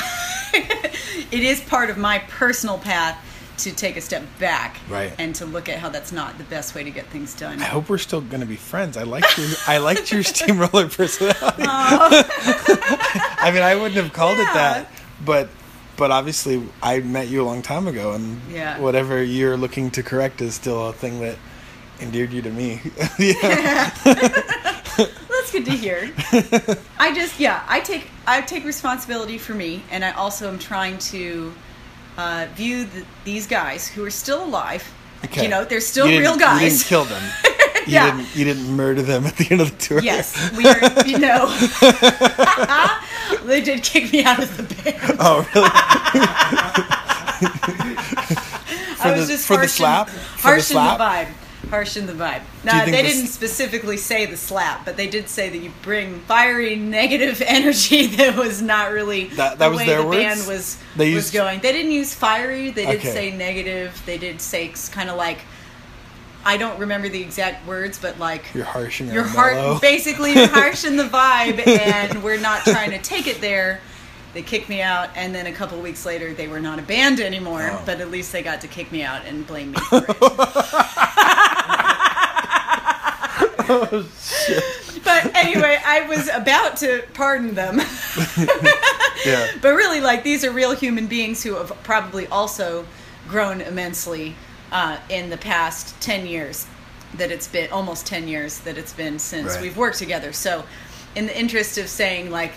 it 1.31 1.43
is 1.43 1.61
part 1.61 1.91
of 1.91 1.97
my 1.99 2.19
personal 2.29 2.79
path 2.79 3.17
to 3.59 3.71
take 3.75 3.97
a 3.97 4.01
step 4.01 4.23
back 4.39 4.79
Right. 4.89 5.13
and 5.19 5.35
to 5.35 5.45
look 5.45 5.69
at 5.69 5.79
how 5.79 5.91
that's 5.91 6.13
not 6.13 6.39
the 6.39 6.45
best 6.45 6.75
way 6.75 6.83
to 6.83 6.91
get 6.91 7.07
things 7.09 7.35
done. 7.35 7.61
I 7.61 7.65
hope 7.67 7.91
we're 7.91 7.99
still 7.99 8.23
going 8.23 8.41
to 8.41 8.47
be 8.47 8.57
friends. 8.57 8.97
I 8.97 9.03
liked 9.03 9.37
your 9.37 9.49
I 9.67 9.77
liked 9.79 10.11
your 10.11 10.23
steamroller 10.33 10.89
personality. 10.89 11.63
I 11.67 13.51
mean, 13.53 13.63
I 13.63 13.75
wouldn't 13.75 13.95
have 14.03 14.13
called 14.13 14.39
it 14.39 14.49
that, 14.55 14.89
but 15.25 15.51
but 15.97 16.11
obviously 16.11 16.63
I 16.83 17.01
met 17.01 17.29
you 17.29 17.43
a 17.43 17.45
long 17.45 17.61
time 17.61 17.87
ago, 17.87 18.13
and 18.13 18.41
Yeah. 18.51 18.79
whatever 18.79 19.23
you're 19.23 19.59
looking 19.59 19.91
to 19.93 20.03
correct 20.03 20.41
is 20.41 20.55
still 20.55 20.89
a 20.89 20.93
thing 20.95 21.21
that 21.21 21.37
endeared 22.01 22.33
you 22.33 22.41
to 22.41 22.51
me. 22.51 22.81
yeah. 23.19 23.91
That's 25.51 25.65
good 25.65 25.65
to 25.67 25.77
hear. 25.77 26.11
I 26.99 27.13
just 27.15 27.39
yeah, 27.41 27.65
I 27.69 27.81
take 27.81 28.07
I 28.27 28.41
take 28.43 28.65
responsibility 28.65 29.39
for 29.39 29.55
me, 29.55 29.83
and 29.91 30.05
I 30.05 30.13
also 30.13 30.49
am 30.49 30.59
trying 30.59 30.99
to 30.99 31.53
uh, 32.17 32.47
view 32.55 32.85
the, 32.85 33.05
these 33.25 33.47
guys 33.47 33.89
who 33.89 34.05
are 34.05 34.11
still 34.11 34.45
alive. 34.45 34.89
Okay. 35.25 35.43
You 35.45 35.49
know, 35.49 35.65
they're 35.65 35.81
still 35.81 36.09
You 36.09 36.21
real 36.21 36.37
guys. 36.37 36.63
You 36.63 36.69
didn't 36.71 36.85
kill 36.85 37.05
them. 37.05 37.23
You 37.87 37.95
Yeah. 37.95 38.11
didn't. 38.15 38.37
You 38.37 38.45
didn't 38.45 38.71
murder 38.77 39.01
them 39.01 39.25
at 39.25 39.37
the 39.37 39.49
end 39.51 39.63
of 39.63 39.71
the 39.71 39.77
tour. 39.79 40.01
Yes, 40.03 40.37
we 40.55 40.67
are. 40.67 41.07
You 41.07 41.19
know, 41.19 41.47
they 43.47 43.63
did 43.63 43.83
kick 43.83 44.13
me 44.13 44.23
out 44.23 44.43
of 44.43 44.55
the 44.57 44.63
band. 44.75 45.17
Oh, 45.19 45.49
really? 45.55 45.71
I 49.01 49.13
was 49.17 49.29
the- 49.29 49.33
just 49.35 49.47
for 49.47 49.55
the 49.55 49.61
harshing- 49.61 49.69
slap? 49.69 50.09
For 50.11 50.57
the 50.57 50.63
slap? 50.63 50.99
the 50.99 51.05
vibe. 51.05 51.29
Harshing 51.69 52.07
the 52.07 52.15
vibe. 52.15 52.41
Now 52.65 52.85
they 52.87 52.91
this- 53.03 53.15
didn't 53.15 53.29
specifically 53.29 53.97
say 53.99 54.25
the 54.27 54.37
slap, 54.37 54.85
but 54.85 54.97
they 54.97 55.07
did 55.09 55.29
say 55.29 55.51
that 55.51 55.59
you 55.59 55.71
bring 55.83 56.21
fiery 56.21 56.75
negative 56.75 57.43
energy 57.47 58.07
that 58.07 58.35
was 58.37 58.63
not 58.63 58.93
really 58.93 59.27
That- 59.27 59.59
that 59.59 59.67
the 59.67 59.71
was 59.71 59.79
way 59.79 59.87
their 59.87 59.99
the 59.99 60.07
words? 60.07 60.17
band 60.19 60.47
was 60.49 60.79
They 60.97 61.15
was 61.15 61.25
used- 61.25 61.33
going. 61.35 61.61
They 61.61 61.73
didn't 61.73 61.93
use 61.93 62.15
fiery. 62.15 62.71
They 62.71 62.87
did 62.87 63.01
Okay. 63.01 63.13
say 63.13 63.31
negative. 63.37 64.01
They 64.07 64.17
did 64.19 64.41
say 64.41 64.73
kind 64.91 65.11
of 65.11 65.17
like. 65.17 65.39
I 66.43 66.57
don't 66.57 66.79
remember 66.81 67.11
the 67.11 67.21
exact 67.21 67.67
words, 67.67 67.99
but 67.99 68.19
like 68.19 68.47
You're 68.55 68.65
harshing 68.65 69.09
your 69.13 69.25
our 69.25 69.29
heart 69.29 69.83
basically 69.83 70.33
you're 70.33 70.49
harshing 70.49 70.97
the 70.97 71.05
vibe 71.21 71.67
and 71.67 72.23
we're 72.23 72.41
not 72.41 72.63
trying 72.63 72.93
to 72.93 72.99
take 72.99 73.27
it 73.27 73.43
there 73.43 73.83
they 74.33 74.43
kicked 74.43 74.69
me 74.69 74.81
out 74.81 75.11
and 75.17 75.35
then 75.35 75.47
a 75.47 75.53
couple 75.53 75.79
weeks 75.81 76.07
later 76.07 76.33
they 76.35 76.49
were 76.49 76.61
not 76.61 76.79
a 76.79 76.83
band 76.83 77.21
anymore 77.21 77.69
Oh. 77.73 77.83
but 77.85 78.01
at 78.01 78.11
least 78.11 78.33
they 78.33 78.43
got 78.43 78.61
to 78.63 78.69
kick 78.69 78.91
me 78.93 79.03
out 79.03 79.25
and 79.27 79.47
blame 79.47 79.73
me 79.73 79.79
for 79.79 79.99
it 79.99 80.21
but 85.05 85.35
anyway 85.37 85.79
i 85.85 86.05
was 86.09 86.29
about 86.29 86.77
to 86.77 87.03
pardon 87.15 87.55
them 87.55 87.77
Yeah. 89.27 89.51
but 89.61 89.75
really 89.75 90.01
like 90.01 90.25
these 90.25 90.45
are 90.45 90.51
real 90.51 90.75
human 90.75 91.07
beings 91.07 91.43
who 91.43 91.55
have 91.57 91.69
probably 91.83 92.27
also 92.29 92.87
grown 93.29 93.61
immensely 93.61 94.35
uh, 94.73 94.97
in 95.11 95.29
the 95.31 95.37
past 95.37 96.01
10 96.01 96.27
years 96.27 96.67
that 97.19 97.31
it's 97.31 97.47
been 97.49 97.71
almost 97.71 98.07
10 98.07 98.29
years 98.29 98.61
that 98.61 98.79
it's 98.79 98.93
been 98.95 99.19
since 99.19 99.53
Right. 99.55 99.63
we've 99.63 99.77
worked 99.77 99.99
together 99.99 100.33
so 100.33 100.65
in 101.15 101.27
the 101.27 101.39
interest 101.39 101.77
of 101.77 101.89
saying 101.89 102.31
like 102.31 102.53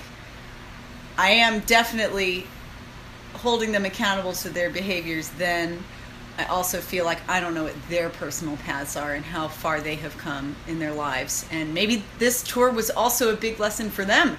i 1.17 1.30
am 1.30 1.60
definitely 1.62 2.45
holding 3.34 3.71
them 3.71 3.86
accountable 3.86 4.34
to 4.34 4.49
their 4.49 4.69
behaviors 4.69 5.30
then 5.32 5.84
i 6.38 6.45
also 6.45 6.80
feel 6.80 7.06
like 7.06 7.19
i 7.30 7.39
don't 7.39 7.54
know 7.54 7.63
what 7.63 7.76
their 7.89 8.10
personal 8.10 8.56
paths 8.58 8.95
are 8.95 9.13
and 9.13 9.26
how 9.26 9.47
far 9.47 9.80
they 9.82 9.95
have 9.95 10.17
come 10.17 10.56
in 10.67 10.80
their 10.80 10.93
lives 10.93 11.45
and 11.52 11.73
maybe 11.73 12.04
this 12.19 12.41
tour 12.43 12.71
was 12.71 12.89
also 12.89 13.32
a 13.34 13.36
big 13.36 13.60
lesson 13.60 13.89
for 13.89 14.06
them 14.06 14.38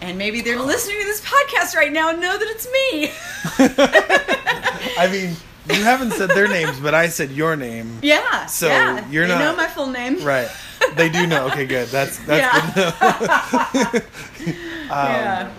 and 0.00 0.18
maybe 0.18 0.40
they're 0.42 0.58
oh. 0.58 0.64
listening 0.64 0.98
to 1.00 1.04
this 1.06 1.20
podcast 1.22 1.74
right 1.74 1.92
now 1.92 2.10
and 2.10 2.20
know 2.20 2.36
that 2.38 2.48
it's 2.48 2.66
me 2.70 3.10
I 4.98 5.08
mean, 5.10 5.36
you 5.68 5.82
haven't 5.82 6.12
said 6.12 6.30
their 6.30 6.48
names, 6.48 6.78
but 6.80 6.94
I 6.94 7.08
said 7.08 7.30
your 7.32 7.56
name. 7.56 7.98
yeah 8.02 8.46
So, 8.46 8.68
yeah. 8.68 9.06
you're 9.10 9.26
they 9.26 9.34
not- 9.34 9.40
know 9.40 9.56
my 9.56 9.66
full 9.66 9.88
name 9.88 10.22
Right. 10.24 10.48
They 10.94 11.08
do 11.10 11.26
know. 11.26 11.46
Okay, 11.48 11.66
good. 11.66 11.88
That's 11.88 12.18
that's 12.20 12.94
yeah 13.74 13.90
good. 13.92 14.02
Um, 14.86 15.08
yeah 15.10 15.50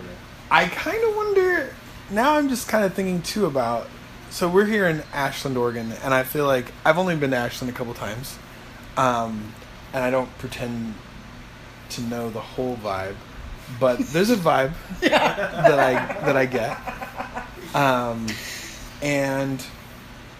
I 0.50 0.68
kind 0.68 1.04
of 1.04 1.16
wonder. 1.16 1.74
Now 2.10 2.36
I'm 2.36 2.48
just 2.50 2.68
kind 2.68 2.86
of 2.86 2.94
thinking 2.94 3.22
too 3.22 3.46
about. 3.46 3.88
So 4.30 4.50
we're 4.50 4.66
here 4.66 4.88
in 4.88 5.04
Ashland, 5.14 5.58
Oregon, 5.58 5.94
and 6.04 6.14
I 6.14 6.24
feel 6.24 6.46
like 6.46 6.72
I've 6.86 6.98
only 6.98 7.16
been 7.16 7.32
to 7.32 7.38
Ashland 7.38 7.74
a 7.74 7.78
couple 7.78 7.94
times, 7.94 8.38
um, 8.98 9.54
and 9.94 10.04
I 10.04 10.12
don't 10.12 10.30
pretend 10.38 10.96
to 11.92 12.02
know 12.02 12.30
the 12.30 12.42
whole 12.42 12.76
vibe, 12.78 13.16
but 13.80 14.00
there's 14.00 14.30
a 14.30 14.36
vibe 14.36 14.74
that 15.00 15.80
I 15.80 15.94
that 16.26 16.36
I 16.36 16.46
get, 16.46 16.78
um, 17.76 18.28
and 19.02 19.64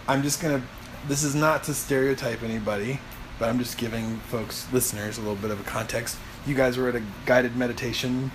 I'm 0.08 0.22
just 0.24 0.42
gonna. 0.42 0.62
This 1.08 1.24
is 1.24 1.36
not 1.36 1.64
to 1.66 1.74
stereotype 1.74 2.44
anybody, 2.44 3.00
but 3.40 3.48
I'm 3.48 3.60
just 3.60 3.78
giving 3.78 4.18
folks, 4.20 4.68
listeners, 4.74 5.18
a 5.18 5.22
little 5.22 5.36
bit 5.36 5.52
of 5.52 5.62
a 5.62 5.64
context. 5.64 6.18
You 6.46 6.56
guys 6.56 6.78
were 6.78 6.90
at 6.90 6.96
a 6.96 7.04
guided 7.26 7.56
meditation, 7.56 8.32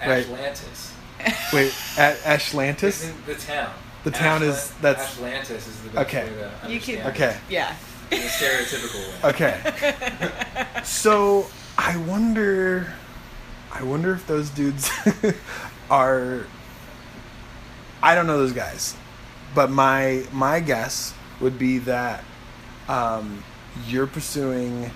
right? 0.00 0.24
Atlantis. 0.24 0.95
Wait, 1.52 1.72
at 1.98 2.16
Ashlantis? 2.18 2.84
Isn't 2.84 3.26
the 3.26 3.34
town. 3.34 3.72
The 4.04 4.10
town 4.10 4.42
is- 4.42 4.54
Ashla- 4.56 4.80
that's- 4.82 5.14
Atlantis 5.16 5.66
is 5.66 5.80
the 5.82 5.88
best 5.90 6.08
Okay. 6.08 6.24
way 6.30 6.50
to 6.62 6.70
You 6.72 6.80
can- 6.80 6.98
it 6.98 7.06
Okay, 7.06 7.36
yeah 7.48 7.74
In 8.10 8.18
a 8.18 8.26
stereotypical 8.26 9.22
way. 9.24 9.30
okay. 9.30 10.64
So 10.84 11.46
I 11.76 11.96
wonder. 11.96 12.92
I 13.72 13.82
wonder 13.82 14.12
if 14.14 14.26
those 14.26 14.48
dudes 14.50 14.88
are. 15.90 16.46
I 18.02 18.14
don't 18.14 18.26
know 18.28 18.38
those 18.38 18.52
guys, 18.52 18.94
but 19.54 19.70
my 19.70 20.24
my 20.32 20.60
guess 20.60 21.12
would 21.40 21.58
be 21.58 21.78
that 21.78 22.22
um, 22.88 23.42
you're 23.88 24.06
pursuing 24.06 24.90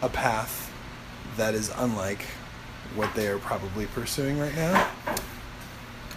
a 0.00 0.08
path 0.08 0.70
that 1.36 1.54
is 1.54 1.70
unlike 1.76 2.24
what 2.96 3.14
they 3.14 3.28
are 3.28 3.38
probably 3.38 3.86
pursuing 3.86 4.38
right 4.38 4.54
now. 4.54 4.88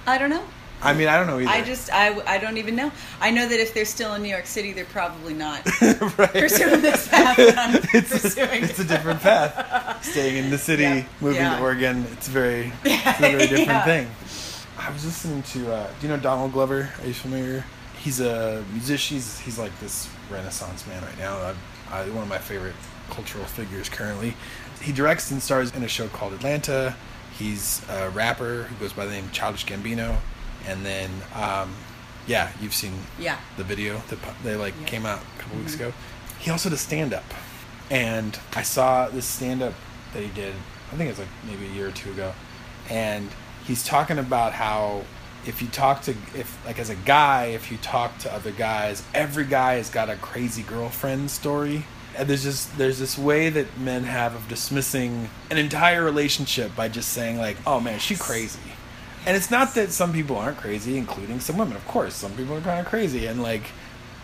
I 0.07 0.17
don't 0.17 0.29
know. 0.29 0.43
I 0.81 0.93
mean, 0.93 1.07
I 1.07 1.17
don't 1.17 1.25
know 1.27 1.39
either. 1.39 1.49
I 1.49 1.61
just 1.63 1.91
I, 1.91 2.19
I 2.25 2.37
don't 2.37 2.57
even 2.57 2.75
know. 2.75 2.91
I 3.19 3.31
know 3.31 3.47
that 3.47 3.59
if 3.59 3.73
they're 3.73 3.85
still 3.85 4.13
in 4.13 4.21
New 4.21 4.29
York 4.29 4.45
City, 4.45 4.71
they're 4.73 4.85
probably 4.85 5.33
not 5.33 5.65
right. 5.81 6.31
pursuing 6.31 6.81
this 6.81 7.07
path 7.09 7.37
it's, 7.39 8.09
pursuing. 8.11 8.61
A, 8.63 8.65
it's 8.65 8.79
a 8.79 8.83
different 8.83 9.21
path. 9.21 10.03
Staying 10.05 10.43
in 10.43 10.49
the 10.51 10.57
city, 10.57 10.83
Yeah. 10.83 11.03
moving 11.21 11.41
Yeah. 11.41 11.55
to 11.57 11.61
Oregon, 11.63 12.05
it's 12.11 12.27
very, 12.27 12.71
it's 12.83 13.19
a 13.19 13.21
very 13.21 13.47
different 13.47 13.67
Yeah. 13.67 13.85
thing. 13.85 14.11
I 14.77 14.91
was 14.91 15.05
listening 15.05 15.41
to, 15.43 15.73
uh, 15.73 15.87
do 15.99 16.07
you 16.07 16.13
know 16.13 16.19
Donald 16.19 16.51
Glover? 16.51 16.89
Are 17.01 17.07
you 17.07 17.13
familiar? 17.13 17.63
He's 17.97 18.19
a 18.19 18.63
musician. 18.71 19.15
He's, 19.15 19.39
he's 19.39 19.57
like 19.57 19.71
this 19.79 20.07
renaissance 20.29 20.85
man 20.85 21.01
right 21.03 21.17
now. 21.17 21.37
I, 21.37 22.01
I, 22.01 22.09
one 22.09 22.21
of 22.23 22.29
my 22.29 22.37
favorite 22.37 22.75
cultural 23.09 23.45
figures 23.45 23.89
currently. 23.89 24.35
He 24.85 24.91
directs 24.91 25.31
and 25.31 25.41
stars 25.41 25.73
in 25.75 25.81
a 25.83 25.87
show 25.87 26.07
called 26.07 26.33
Atlanta. 26.33 26.95
He's 27.39 27.81
a 27.89 28.09
rapper 28.11 28.63
who 28.63 28.75
goes 28.75 28.93
by 28.93 29.05
the 29.05 29.11
name 29.13 29.29
Childish 29.31 29.65
Gambino. 29.65 30.17
And 30.67 30.85
then, 30.85 31.09
um, 31.33 31.73
yeah, 32.27 32.51
you've 32.61 32.75
seen 32.75 32.93
Yeah. 33.17 33.37
the 33.57 33.63
video 33.63 34.03
that 34.09 34.19
they 34.43 34.55
like 34.55 34.75
Yeah. 34.81 34.85
came 34.87 35.05
out 35.07 35.21
a 35.37 35.41
couple 35.41 35.57
weeks 35.57 35.73
ago. 35.73 35.91
He 36.37 36.51
also 36.51 36.69
does 36.69 36.81
stand 36.81 37.13
up, 37.15 37.23
and 37.89 38.37
I 38.55 38.61
saw 38.61 39.07
this 39.09 39.25
stand 39.25 39.63
up 39.63 39.73
that 40.13 40.21
he 40.21 40.29
did. 40.29 40.53
I 40.93 40.97
think 40.97 41.07
it 41.09 41.13
was 41.13 41.19
like 41.19 41.27
maybe 41.43 41.65
a 41.65 41.69
year 41.73 41.87
or 41.87 41.91
two 41.91 42.11
ago, 42.11 42.33
and 42.87 43.31
he's 43.65 43.83
talking 43.83 44.19
about 44.19 44.53
how 44.53 45.03
if 45.47 45.61
you 45.63 45.67
talk 45.67 46.01
to 46.03 46.11
if 46.35 46.57
like 46.65 46.77
as 46.77 46.89
a 46.91 46.95
guy, 46.95 47.45
if 47.45 47.71
you 47.71 47.77
talk 47.77 48.17
to 48.19 48.31
other 48.33 48.51
guys, 48.51 49.01
every 49.15 49.45
guy 49.45 49.75
has 49.77 49.89
got 49.89 50.09
a 50.11 50.15
crazy 50.15 50.61
girlfriend 50.61 51.31
story. 51.31 51.85
And 52.17 52.27
there's 52.29 52.43
just 52.43 52.77
there's 52.77 52.99
this 52.99 53.17
way 53.17 53.49
that 53.49 53.77
men 53.77 54.03
have 54.03 54.35
of 54.35 54.47
dismissing 54.47 55.29
an 55.51 55.57
entire 55.57 56.03
relationship 56.03 56.75
by 56.75 56.87
just 56.87 57.09
saying 57.09 57.37
like, 57.37 57.57
"Oh 57.67 57.79
man, 57.79 57.99
she 57.99 58.15
crazy." 58.15 58.59
And 59.25 59.35
it's 59.35 59.49
not 59.49 59.73
that 59.75 59.91
some 59.91 60.13
people 60.13 60.37
aren't 60.37 60.57
crazy, 60.57 60.97
including 60.97 61.39
some 61.39 61.57
women. 61.57 61.75
Of 61.75 61.85
course, 61.87 62.15
some 62.15 62.31
people 62.33 62.55
are 62.55 62.61
kind 62.61 62.79
of 62.79 62.85
crazy, 62.85 63.25
and 63.25 63.41
like 63.41 63.63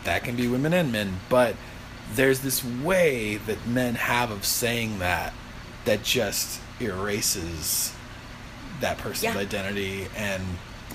that 0.03 0.23
can 0.23 0.35
be 0.35 0.47
women 0.47 0.73
and 0.73 0.91
men. 0.91 1.19
But 1.29 1.55
there's 2.13 2.41
this 2.41 2.63
way 2.63 3.37
that 3.37 3.65
men 3.67 3.95
have 3.95 4.31
of 4.31 4.45
saying 4.45 4.99
that 4.99 5.33
that 5.85 6.03
just 6.03 6.59
erases 6.79 7.93
that 8.79 8.97
person's 8.97 9.35
Yeah. 9.35 9.39
identity. 9.41 10.07
And 10.15 10.43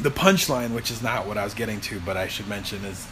the 0.00 0.10
punchline, 0.10 0.70
which 0.70 0.90
is 0.90 1.02
not 1.02 1.26
what 1.26 1.38
I 1.38 1.44
was 1.44 1.54
getting 1.54 1.80
to, 1.82 2.00
but 2.00 2.16
I 2.16 2.28
should 2.28 2.48
mention, 2.48 2.84
is 2.84 3.06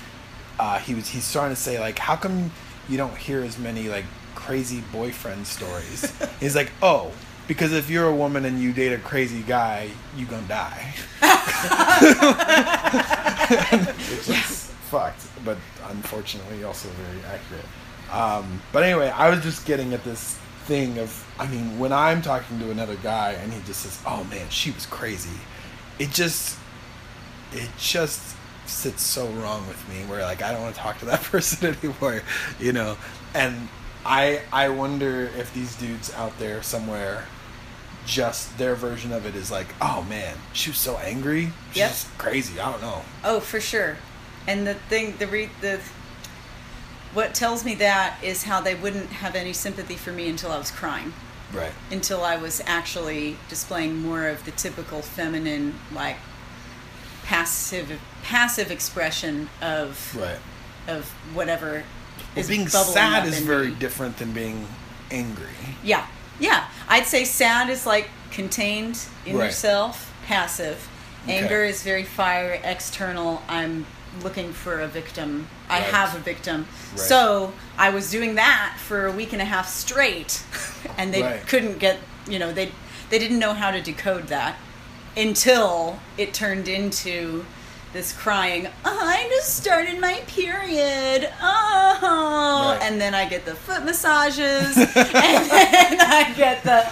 uh, 0.59 0.79
he 0.79 0.95
was 0.95 1.09
he's 1.09 1.25
starting 1.25 1.55
to 1.55 1.61
say 1.61 1.79
like, 1.81 1.99
how 1.99 2.17
come 2.17 2.51
you 2.89 2.97
don't 2.97 3.17
hear 3.17 3.43
as 3.43 3.59
many 3.59 3.89
like 3.89 4.05
crazy 4.35 4.83
boyfriend 4.93 5.47
stories? 5.47 6.13
he's 6.41 6.57
like, 6.57 6.71
oh. 6.83 7.13
Because 7.47 7.75
if 7.75 7.91
you're 7.91 8.07
a 8.07 8.15
woman 8.15 8.47
and 8.47 8.59
you 8.59 8.73
date 8.73 8.95
a 8.95 8.99
crazy 8.99 9.43
guy, 9.43 9.91
you 10.17 10.25
gonna 10.25 10.49
die. 10.49 10.95
Which 14.11 14.29
is 14.31 14.73
fucked, 14.89 15.27
but 15.45 15.59
unfortunately 15.91 16.65
also 16.65 16.89
very 16.89 17.23
accurate. 17.27 17.67
Um, 18.11 18.63
but 18.73 18.83
anyway, 18.83 19.11
I 19.11 19.29
was 19.29 19.43
just 19.43 19.67
getting 19.67 19.93
at 19.93 20.03
this 20.05 20.39
thing 20.65 20.99
of, 20.99 21.27
I 21.39 21.47
mean, 21.47 21.79
when 21.79 21.93
I'm 21.93 22.23
talking 22.23 22.59
to 22.61 22.71
another 22.71 22.97
guy 22.97 23.33
and 23.33 23.53
he 23.53 23.61
just 23.67 23.81
says, 23.81 24.01
"Oh 24.07 24.25
man, 24.25 24.49
she 24.49 24.71
was 24.71 24.87
crazy," 24.87 25.39
it 25.99 26.11
just, 26.11 26.59
it 27.53 27.69
just 27.79 28.35
sits 28.67 29.03
so 29.03 29.27
wrong 29.29 29.67
with 29.69 29.89
me. 29.89 30.05
Where 30.07 30.23
like 30.23 30.43
I 30.43 30.53
don't 30.53 30.63
want 30.63 30.75
to 30.75 30.81
talk 30.81 30.99
to 31.01 31.05
that 31.07 31.23
person 31.35 31.77
anymore, 31.83 32.23
you 32.59 32.73
know. 32.73 32.97
And 33.35 33.69
I 34.05 34.43
I 34.53 34.69
wonder 34.69 35.31
if 35.37 35.53
these 35.55 35.75
dudes 35.77 36.13
out 36.15 36.39
there 36.39 36.63
somewhere 36.63 37.25
just 38.07 38.59
their 38.59 38.75
version 38.75 39.13
of 39.13 39.25
it 39.25 39.35
is 39.35 39.51
like, 39.51 39.69
oh 39.81 40.03
man, 40.11 40.37
she 40.53 40.69
was 40.71 40.79
so 40.79 40.99
angry. 40.99 41.53
She's 41.71 41.77
Yep. 41.79 41.91
just 41.91 42.19
crazy. 42.19 42.61
I 42.61 42.71
don't 42.71 42.83
know. 42.83 43.03
Oh, 43.25 43.41
for 43.41 43.61
sure. 43.61 43.97
And 44.47 44.67
the 44.67 44.75
thing, 44.75 45.15
the 45.19 45.27
re, 45.27 45.49
the 45.63 45.81
what 47.15 47.33
tells 47.35 47.65
me 47.65 47.75
that 47.77 48.19
is 48.23 48.43
how 48.45 48.61
they 48.61 48.75
wouldn't 48.75 49.09
have 49.09 49.35
any 49.37 49.53
sympathy 49.53 49.95
for 49.95 50.11
me 50.13 50.29
until 50.29 50.51
I 50.51 50.59
was 50.59 50.71
crying, 50.71 51.13
Right. 51.53 51.73
until 51.91 52.25
I 52.25 52.37
was 52.37 52.61
actually 52.67 53.37
displaying 53.49 53.97
more 54.03 54.27
of 54.29 54.45
the 54.45 54.51
typical 54.51 55.01
feminine, 55.01 55.75
like 55.93 56.17
passive 57.25 57.99
passive 58.23 58.71
expression 58.71 59.49
of 59.61 60.15
Right. 60.17 60.39
of 60.87 61.07
whatever 61.35 61.83
Well, 62.35 62.43
is 62.43 62.49
being 62.49 62.69
sad 62.69 63.27
is 63.27 63.41
very 63.41 63.69
me. 63.69 63.75
different 63.75 64.19
than 64.19 64.33
being 64.33 64.67
angry. 65.11 65.77
Yeah, 65.83 66.07
yeah. 66.39 66.65
I'd 66.89 67.07
say 67.07 67.25
sad 67.25 67.69
is 67.71 67.87
like 67.87 68.09
contained 68.31 68.99
in 69.27 69.37
Right. 69.37 69.47
yourself, 69.47 70.13
passive. 70.27 70.89
Okay. 71.25 71.39
Anger 71.39 71.65
is 71.65 71.83
very 71.83 72.05
fire, 72.05 72.61
external. 72.63 73.43
I'm 73.49 73.87
looking 74.23 74.53
for 74.53 74.81
a 74.81 74.87
victim. 74.87 75.49
I 75.69 75.79
have 75.81 76.15
a 76.15 76.19
victim. 76.19 76.67
Right. 76.93 77.01
So 77.01 77.53
I 77.79 77.91
was 77.91 78.11
doing 78.11 78.35
that 78.37 78.77
for 78.79 79.07
a 79.07 79.13
week 79.13 79.33
and 79.33 79.41
a 79.43 79.47
half 79.47 79.69
straight, 79.69 80.43
and 80.99 81.13
they 81.13 81.23
Right. 81.23 81.47
couldn't 81.47 81.79
get. 81.79 81.99
You 82.29 82.39
know, 82.39 82.53
they 82.53 82.73
they 83.11 83.19
didn't 83.19 83.39
know 83.39 83.53
how 83.55 83.71
to 83.71 83.81
decode 83.83 84.29
that 84.29 84.57
until 85.17 85.99
it 86.19 86.35
turned 86.35 86.69
into 86.69 87.45
this 87.93 88.13
crying. 88.13 88.67
"Oh, 88.85 88.99
I 89.07 89.29
just 89.29 89.57
started 89.57 90.01
my 90.01 90.21
period. 90.27 91.31
Oh, 91.41 92.71
Right. 92.73 92.79
and 92.83 93.01
then 93.01 93.15
I 93.15 93.25
get 93.27 93.45
the 93.45 93.55
foot 93.55 93.85
massages, 93.85 94.77
and 94.77 94.89
then 95.51 96.01
I 96.01 96.33
get 96.37 96.65
the. 96.65 96.83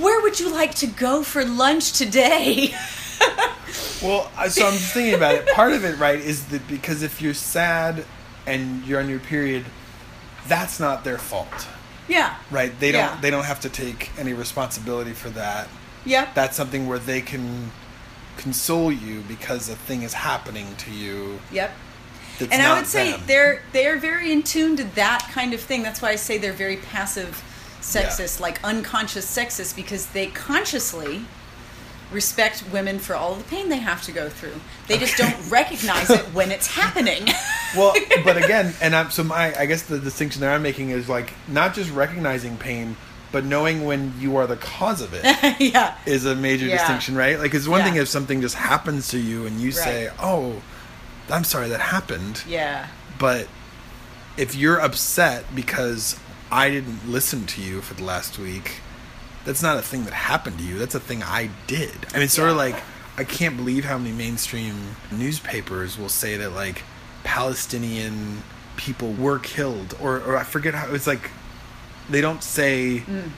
Where 0.00 0.20
would 0.22 0.38
you 0.38 0.50
like 0.52 0.74
to 0.76 0.86
go 0.86 1.22
for 1.22 1.44
lunch 1.44 1.92
today? 1.92 2.74
Well, 4.02 4.30
so 4.50 4.66
I'm 4.66 4.72
just 4.74 4.92
thinking 4.92 5.14
about 5.14 5.34
it. 5.36 5.46
Part 5.54 5.72
of 5.72 5.82
it, 5.84 5.98
right, 5.98 6.18
is 6.18 6.44
that 6.48 6.68
because 6.68 7.02
if 7.02 7.22
you're 7.22 7.32
sad 7.32 8.04
and 8.46 8.84
you're 8.84 9.00
on 9.00 9.08
your 9.08 9.18
period, 9.18 9.64
that's 10.46 10.78
not 10.78 11.04
their 11.04 11.16
fault, 11.16 11.66
yeah, 12.06 12.36
right? 12.50 12.78
They 12.78 12.92
don't 12.92 13.00
Yeah. 13.00 13.18
they 13.22 13.30
don't 13.30 13.44
have 13.46 13.60
to 13.60 13.70
take 13.70 14.10
any 14.18 14.34
responsibility 14.34 15.12
for 15.14 15.30
that. 15.30 15.68
Yep, 16.04 16.34
That's 16.34 16.56
something 16.56 16.86
where 16.86 16.98
they 16.98 17.20
can 17.20 17.70
console 18.36 18.90
you 18.90 19.20
because 19.22 19.68
a 19.68 19.76
thing 19.76 20.02
is 20.02 20.12
happening 20.14 20.74
to 20.76 20.90
you. 20.90 21.38
yep. 21.52 21.72
And 22.40 22.60
I 22.60 22.76
would 22.76 22.86
say 22.88 23.12
them. 23.12 23.20
they're 23.26 23.62
they're 23.72 23.96
very 23.96 24.32
in 24.32 24.42
tune 24.42 24.74
to 24.76 24.84
that 24.96 25.28
kind 25.32 25.54
of 25.54 25.60
thing. 25.60 25.84
That's 25.84 26.02
why 26.02 26.10
I 26.10 26.16
say 26.16 26.36
they're 26.36 26.52
very 26.52 26.78
passive 26.78 27.42
sexist, 27.80 28.40
like 28.40 28.62
unconscious 28.64 29.24
sexist, 29.24 29.76
because 29.76 30.06
they 30.08 30.26
consciously 30.26 31.26
respect 32.10 32.64
women 32.72 32.98
for 32.98 33.14
all 33.14 33.34
the 33.36 33.44
pain 33.44 33.68
they 33.68 33.78
have 33.78 34.02
to 34.02 34.12
go 34.12 34.28
through. 34.28 34.54
They 34.88 34.98
just 34.98 35.16
don't 35.16 35.36
recognize 35.50 36.10
it 36.10 36.22
when 36.32 36.50
it's 36.50 36.66
happening. 36.74 37.28
well, 37.76 37.94
but 38.24 38.36
again, 38.44 38.74
and 38.80 38.96
I'm, 38.96 39.10
so 39.10 39.22
my 39.22 39.54
I 39.56 39.66
guess 39.66 39.82
the 39.82 40.00
distinction 40.00 40.40
that 40.40 40.52
I'm 40.52 40.62
making 40.62 40.90
is 40.90 41.08
like 41.08 41.32
not 41.46 41.72
just 41.72 41.90
recognizing 41.92 42.56
pain, 42.56 42.96
but 43.34 43.44
knowing 43.44 43.84
when 43.84 44.14
you 44.20 44.36
are 44.36 44.46
the 44.46 44.56
cause 44.56 45.00
of 45.02 45.12
it. 45.12 45.24
yeah. 45.74 45.96
is 46.06 46.24
a 46.24 46.34
major 46.36 46.66
Yeah. 46.66 46.78
distinction, 46.78 47.16
right? 47.16 47.36
Like, 47.38 47.52
it's 47.52 47.66
one 47.68 47.80
Yeah. 47.80 47.86
thing 47.90 47.96
if 47.96 48.08
something 48.08 48.40
just 48.40 48.54
happens 48.54 49.08
to 49.08 49.18
you 49.18 49.44
and 49.44 49.60
you 49.60 49.72
say, 49.72 50.08
"Oh, 50.20 50.62
I'm 51.28 51.44
sorry 51.44 51.68
that 51.68 51.80
happened," 51.80 52.42
Yeah. 52.46 52.86
but 53.18 53.48
if 54.36 54.54
you're 54.54 54.78
upset 54.78 55.54
because 55.54 56.16
I 56.52 56.70
didn't 56.70 57.00
listen 57.10 57.44
to 57.46 57.60
you 57.60 57.80
for 57.82 57.94
the 57.94 58.04
last 58.04 58.38
week, 58.38 58.80
that's 59.44 59.62
not 59.62 59.76
a 59.78 59.82
thing 59.82 60.04
that 60.04 60.14
happened 60.14 60.58
to 60.58 60.64
you. 60.64 60.78
That's 60.78 60.94
a 60.94 61.00
thing 61.00 61.22
I 61.22 61.50
did. 61.66 62.06
I 62.14 62.18
mean, 62.20 62.28
sort 62.28 62.50
of 62.50 62.56
like 62.56 62.76
I 63.18 63.24
can't 63.24 63.56
believe 63.56 63.84
how 63.84 63.98
many 63.98 64.12
mainstream 64.12 64.96
newspapers 65.10 65.98
will 65.98 66.08
say 66.08 66.36
that 66.36 66.50
like 66.54 66.82
Palestinian 67.24 68.42
people 68.76 69.12
were 69.12 69.38
killed, 69.40 69.96
or 70.00 70.20
or 70.20 70.36
I 70.36 70.44
forget 70.44 70.74
how 70.74 70.86
it's 70.94 71.06
like 71.08 71.30
they 72.08 72.20
don't 72.20 72.42
say 72.42 73.02
Mm. 73.06 73.30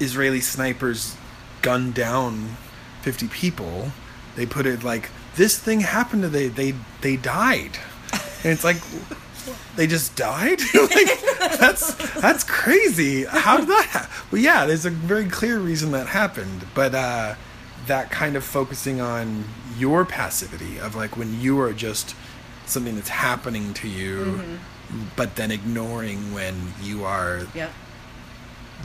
Israeli 0.00 0.40
snipers 0.40 1.16
gunned 1.62 1.94
down 1.94 2.56
50 3.02 3.28
people. 3.28 3.92
They 4.34 4.44
put 4.44 4.66
it 4.66 4.84
like 4.84 5.08
this 5.36 5.58
thing 5.58 5.80
happened 5.80 6.22
to 6.22 6.28
they 6.28 6.48
they 6.48 6.74
they 7.00 7.16
died. 7.16 7.78
And 8.44 8.52
it's 8.52 8.64
like 8.64 8.76
they 9.76 9.86
just 9.86 10.16
died? 10.16 10.60
like 10.74 11.20
that's 11.58 11.94
that's 12.20 12.44
crazy. 12.44 13.24
How 13.24 13.56
did 13.56 13.68
that 13.68 13.86
happen? 13.90 14.10
Well, 14.30 14.42
yeah, 14.42 14.66
there's 14.66 14.84
a 14.84 14.90
very 14.90 15.26
clear 15.26 15.58
reason 15.58 15.92
that 15.92 16.08
happened, 16.08 16.66
but 16.74 16.94
uh 16.94 17.34
that 17.86 18.10
kind 18.10 18.34
of 18.36 18.42
focusing 18.44 19.00
on 19.00 19.44
your 19.78 20.04
passivity 20.04 20.78
of 20.78 20.94
like 20.96 21.16
when 21.16 21.40
you 21.40 21.60
are 21.60 21.72
just 21.72 22.14
something 22.66 22.96
that's 22.96 23.10
happening 23.10 23.72
to 23.74 23.88
you 23.88 24.58
but 25.16 25.36
then 25.36 25.50
ignoring 25.50 26.32
when 26.32 26.72
you 26.82 27.04
are 27.04 27.46
Yep. 27.54 27.72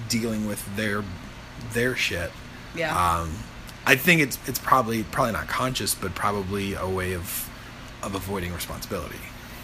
dealing 0.10 0.48
with 0.48 0.64
their 0.76 1.04
their 1.74 1.96
shit. 1.96 2.32
Yeah. 2.76 2.96
Um, 3.20 3.32
I 3.86 3.96
think 3.96 4.22
it's 4.22 4.38
it's 4.48 4.60
probably 4.60 5.04
probably 5.04 5.34
not 5.34 5.48
conscious, 5.48 5.94
but 5.96 6.16
probably 6.16 6.74
a 6.74 6.88
way 6.88 7.14
of 7.14 7.50
of 8.02 8.16
avoiding 8.16 8.54
responsibility. 8.54 9.20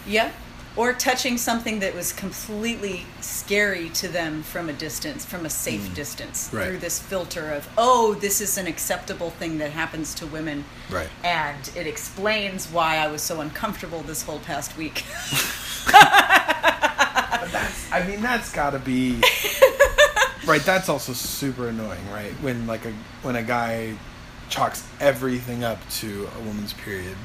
Yeah. 0.06 0.30
Or 0.76 0.92
touching 0.92 1.38
something 1.38 1.80
that 1.80 1.94
was 1.94 2.12
completely 2.12 3.04
scary 3.20 3.88
to 3.90 4.08
them 4.08 4.42
from 4.42 4.68
a 4.68 4.72
distance, 4.72 5.24
from 5.24 5.44
a 5.44 5.50
safe 5.50 5.88
mm. 5.88 5.94
distance, 5.94 6.50
Right. 6.52 6.68
through 6.68 6.78
this 6.78 7.00
filter 7.00 7.50
of, 7.50 7.68
oh, 7.76 8.14
this 8.14 8.40
is 8.40 8.58
an 8.58 8.66
acceptable 8.66 9.30
thing 9.30 9.58
that 9.58 9.72
happens 9.72 10.14
to 10.14 10.26
women. 10.26 10.64
Right. 10.88 11.08
And 11.24 11.70
it 11.74 11.86
explains 11.86 12.66
why 12.66 12.98
I 12.98 13.08
was 13.08 13.22
so 13.22 13.40
uncomfortable 13.40 14.02
this 14.02 14.22
whole 14.22 14.38
past 14.40 14.76
week. 14.76 15.04
I 17.90 18.04
mean 18.06 18.20
that's 18.20 18.52
got 18.52 18.70
to 18.70 18.78
be 18.78 19.20
right. 20.46 20.60
That's 20.62 20.88
also 20.88 21.12
super 21.12 21.68
annoying, 21.68 22.10
right? 22.10 22.32
When 22.42 22.66
like 22.66 22.84
a 22.84 22.92
when 23.22 23.36
a 23.36 23.42
guy 23.42 23.94
chalks 24.48 24.86
everything 25.00 25.64
up 25.64 25.78
to 25.90 26.28
a 26.36 26.40
woman's 26.40 26.72
period. 26.72 27.16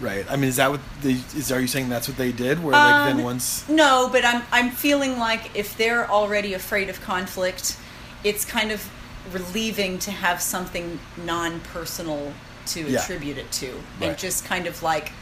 Right. 0.00 0.26
I 0.30 0.36
mean, 0.36 0.48
is 0.48 0.56
that 0.56 0.70
what 0.70 0.80
they, 1.02 1.12
is? 1.12 1.52
Are 1.52 1.60
you 1.60 1.66
saying 1.68 1.88
that's 1.88 2.08
what 2.08 2.16
they 2.16 2.32
did? 2.32 2.62
Where 2.62 2.72
like 2.72 3.04
then 3.06 3.18
Um, 3.18 3.22
once 3.24 3.68
No, 3.68 4.08
but 4.10 4.24
I'm 4.24 4.42
I'm 4.52 4.70
feeling 4.70 5.18
like 5.18 5.50
if 5.54 5.76
they're 5.76 6.10
already 6.10 6.52
afraid 6.54 6.88
of 6.88 7.00
conflict, 7.00 7.76
it's 8.24 8.44
kind 8.44 8.70
of 8.72 8.88
relieving 9.32 9.98
to 10.00 10.10
have 10.10 10.40
something 10.42 10.98
non-personal 11.24 12.32
to 12.66 12.80
Yeah. 12.82 13.00
attribute 13.00 13.38
it 13.38 13.50
to, 13.52 13.66
Right. 14.00 14.08
and 14.10 14.18
just 14.18 14.44
kind 14.44 14.66
of 14.66 14.82
like 14.82 15.12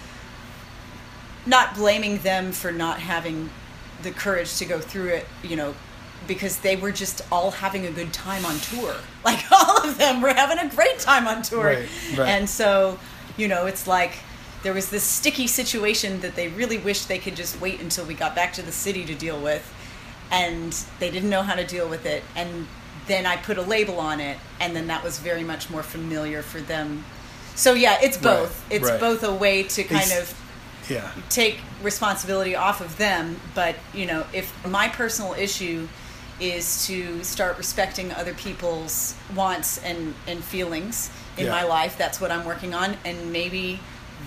not 1.46 1.74
blaming 1.74 2.18
them 2.18 2.52
for 2.52 2.72
not 2.72 3.00
having 3.00 3.50
the 4.02 4.10
courage 4.10 4.56
to 4.58 4.64
go 4.64 4.78
through 4.80 5.08
it, 5.08 5.26
you 5.42 5.56
know, 5.56 5.74
because 6.26 6.58
they 6.58 6.76
were 6.76 6.92
just 6.92 7.20
all 7.32 7.50
having 7.50 7.84
a 7.86 7.90
good 7.90 8.12
time 8.12 8.44
on 8.46 8.58
tour. 8.60 8.94
Like 9.24 9.44
all 9.52 9.86
of 9.88 9.98
them 9.98 10.20
were 10.20 10.32
having 10.34 10.58
a 10.58 10.68
great 10.74 10.98
time 10.98 11.28
on 11.28 11.42
tour. 11.42 11.64
Right, 11.66 11.88
right. 12.16 12.28
And 12.28 12.50
so, 12.50 12.98
you 13.36 13.46
know, 13.46 13.66
it's 13.66 13.86
like 13.86 14.14
there 14.62 14.72
was 14.72 14.90
this 14.90 15.02
sticky 15.02 15.46
situation 15.46 16.20
that 16.20 16.34
they 16.36 16.48
really 16.48 16.78
wished 16.78 17.08
they 17.08 17.18
could 17.18 17.36
just 17.36 17.60
wait 17.60 17.80
until 17.80 18.04
we 18.04 18.14
got 18.14 18.34
back 18.34 18.52
to 18.54 18.62
the 18.62 18.72
city 18.72 19.04
to 19.06 19.14
deal 19.14 19.40
with. 19.40 19.72
And 20.30 20.72
they 20.98 21.10
didn't 21.10 21.30
know 21.30 21.42
how 21.42 21.54
to 21.54 21.66
deal 21.66 21.88
with 21.88 22.06
it. 22.06 22.22
And 22.36 22.66
then 23.06 23.26
I 23.26 23.36
put 23.36 23.58
a 23.58 23.62
label 23.62 23.98
on 23.98 24.20
it, 24.20 24.38
and 24.60 24.74
then 24.74 24.86
that 24.86 25.02
was 25.02 25.18
very 25.18 25.42
much 25.42 25.68
more 25.68 25.82
familiar 25.82 26.40
for 26.42 26.60
them. 26.60 27.04
So, 27.54 27.74
yeah, 27.74 27.98
it's 28.00 28.16
Right, 28.16 28.22
both. 28.38 28.64
It's 28.70 28.88
right. 28.88 29.00
both 29.00 29.22
a 29.24 29.34
way 29.34 29.64
to 29.64 29.82
kind 29.84 30.02
It's- 30.04 30.30
of 30.32 30.38
yeah 30.88 31.12
take 31.28 31.60
responsibility 31.80 32.56
off 32.56 32.80
of 32.80 32.96
them 32.98 33.40
but 33.54 33.76
you 33.94 34.04
know 34.04 34.24
if 34.32 34.52
my 34.66 34.88
personal 34.88 35.32
issue 35.34 35.86
is 36.40 36.84
to 36.88 37.22
start 37.22 37.56
respecting 37.56 38.10
other 38.14 38.34
people's 38.34 39.14
wants 39.32 39.78
and 39.84 40.12
and 40.26 40.42
feelings 40.42 41.08
in 41.36 41.46
Yeah. 41.46 41.52
my 41.52 41.62
life 41.62 41.96
that's 41.96 42.20
what 42.20 42.32
i'm 42.32 42.44
working 42.44 42.74
on 42.74 42.96
and 43.04 43.30
maybe 43.32 43.78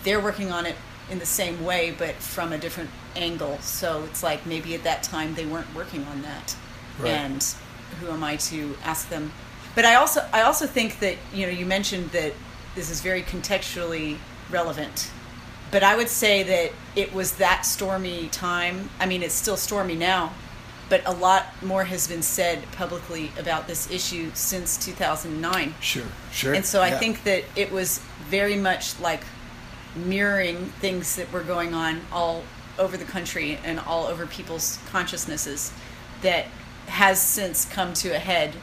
they're 0.03 0.19
working 0.19 0.51
on 0.51 0.65
it 0.65 0.75
in 1.09 1.19
the 1.19 1.25
same 1.25 1.63
way 1.63 1.93
but 1.97 2.15
from 2.15 2.51
a 2.51 2.57
different 2.57 2.89
angle 3.15 3.57
so 3.59 4.03
it's 4.05 4.23
like 4.23 4.45
maybe 4.45 4.73
at 4.75 4.83
that 4.83 5.03
time 5.03 5.33
they 5.35 5.45
weren't 5.45 5.73
working 5.75 6.03
on 6.05 6.21
that 6.23 6.55
Right. 6.99 7.09
and 7.11 7.43
who 7.99 8.09
am 8.09 8.23
i 8.23 8.37
to 8.37 8.75
ask 8.83 9.09
them 9.09 9.31
but 9.75 9.85
i 9.85 9.95
also 9.95 10.25
i 10.33 10.41
also 10.41 10.65
think 10.65 10.99
that 10.99 11.17
you 11.33 11.45
know 11.45 11.51
you 11.51 11.65
mentioned 11.65 12.11
that 12.11 12.33
this 12.75 12.89
is 12.89 13.01
very 13.01 13.21
contextually 13.21 14.17
relevant 14.49 15.11
but 15.71 15.83
I 15.83 15.95
would 15.97 16.09
say 16.09 16.43
that 16.43 16.71
it 16.95 17.13
was 17.13 17.33
that 17.37 17.65
stormy 17.65 18.29
time. 18.29 18.89
I 18.99 19.07
mean, 19.07 19.23
it's 19.23 19.33
still 19.33 19.57
stormy 19.57 19.95
now, 19.95 20.31
but 20.89 21.01
a 21.05 21.11
lot 21.11 21.47
more 21.61 21.83
has 21.85 22.07
been 22.07 22.21
said 22.21 22.63
publicly 22.73 23.31
about 23.37 23.67
this 23.67 23.89
issue 23.91 24.29
since 24.35 24.77
2009. 24.85 25.73
sure 25.81 26.03
sure 26.31 26.53
And 26.53 26.63
so 26.65 26.81
I 26.81 26.89
yeah. 26.89 26.99
think 26.99 27.23
that 27.23 27.43
it 27.55 27.71
was 27.71 27.99
very 28.29 28.55
much 28.55 28.97
like 29.01 29.23
mirroring 29.95 30.65
things 30.81 31.15
that 31.15 31.31
were 31.31 31.43
going 31.43 31.73
on 31.73 32.01
all 32.11 32.43
over 32.77 32.97
the 32.97 33.05
country 33.05 33.57
and 33.63 33.79
all 33.79 34.05
over 34.05 34.25
people's 34.27 34.79
consciousnesses 34.89 35.71
that 36.21 36.45
has 36.87 37.21
since 37.21 37.65
come 37.65 37.93
to 37.93 38.09
a 38.09 38.19
head 38.19 38.53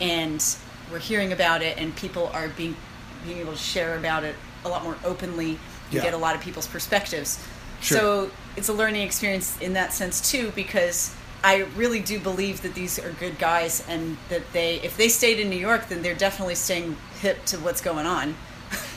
and 0.00 0.56
we're 0.90 0.98
hearing 0.98 1.32
about 1.32 1.62
it 1.62 1.78
and 1.78 1.94
people 1.96 2.28
are 2.34 2.48
being 2.48 2.76
being 3.24 3.38
able 3.38 3.52
to 3.52 3.58
share 3.58 3.96
about 3.96 4.22
it 4.24 4.34
a 4.64 4.68
lot 4.68 4.82
more 4.84 4.96
openly 5.04 5.50
and 5.50 5.58
Yeah. 5.92 6.02
get 6.02 6.14
a 6.14 6.18
lot 6.18 6.34
of 6.34 6.42
people's 6.42 6.66
perspectives. 6.66 7.38
Sure. 7.80 7.98
So 7.98 8.30
it's 8.56 8.68
a 8.68 8.72
learning 8.72 9.02
experience 9.02 9.56
in 9.60 9.72
that 9.74 9.92
sense 9.94 10.20
too 10.30 10.52
because 10.54 11.14
I 11.42 11.66
really 11.76 12.00
do 12.00 12.18
believe 12.18 12.62
that 12.62 12.74
these 12.74 12.98
are 12.98 13.10
good 13.12 13.38
guys 13.38 13.82
and 13.88 14.16
that 14.28 14.52
they 14.52 14.76
if 14.80 14.96
they 14.96 15.08
stayed 15.08 15.38
in 15.38 15.48
New 15.48 15.58
York 15.58 15.88
then 15.88 16.02
they're 16.02 16.14
definitely 16.14 16.54
staying 16.56 16.96
hip 17.20 17.44
to 17.46 17.58
what's 17.58 17.80
going 17.80 18.06
on 18.06 18.34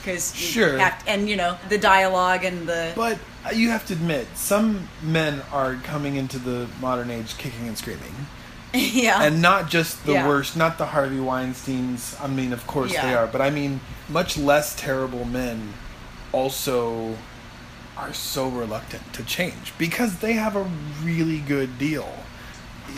because 0.08 0.34
Sure. 0.34 0.78
have, 0.78 1.04
and 1.06 1.30
you 1.30 1.36
know 1.36 1.58
the 1.70 1.78
dialogue 1.78 2.44
and 2.46 2.68
the 2.68 2.94
But 2.96 3.20
uh, 3.46 3.50
you 3.52 3.70
have 3.72 3.86
to 3.88 3.94
admit, 3.94 4.28
some 4.36 4.88
men 5.02 5.42
are 5.52 5.76
coming 5.76 6.16
into 6.16 6.40
the 6.40 6.68
modern 6.80 7.12
age 7.12 7.38
kicking 7.38 7.68
and 7.68 7.78
screaming. 7.78 8.16
yeah 8.74 9.24
and 9.24 9.42
not 9.42 9.70
just 9.70 10.06
the 10.06 10.14
Yeah. 10.14 10.28
worst, 10.28 10.56
not 10.58 10.78
the 10.78 10.88
Harvey 10.88 11.20
Weinstein's. 11.20 12.16
I 12.22 12.28
mean, 12.28 12.54
of 12.54 12.66
course 12.68 12.94
they 12.94 13.14
are, 13.14 13.28
but 13.28 13.42
I 13.42 13.50
mean, 13.50 13.82
much 14.10 14.38
less 14.38 14.76
terrible 14.76 15.26
men 15.26 15.74
also 16.32 17.16
are 17.98 18.14
so 18.14 18.48
reluctant 18.48 19.12
to 19.14 19.24
change 19.24 19.74
because 19.78 20.18
they 20.20 20.34
have 20.34 20.56
a 20.56 20.70
really 21.04 21.40
good 21.40 21.78
deal. 21.80 22.10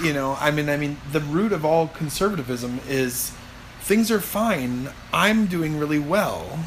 You 0.04 0.14
know, 0.14 0.38
I 0.40 0.52
mean, 0.52 0.70
I 0.70 0.78
mean, 0.78 0.98
the 1.12 1.22
root 1.22 1.52
of 1.52 1.66
all 1.66 1.88
conservatism 1.88 2.80
is 2.88 3.32
things 3.82 4.12
are 4.12 4.20
fine. 4.20 4.90
I'm 5.12 5.48
doing 5.48 5.80
really 5.80 6.00
well. 6.00 6.60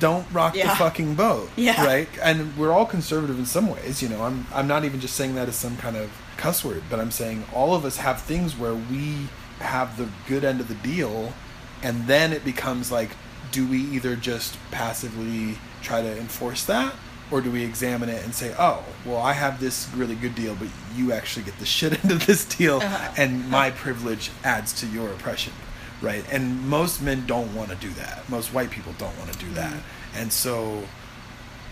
Don't 0.00 0.26
rock 0.32 0.54
the 0.54 0.62
fucking 0.62 1.14
boat, 1.14 1.50
Yeah. 1.56 1.84
right? 1.84 2.08
And 2.22 2.56
we're 2.56 2.72
all 2.72 2.86
conservative 2.86 3.38
in 3.38 3.46
some 3.46 3.68
ways. 3.68 4.02
You 4.02 4.08
know, 4.08 4.22
I'm 4.22 4.46
I'm 4.52 4.66
not 4.66 4.84
even 4.84 5.00
just 5.00 5.14
saying 5.14 5.34
that 5.36 5.48
as 5.48 5.56
some 5.56 5.76
kind 5.76 5.96
of 5.96 6.10
cuss 6.36 6.64
word, 6.64 6.82
but 6.90 6.98
I'm 7.00 7.10
saying 7.10 7.44
all 7.54 7.74
of 7.74 7.84
us 7.84 7.96
have 7.98 8.20
things 8.22 8.56
where 8.58 8.74
we 8.74 9.28
have 9.60 9.96
the 9.96 10.08
good 10.28 10.44
end 10.44 10.60
of 10.60 10.68
the 10.68 10.74
deal, 10.74 11.32
and 11.82 12.06
then 12.06 12.32
it 12.32 12.44
becomes 12.44 12.90
like, 12.90 13.10
do 13.52 13.66
we 13.66 13.78
either 13.78 14.16
just 14.16 14.56
passively 14.72 15.58
try 15.80 16.02
to 16.02 16.18
enforce 16.18 16.64
that, 16.64 16.92
or 17.30 17.40
do 17.40 17.50
we 17.50 17.62
examine 17.64 18.08
it 18.08 18.22
and 18.24 18.34
say, 18.34 18.52
oh, 18.58 18.82
well, 19.06 19.18
I 19.18 19.32
have 19.32 19.60
this 19.60 19.88
really 19.94 20.16
good 20.16 20.34
deal, 20.34 20.54
but 20.56 20.68
you 20.96 21.12
actually 21.12 21.44
get 21.44 21.58
the 21.58 21.64
shit 21.66 21.92
of 22.10 22.26
this 22.26 22.44
deal, 22.44 22.76
Uh-huh. 22.78 23.14
and 23.16 23.48
my 23.48 23.70
privilege 23.70 24.30
adds 24.42 24.72
to 24.80 24.86
your 24.86 25.08
oppression, 25.10 25.52
right? 26.04 26.24
And 26.30 26.68
most 26.68 27.02
men 27.02 27.26
don't 27.26 27.54
want 27.54 27.70
to 27.70 27.76
do 27.76 27.90
that. 27.94 28.28
Most 28.28 28.52
white 28.52 28.70
people 28.70 28.94
don't 28.98 29.16
want 29.18 29.32
to 29.32 29.38
do 29.38 29.50
that, 29.54 29.76
and 30.14 30.32
so 30.32 30.84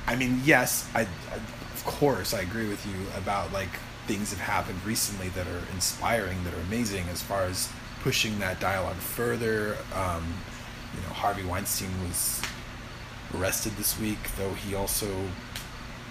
I 0.07 0.17
mean, 0.17 0.41
yes, 0.45 0.89
I, 0.95 1.03
I 1.03 1.35
of 1.75 1.85
course 1.85 2.35
I 2.35 2.41
agree 2.41 2.69
with 2.69 2.85
you 2.87 2.95
about 3.17 3.53
like 3.53 3.71
things 4.07 4.31
have 4.31 4.41
happened 4.41 4.85
recently 4.85 5.29
that 5.31 5.47
are 5.47 5.63
inspiring, 5.73 6.43
that 6.45 6.55
are 6.55 6.61
amazing 6.61 7.05
as 7.11 7.23
far 7.23 7.45
as 7.45 7.69
pushing 8.03 8.39
that 8.41 8.61
dialogue 8.61 8.97
further. 8.97 9.77
Um, 9.95 10.35
you 10.95 11.01
know, 11.03 11.15
Harvey 11.15 11.45
Weinstein 11.45 11.91
was 12.07 12.43
arrested 13.35 13.73
this 13.77 13.99
week, 13.99 14.19
though 14.37 14.53
he 14.55 14.75
also 14.75 15.09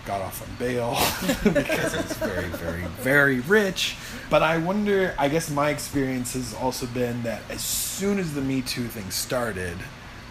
got 0.05 0.21
off 0.21 0.41
on 0.41 0.55
bail 0.57 0.91
because 1.53 1.93
he's 1.93 2.13
very, 2.17 2.47
very, 2.49 2.83
very 3.01 3.39
rich. 3.41 3.95
But 4.29 4.43
I 4.43 4.57
wonder, 4.57 5.13
I 5.17 5.27
guess 5.27 5.49
my 5.49 5.69
experience 5.69 6.33
has 6.33 6.53
also 6.53 6.85
been 6.87 7.23
that 7.23 7.41
as 7.49 7.61
soon 7.61 8.19
as 8.19 8.33
the 8.33 8.41
Me 8.41 8.61
Too 8.61 8.87
thing 8.87 9.11
started, 9.11 9.77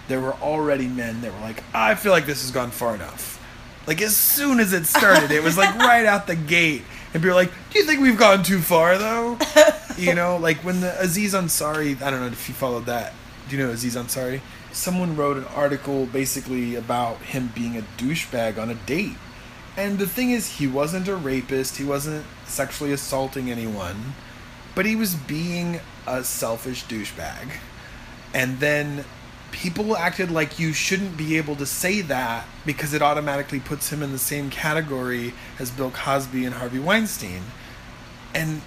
there 0.09 0.21
were 0.21 0.35
already 0.35 0.89
men 0.89 1.21
that 1.21 1.33
were 1.33 1.41
like, 1.41 1.63
I 1.75 1.95
feel 1.95 2.13
like 2.13 2.27
this 2.27 2.43
has 2.43 2.51
gone 2.51 2.71
far 2.71 2.95
enough. 2.95 3.39
Like 3.87 4.03
as 4.03 4.17
soon 4.17 4.61
as 4.61 4.73
it 4.73 4.87
started, 4.87 5.31
it 5.31 5.43
was 5.43 5.57
like 5.57 5.75
right 5.79 6.07
out 6.07 6.27
the 6.27 6.37
gate. 6.37 6.83
And 7.13 7.23
people 7.23 7.29
were 7.29 7.35
like, 7.35 7.53
Do 7.71 7.79
you 7.79 7.85
think 7.85 8.01
we've 8.01 8.19
gone 8.19 8.43
too 8.43 8.61
far 8.61 8.99
though? 8.99 9.39
You 9.97 10.15
know, 10.15 10.37
like 10.37 10.59
when 10.59 10.81
the 10.81 10.99
Aziz 11.01 11.35
Ansari, 11.35 12.01
I 12.01 12.11
don't 12.11 12.21
know 12.21 12.27
if 12.27 12.49
you 12.49 12.55
followed 12.55 12.87
that. 12.87 13.13
Do 13.49 13.57
you 13.57 13.63
know 13.65 13.71
Aziz 13.71 13.97
Ansari? 13.97 14.41
Someone 14.73 15.17
wrote 15.17 15.37
an 15.37 15.45
article 15.47 16.07
basically 16.07 16.77
about 16.77 17.19
him 17.19 17.51
being 17.55 17.77
a 17.77 17.83
douchebag 17.99 18.57
on 18.59 18.71
a 18.71 18.75
date. 18.75 19.17
And 19.81 19.99
the 19.99 20.07
thing 20.07 20.31
is, 20.31 20.59
he 20.59 20.67
wasn't 20.67 21.09
a 21.09 21.17
rapist, 21.17 21.79
he 21.79 21.85
wasn't 21.85 22.27
sexually 22.45 22.93
assaulting 22.93 23.51
anyone, 23.51 24.13
but 24.75 24.85
he 24.85 24.95
was 24.95 25.15
being 25.15 25.81
a 26.07 26.23
selfish 26.23 26.85
douchebag. 26.85 27.53
And 28.35 28.61
then 28.61 29.07
people 29.53 29.97
acted 29.97 30.31
like 30.31 30.59
you 30.59 30.75
shouldn't 30.75 31.17
be 31.17 31.39
able 31.39 31.57
to 31.57 31.65
say 31.65 32.03
that 32.03 32.47
because 32.67 32.93
it 32.93 33.01
automatically 33.01 33.59
puts 33.59 33.91
him 33.91 34.03
in 34.03 34.13
the 34.13 34.19
same 34.19 34.51
category 34.51 35.33
as 35.59 35.71
Bill 35.71 35.91
Cosby 35.91 36.45
and 36.45 36.57
Harvey 36.57 36.79
Weinstein. 36.79 37.43
And 38.35 38.61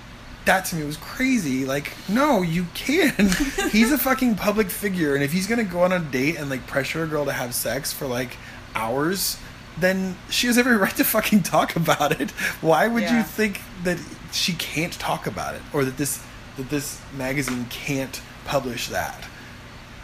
that 0.46 0.66
to 0.66 0.76
me 0.76 0.84
was 0.84 0.98
crazy. 0.98 1.64
Like, 1.64 1.94
no, 2.10 2.42
you 2.42 2.66
can. 2.74 3.14
he's 3.70 3.92
a 3.92 4.00
fucking 4.00 4.36
public 4.36 4.72
figure, 4.72 5.14
and 5.14 5.24
if 5.24 5.32
he's 5.32 5.46
gonna 5.46 5.64
go 5.64 5.84
on 5.84 5.92
a 5.92 6.00
date 6.00 6.38
and 6.38 6.50
like 6.50 6.66
pressure 6.66 7.04
a 7.04 7.08
girl 7.08 7.26
to 7.26 7.32
have 7.32 7.54
sex 7.54 7.94
for 7.94 8.08
like 8.08 8.36
hours, 8.76 9.38
then 9.80 10.18
she 10.30 10.48
has 10.48 10.58
every 10.58 10.78
right 10.86 10.96
to 10.96 11.04
fucking 11.04 11.44
talk 11.44 11.76
about 11.76 12.20
it. 12.20 12.32
Why 12.62 12.88
would 12.88 13.04
you 13.04 13.24
think 13.24 13.62
that 13.84 14.00
she 14.32 14.54
can't 14.54 14.94
talk 14.94 15.28
about 15.28 15.56
it, 15.56 15.62
or 15.74 15.86
that 15.86 15.98
this 15.98 16.24
that 16.58 16.70
this 16.70 17.02
magazine 17.18 17.66
can't 17.70 18.22
publish 18.46 18.90
that? 18.90 19.24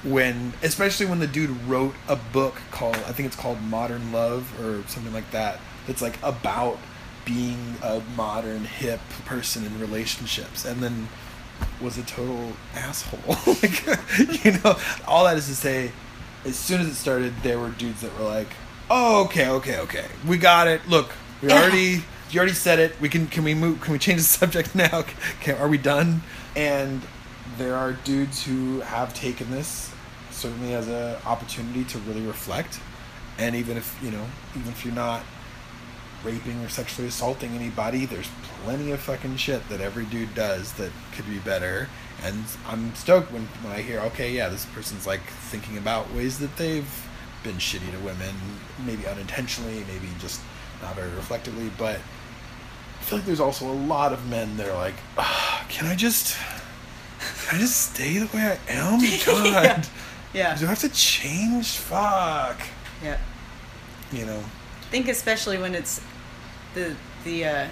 when 0.03 0.53
especially 0.63 1.05
when 1.05 1.19
the 1.19 1.27
dude 1.27 1.49
wrote 1.67 1.93
a 2.07 2.15
book 2.15 2.55
called 2.71 2.95
I 2.95 3.11
think 3.11 3.27
it's 3.27 3.35
called 3.35 3.61
Modern 3.61 4.11
Love 4.11 4.59
or 4.61 4.87
something 4.87 5.13
like 5.13 5.29
that 5.31 5.59
that's 5.87 6.01
like 6.01 6.17
about 6.23 6.77
being 7.25 7.75
a 7.83 8.01
modern 8.15 8.63
hip 8.63 9.01
person 9.25 9.65
in 9.65 9.79
relationships 9.79 10.65
and 10.65 10.81
then 10.81 11.09
was 11.81 11.97
a 11.97 12.03
total 12.03 12.53
asshole 12.73 13.35
like 13.61 13.85
you 14.45 14.51
know 14.63 14.77
all 15.05 15.25
that 15.25 15.37
is 15.37 15.47
to 15.47 15.55
say 15.55 15.91
as 16.45 16.55
soon 16.55 16.79
as 16.79 16.87
it 16.87 16.95
started 16.95 17.33
there 17.43 17.59
were 17.59 17.69
dudes 17.71 18.01
that 18.01 18.17
were 18.17 18.25
like 18.25 18.47
oh 18.89 19.25
okay 19.25 19.49
okay 19.49 19.77
okay. 19.79 20.05
We 20.27 20.37
got 20.37 20.67
it. 20.67 20.87
Look 20.87 21.11
we 21.41 21.51
already 21.51 22.03
you 22.31 22.37
already 22.37 22.53
said 22.53 22.79
it. 22.79 22.99
We 22.99 23.09
can 23.09 23.27
can 23.27 23.43
we 23.43 23.53
move 23.53 23.81
can 23.81 23.93
we 23.93 23.99
change 23.99 24.19
the 24.19 24.23
subject 24.41 24.75
now? 24.75 25.03
Can, 25.41 25.57
are 25.57 25.67
we 25.67 25.77
done? 25.77 26.21
And 26.55 27.01
there 27.57 27.75
are 27.75 27.93
dudes 27.93 28.45
who 28.45 28.81
have 28.81 29.13
taken 29.13 29.51
this 29.51 29.93
certainly 30.31 30.73
as 30.73 30.87
an 30.87 31.17
opportunity 31.25 31.83
to 31.85 31.97
really 31.99 32.25
reflect. 32.25 32.79
And 33.37 33.55
even 33.55 33.77
if 33.77 33.97
you 34.03 34.11
know 34.11 34.25
even 34.55 34.71
if 34.71 34.85
you're 34.85 34.93
not 34.93 35.23
raping 36.23 36.61
or 36.63 36.67
sexually 36.67 37.07
assaulting 37.07 37.51
anybody 37.51 38.05
there's 38.05 38.29
plenty 38.65 38.91
of 38.91 38.99
fucking 38.99 39.37
shit 39.37 39.69
that 39.69 39.79
every 39.79 40.03
dude 40.03 40.35
does 40.35 40.73
that 40.73 40.91
could 41.13 41.25
be 41.27 41.39
better. 41.39 41.87
And 42.21 42.43
i'm 42.67 42.93
stoked 42.95 43.31
when, 43.31 43.43
when 43.63 43.71
i 43.71 43.81
hear 43.81 44.01
okay 44.01 44.33
yeah 44.33 44.49
this 44.49 44.65
person's 44.65 45.07
like 45.07 45.21
thinking 45.21 45.77
about 45.77 46.13
ways 46.13 46.39
that 46.39 46.57
they've 46.57 47.08
been 47.43 47.55
shitty 47.55 47.91
to 47.91 47.97
women 47.99 48.33
maybe 48.85 49.07
unintentionally 49.07 49.83
maybe 49.87 50.07
just 50.19 50.41
not 50.81 50.95
very 50.95 51.09
reflectively 51.11 51.71
but 51.77 51.95
i 51.97 53.03
feel 53.03 53.17
like 53.19 53.25
there's 53.25 53.39
also 53.39 53.69
a 53.69 53.73
lot 53.73 54.11
of 54.13 54.27
men 54.29 54.57
that 54.57 54.67
are 54.67 54.75
like 54.75 54.95
ah, 55.17 55.65
can 55.69 55.87
i 55.87 55.95
just 55.95 56.37
can 57.47 57.55
i 57.55 57.59
just 57.59 57.91
stay 57.91 58.17
the 58.17 58.25
way 58.35 58.57
i 58.67 58.71
am 58.73 58.99
god 59.25 59.45
yeah. 59.45 59.83
yeah. 60.33 60.55
do 60.57 60.65
i 60.65 60.69
have 60.69 60.79
to 60.79 60.89
change 60.89 61.77
fuck 61.77 62.59
Yeah. 63.03 63.17
you 64.11 64.25
know 64.25 64.39
I 64.39 64.91
think 64.91 65.07
especially 65.07 65.59
when 65.59 65.75
it's 65.75 66.01
the 66.73 66.95
the 67.23 67.45
uh, 67.45 67.67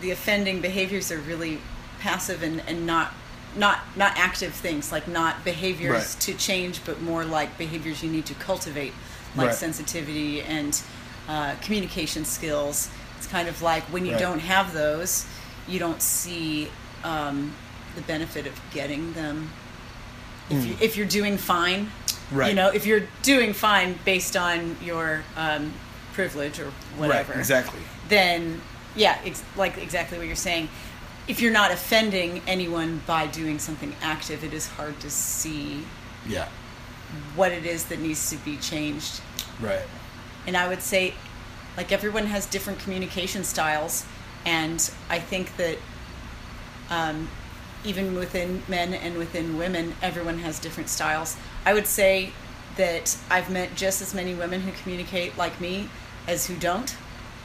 the 0.00 0.10
offending 0.10 0.62
behaviors 0.62 1.12
are 1.12 1.18
really 1.18 1.60
passive 2.00 2.42
and, 2.42 2.62
and 2.66 2.86
not 2.86 3.12
not 3.56 3.80
not 3.96 4.12
active 4.16 4.52
things 4.52 4.90
like 4.92 5.06
not 5.08 5.44
behaviors 5.44 5.90
Right. 5.92 6.16
to 6.20 6.34
change 6.34 6.80
but 6.84 7.00
more 7.02 7.24
like 7.24 7.56
behaviors 7.58 8.02
you 8.02 8.10
need 8.10 8.26
to 8.26 8.34
cultivate 8.34 8.92
like 9.36 9.46
Right. 9.48 9.54
sensitivity 9.54 10.42
and 10.42 10.80
uh, 11.28 11.54
communication 11.62 12.24
skills 12.24 12.88
it's 13.16 13.26
kind 13.26 13.48
of 13.48 13.62
like 13.62 13.82
when 13.84 14.04
you 14.06 14.12
Right. 14.12 14.20
don't 14.20 14.40
have 14.40 14.72
those 14.72 15.26
you 15.68 15.78
don't 15.78 16.02
see 16.02 16.68
um, 17.04 17.54
the 17.96 18.02
benefit 18.02 18.46
of 18.46 18.60
getting 18.72 19.12
them 19.12 19.50
if, 20.50 20.66
you, 20.66 20.76
if 20.80 20.96
you're 20.96 21.06
doing 21.06 21.36
fine 21.38 21.90
Mm. 22.30 22.36
Right. 22.38 22.48
you 22.50 22.54
know 22.54 22.68
if 22.68 22.86
you're 22.86 23.02
doing 23.22 23.52
fine 23.52 23.98
based 24.04 24.34
on 24.36 24.76
your 24.82 25.22
um, 25.36 25.72
privilege 26.14 26.58
or 26.58 26.70
whatever 26.96 27.34
exactly 27.34 27.80
then 28.08 28.60
yeah 28.96 29.18
it's 29.26 29.42
like 29.56 29.76
exactly 29.76 30.16
what 30.16 30.26
you're 30.26 30.34
saying 30.36 30.68
if 31.26 31.40
you're 31.40 31.52
not 31.52 31.70
offending 31.70 32.42
anyone 32.46 33.02
by 33.06 33.26
doing 33.26 33.58
something 33.58 33.94
active 34.02 34.44
it 34.44 34.52
is 34.52 34.66
hard 34.66 34.98
to 35.00 35.10
see 35.10 35.82
yeah. 36.28 36.48
what 37.34 37.52
it 37.52 37.64
is 37.64 37.84
that 37.86 37.98
needs 37.98 38.30
to 38.30 38.36
be 38.36 38.56
changed. 38.58 39.20
Right. 39.60 39.82
And 40.46 40.56
i 40.56 40.68
would 40.68 40.82
say 40.82 41.14
like 41.76 41.92
everyone 41.92 42.26
has 42.26 42.46
different 42.46 42.78
communication 42.78 43.44
styles 43.44 44.04
and 44.44 44.90
i 45.08 45.18
think 45.18 45.56
that 45.56 45.78
um, 46.90 47.28
even 47.84 48.14
within 48.14 48.62
men 48.68 48.92
and 48.94 49.16
within 49.16 49.56
women 49.56 49.94
everyone 50.02 50.38
has 50.38 50.58
different 50.58 50.88
styles. 50.88 51.36
I 51.64 51.72
would 51.72 51.86
say 51.86 52.30
that 52.76 53.16
i've 53.30 53.50
met 53.50 53.74
just 53.76 54.02
as 54.02 54.14
many 54.14 54.34
women 54.34 54.60
who 54.60 54.72
communicate 54.82 55.38
like 55.38 55.60
me 55.60 55.88
as 56.26 56.46
who 56.46 56.56
don't 56.56 56.96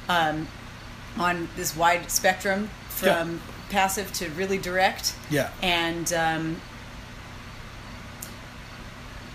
um, 0.10 0.48
on 1.18 1.48
this 1.56 1.76
wide 1.76 2.10
spectrum 2.10 2.70
from 2.90 3.34
Yeah. 3.36 3.38
Passive 3.70 4.12
to 4.14 4.30
really 4.32 4.58
direct. 4.58 5.16
Yeah. 5.30 5.52
and 5.62 6.12
um, 6.14 6.62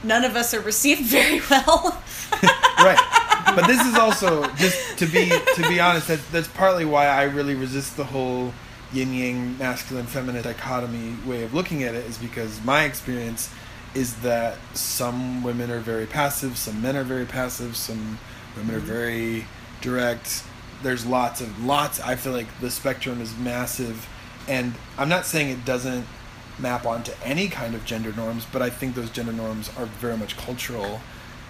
none 0.03 0.24
of 0.24 0.37
us 0.37 0.55
are 0.55 0.61
received 0.61 1.03
very 1.05 1.41
well. 1.51 2.03
Right. 2.76 2.99
But 3.47 3.66
this 3.66 3.80
is 3.87 3.95
also 3.95 4.47
just 4.57 4.99
to 4.99 5.07
be 5.07 5.30
to 5.30 5.68
be 5.68 5.80
honest 5.80 6.09
that, 6.09 6.20
that's 6.32 6.49
partly 6.49 6.85
why 6.85 7.07
i 7.07 7.22
really 7.22 7.55
resist 7.55 7.97
the 7.97 8.05
whole 8.05 8.53
yin 8.93 9.14
yang 9.14 9.57
masculine 9.59 10.05
feminine 10.07 10.43
dichotomy 10.43 11.16
way 11.24 11.45
of 11.45 11.55
looking 11.55 11.82
at 11.82 11.95
it 11.95 12.05
is 12.05 12.18
because 12.18 12.61
my 12.62 12.85
experience 12.85 13.49
is 13.95 14.16
that 14.16 14.59
some 14.74 15.43
women 15.43 15.70
are 15.70 15.78
very 15.80 16.05
passive 16.05 16.59
some 16.59 16.82
men 16.82 16.97
are 16.97 17.05
very 17.05 17.24
passive 17.24 17.76
some 17.76 18.18
women 18.57 18.74
are 18.74 18.80
very 18.80 19.47
direct. 19.80 20.43
There's 20.82 21.07
lots 21.07 21.41
of 21.41 21.64
lots 21.64 22.01
i 22.01 22.16
feel 22.16 22.32
like 22.32 22.49
the 22.61 22.70
spectrum 22.70 23.20
is 23.22 23.35
massive 23.37 24.09
and 24.49 24.74
i'm 24.99 25.09
not 25.09 25.24
saying 25.24 25.49
it 25.49 25.64
doesn't 25.64 26.07
map 26.59 26.86
onto 26.86 27.12
any 27.24 27.49
kind 27.49 27.74
of 27.74 27.84
gender 27.84 28.12
norms 28.12 28.47
but 28.53 28.62
i 28.62 28.70
think 28.70 28.95
those 28.95 29.11
gender 29.11 29.32
norms 29.32 29.70
are 29.76 29.86
very 29.86 30.16
much 30.16 30.36
cultural 30.36 31.01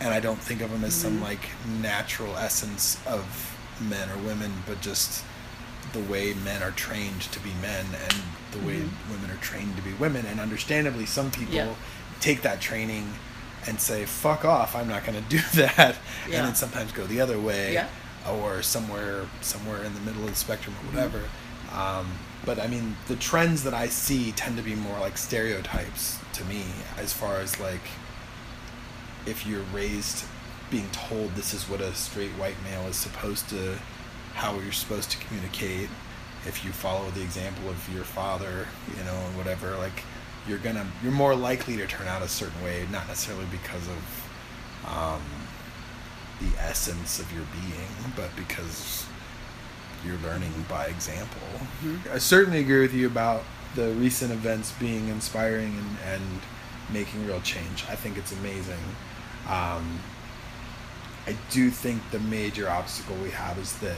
and 0.01 0.13
I 0.13 0.21
don't 0.21 0.39
think 0.39 0.61
of 0.61 0.71
them 0.71 0.85
as 0.85 0.95
some 0.95 1.15
mm-hmm. 1.15 1.23
like 1.25 1.49
natural 1.81 2.37
essence 2.37 2.99
of 3.07 3.57
men 3.81 4.11
or 4.11 4.19
women, 4.19 4.53
but 4.67 4.81
just 4.81 5.25
the 5.93 6.01
way 6.01 6.35
men 6.35 6.63
are 6.63 6.73
trained 6.73 7.23
to 7.23 7.41
be 7.41 7.51
men 7.63 7.87
and 8.03 8.15
the 8.53 8.67
way 8.67 8.77
mm-hmm. 8.79 9.13
women 9.13 9.31
are 9.31 9.41
trained 9.41 9.77
to 9.77 9.83
be 9.83 9.93
women. 9.95 10.27
And 10.27 10.41
understandably, 10.41 11.07
some 11.07 11.31
people 11.31 11.55
Yeah. 11.55 11.75
take 12.21 12.43
that 12.43 12.61
training 12.61 13.15
and 13.67 13.81
say, 13.81 14.05
"Fuck 14.05 14.45
off! 14.45 14.75
I'm 14.75 14.89
not 14.89 15.07
going 15.07 15.23
to 15.23 15.29
do 15.29 15.39
that," 15.55 15.97
Yeah. 16.29 16.39
and 16.39 16.47
then 16.49 16.55
sometimes 16.55 16.93
go 16.93 17.07
the 17.07 17.21
other 17.21 17.39
way, 17.39 17.75
Yeah. 17.75 17.89
or 18.29 18.63
somewhere 18.63 19.27
somewhere 19.41 19.83
in 19.85 19.95
the 19.95 20.01
middle 20.01 20.25
of 20.25 20.31
the 20.31 20.37
spectrum 20.37 20.75
or 20.75 20.89
mm-hmm. 20.89 20.97
whatever. 20.97 21.21
Um, 21.73 22.13
but 22.45 22.59
I 22.59 22.67
mean, 22.67 22.97
the 23.09 23.17
trends 23.17 23.65
that 23.65 23.75
I 23.75 23.89
see 23.89 24.33
tend 24.33 24.57
to 24.57 24.63
be 24.63 24.75
more 24.75 24.99
like 25.01 25.19
stereotypes 25.19 26.19
to 26.35 26.45
me, 26.45 26.65
as 26.99 27.13
far 27.13 27.39
as 27.39 27.59
like 27.61 27.83
if 29.27 29.47
you're 29.47 29.65
raised 29.73 30.25
being 30.71 30.89
told 30.91 31.35
this 31.35 31.55
is 31.55 31.69
what 31.69 31.81
a 31.81 31.95
straight 31.95 32.31
white 32.33 32.57
male 32.65 32.87
is 32.89 32.97
supposed 32.97 33.49
to 33.49 33.77
how 34.35 34.59
you're 34.59 34.73
supposed 34.73 35.11
to 35.11 35.19
communicate 35.19 35.89
if 36.47 36.65
you 36.65 36.73
follow 36.73 37.09
the 37.11 37.23
example 37.23 37.69
of 37.69 37.95
your 37.95 38.05
father 38.05 38.67
you 38.97 39.05
know 39.05 39.15
and 39.15 39.37
whatever 39.37 39.77
like 39.77 40.03
you're 40.49 40.59
gonna 40.59 40.87
you're 41.03 41.13
more 41.13 41.35
likely 41.35 41.77
to 41.77 41.87
turn 41.87 42.07
out 42.09 42.23
a 42.23 42.29
certain 42.29 42.63
way 42.63 42.87
not 42.91 43.07
necessarily 43.07 43.47
because 43.51 43.87
of 43.89 44.91
um, 44.91 45.23
the 46.41 46.59
essence 46.61 47.19
of 47.19 47.33
your 47.33 47.45
being 47.53 48.13
but 48.17 48.35
because 48.37 49.04
you're 50.07 50.19
learning 50.19 50.53
by 50.69 50.87
example 50.87 51.41
i 52.13 52.19
certainly 52.19 52.61
agree 52.61 52.81
with 52.81 52.95
you 52.95 53.07
about 53.07 53.43
the 53.75 53.91
recent 53.95 54.31
events 54.31 54.73
being 54.73 55.09
inspiring 55.09 55.75
and, 55.77 56.23
and 56.23 56.41
making 56.93 57.27
real 57.27 57.41
change 57.41 57.85
i 57.89 57.95
think 57.95 58.17
it's 58.17 58.33
amazing 58.33 58.81
um, 59.49 60.01
I 61.27 61.35
do 61.51 61.71
think 61.71 62.03
the 62.11 62.19
major 62.21 62.69
obstacle 62.69 63.17
we 63.17 63.31
have 63.31 63.59
is 63.59 63.73
that, 63.79 63.97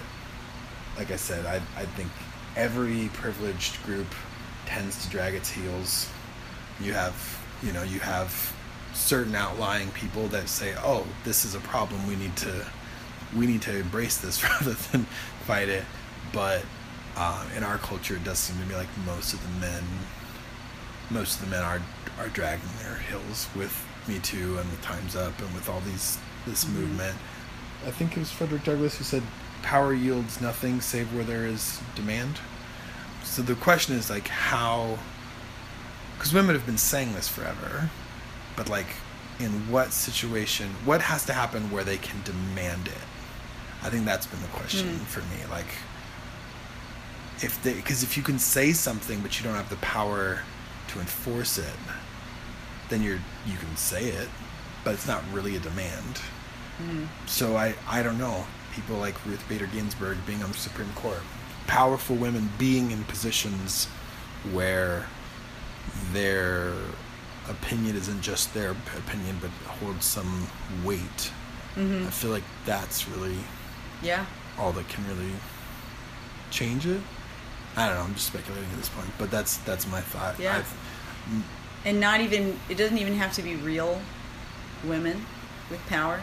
like 0.97 1.11
I 1.11 1.17
said, 1.17 1.45
I, 1.45 1.57
I 1.81 1.85
think 1.85 2.11
every 2.57 3.11
privileged 3.15 3.83
group 3.85 4.07
tends 4.65 5.05
to 5.05 5.11
drag 5.11 5.35
its 5.35 5.51
heels. 5.51 6.09
You 6.81 6.93
have, 6.93 7.15
you 7.63 7.73
know, 7.73 7.83
you 7.83 7.99
have 8.01 8.55
certain 8.95 9.35
outlying 9.35 9.91
people 9.91 10.29
that 10.29 10.49
say, 10.49 10.75
"Oh, 10.79 11.07
this 11.25 11.45
is 11.45 11.55
a 11.55 11.61
problem. 11.61 12.07
We 12.07 12.17
need 12.17 12.37
to, 12.37 12.65
we 13.35 13.47
need 13.47 13.63
to 13.63 13.77
embrace 13.77 14.19
this 14.19 14.43
rather 14.51 14.75
than 14.75 15.05
fight 15.47 15.69
it." 15.69 15.85
But 16.33 16.63
uh, 17.17 17.45
in 17.57 17.65
our 17.65 17.79
culture, 17.79 18.17
it 18.17 18.25
does 18.25 18.39
seem 18.39 18.61
to 18.63 18.69
me 18.69 18.75
like 18.75 18.89
most 19.07 19.33
of 19.33 19.43
the 19.43 19.61
men 19.61 19.83
most 21.11 21.39
of 21.39 21.45
the 21.45 21.51
men 21.51 21.63
are 21.63 21.81
are 22.19 22.29
dragging 22.29 22.69
their 22.83 22.97
heels 22.97 23.49
with 23.55 23.87
Me 24.09 24.19
Too 24.19 24.59
and 24.59 24.71
with 24.71 24.83
Times 24.83 25.15
Up 25.15 25.39
and 25.41 25.53
with 25.55 25.69
all 25.69 25.81
these 25.81 26.19
this 26.47 26.67
movement. 26.69 27.17
I 27.87 27.91
think 27.91 28.17
it 28.17 28.21
was 28.21 28.31
Frederick 28.31 28.65
Douglass 28.65 28.99
who 28.99 29.05
said, 29.05 29.23
"Power 29.63 29.93
yields 29.93 30.41
nothing 30.41 30.81
save 30.81 31.15
where 31.15 31.25
there 31.25 31.47
is 31.47 31.81
demand." 31.95 32.39
So 33.23 33.43
the 33.43 33.55
question 33.55 33.97
is 33.97 34.09
like 34.09 34.29
how, 34.29 34.99
because 36.17 36.33
women 36.33 36.55
have 36.55 36.65
been 36.65 36.79
saying 36.79 37.13
this 37.15 37.29
forever, 37.29 37.91
but 38.57 38.69
like 38.69 38.87
in 39.39 39.71
what 39.71 39.93
situation, 39.93 40.69
what 40.85 41.03
has 41.03 41.27
to 41.27 41.33
happen 41.33 41.71
where 41.71 41.85
they 41.85 41.99
can 41.99 42.23
demand 42.23 42.89
it? 42.89 42.95
I 43.87 43.91
think 43.91 44.05
that's 44.05 44.27
been 44.27 44.43
the 44.43 44.49
question 44.49 44.89
Mm. 44.89 45.07
for 45.07 45.21
me. 45.21 45.39
Like 45.51 45.67
if 47.43 47.63
they 47.63 47.75
because 47.75 48.03
if 48.03 48.17
you 48.17 48.23
can 48.23 48.39
say 48.39 48.73
something 48.73 49.21
but 49.21 49.39
you 49.39 49.45
don't 49.45 49.55
have 49.55 49.69
the 49.71 49.77
power 49.77 50.41
to 50.89 50.99
enforce 51.01 51.59
it 51.59 51.77
then 52.89 53.03
you're 53.03 53.21
you 53.47 53.57
can 53.59 53.77
say 53.77 54.05
it 54.05 54.29
but 54.85 54.95
it's 54.95 55.07
not 55.07 55.23
really 55.33 55.55
a 55.57 55.59
demand 55.59 56.15
so 57.27 57.57
i 57.57 57.75
i 57.89 58.03
don't 58.03 58.17
know 58.19 58.47
people 58.75 58.97
like 58.97 59.15
ruth 59.27 59.45
bader 59.51 59.67
ginsburg 59.67 60.17
being 60.27 60.43
on 60.43 60.51
the 60.51 60.57
supreme 60.57 60.91
court 60.95 61.21
powerful 61.67 62.17
women 62.17 62.49
being 62.59 62.91
in 62.91 63.05
positions 63.05 63.87
where 64.53 65.07
they're 66.13 66.73
opinion 67.51 67.97
isn't 67.97 68.23
just 68.23 68.53
their 68.55 68.71
opinion, 68.73 69.39
but 69.41 69.51
holds 69.67 70.05
some 70.05 70.49
weight. 70.85 71.31
Mm-hmm. 71.77 72.07
I 72.07 72.11
feel 72.11 72.31
like 72.31 72.43
that's 72.65 73.09
really 73.09 73.39
Yeah. 74.03 74.27
all 74.59 74.73
that 74.73 74.89
can 74.89 75.07
really 75.09 75.33
change 76.51 76.87
it. 76.87 77.01
I 77.77 77.87
don't 77.87 77.97
know. 77.97 78.03
I'm 78.03 78.15
just 78.15 78.27
speculating 78.29 78.71
at 78.71 78.77
this 78.79 78.89
point, 78.89 79.09
but 79.19 79.31
that's 79.31 79.59
that's 79.59 79.87
my 79.87 80.01
thought. 80.01 80.39
Yeah. 80.39 80.59
I've- 80.59 81.43
and 81.85 82.01
not 82.01 82.21
even 82.21 82.59
it 82.69 82.77
doesn't 82.77 82.99
even 82.99 83.15
have 83.15 83.33
to 83.35 83.43
be 83.43 83.57
real 83.57 84.01
women 84.85 85.25
with 85.71 85.85
power 85.87 86.21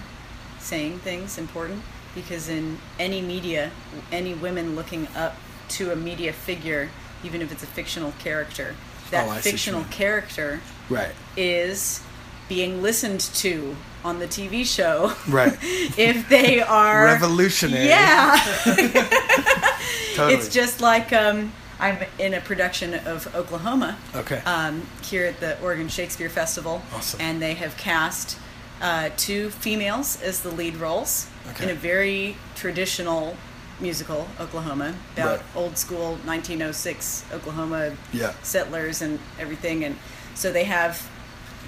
saying 0.59 0.99
things 0.99 1.37
important 1.37 1.81
because 2.15 2.47
in 2.47 2.77
any 2.99 3.21
media 3.21 3.69
any 4.11 4.33
women 4.33 4.75
looking 4.75 5.07
up 5.15 5.35
to 5.67 5.91
a 5.91 5.95
media 5.95 6.31
figure 6.31 6.89
even 7.23 7.41
if 7.41 7.51
it's 7.51 7.63
a 7.63 7.67
fictional 7.67 8.13
character 8.19 8.75
oh, 8.77 9.07
that 9.11 9.23
Oh, 9.25 9.27
what 9.27 9.35
you 9.37 9.51
fictional 9.51 9.83
character 9.85 10.61
right. 10.89 11.11
is 11.35 12.01
being 12.49 12.81
listened 12.81 13.19
to 13.21 13.75
on 14.03 14.19
the 14.19 14.27
TV 14.27 14.65
show 14.65 15.13
Right. 15.27 15.57
if 15.97 16.27
they 16.29 16.61
are 16.61 17.05
Revolutionary. 17.05 17.87
yeah 17.87 18.37
Totally. 20.15 20.35
it's 20.35 20.49
just 20.49 20.81
like 20.81 21.11
um, 21.13 21.51
I'm 21.79 21.97
in 22.19 22.33
a 22.33 22.41
production 22.41 22.93
of 22.93 23.33
Oklahoma 23.35 23.97
okay. 24.15 24.39
um, 24.45 24.85
here 25.03 25.25
at 25.25 25.39
the 25.39 25.59
Oregon 25.61 25.87
Shakespeare 25.87 26.29
Festival. 26.29 26.81
Awesome. 26.93 27.19
And 27.21 27.41
they 27.41 27.55
have 27.55 27.75
cast 27.77 28.37
uh, 28.81 29.09
two 29.17 29.49
females 29.49 30.21
as 30.21 30.41
the 30.41 30.51
lead 30.51 30.75
roles 30.75 31.27
Okay. 31.51 31.65
in 31.65 31.69
a 31.71 31.73
very 31.75 32.37
traditional 32.55 33.35
musical, 33.81 34.27
Oklahoma, 34.39 34.95
about 35.17 35.37
Right. 35.39 35.45
old 35.55 35.77
school 35.77 36.15
1906 36.25 37.25
Oklahoma 37.33 37.93
Yeah. 38.13 38.33
settlers 38.43 39.01
and 39.01 39.19
everything. 39.39 39.83
And 39.83 39.97
so 40.35 40.51
they 40.53 40.63
have 40.65 41.01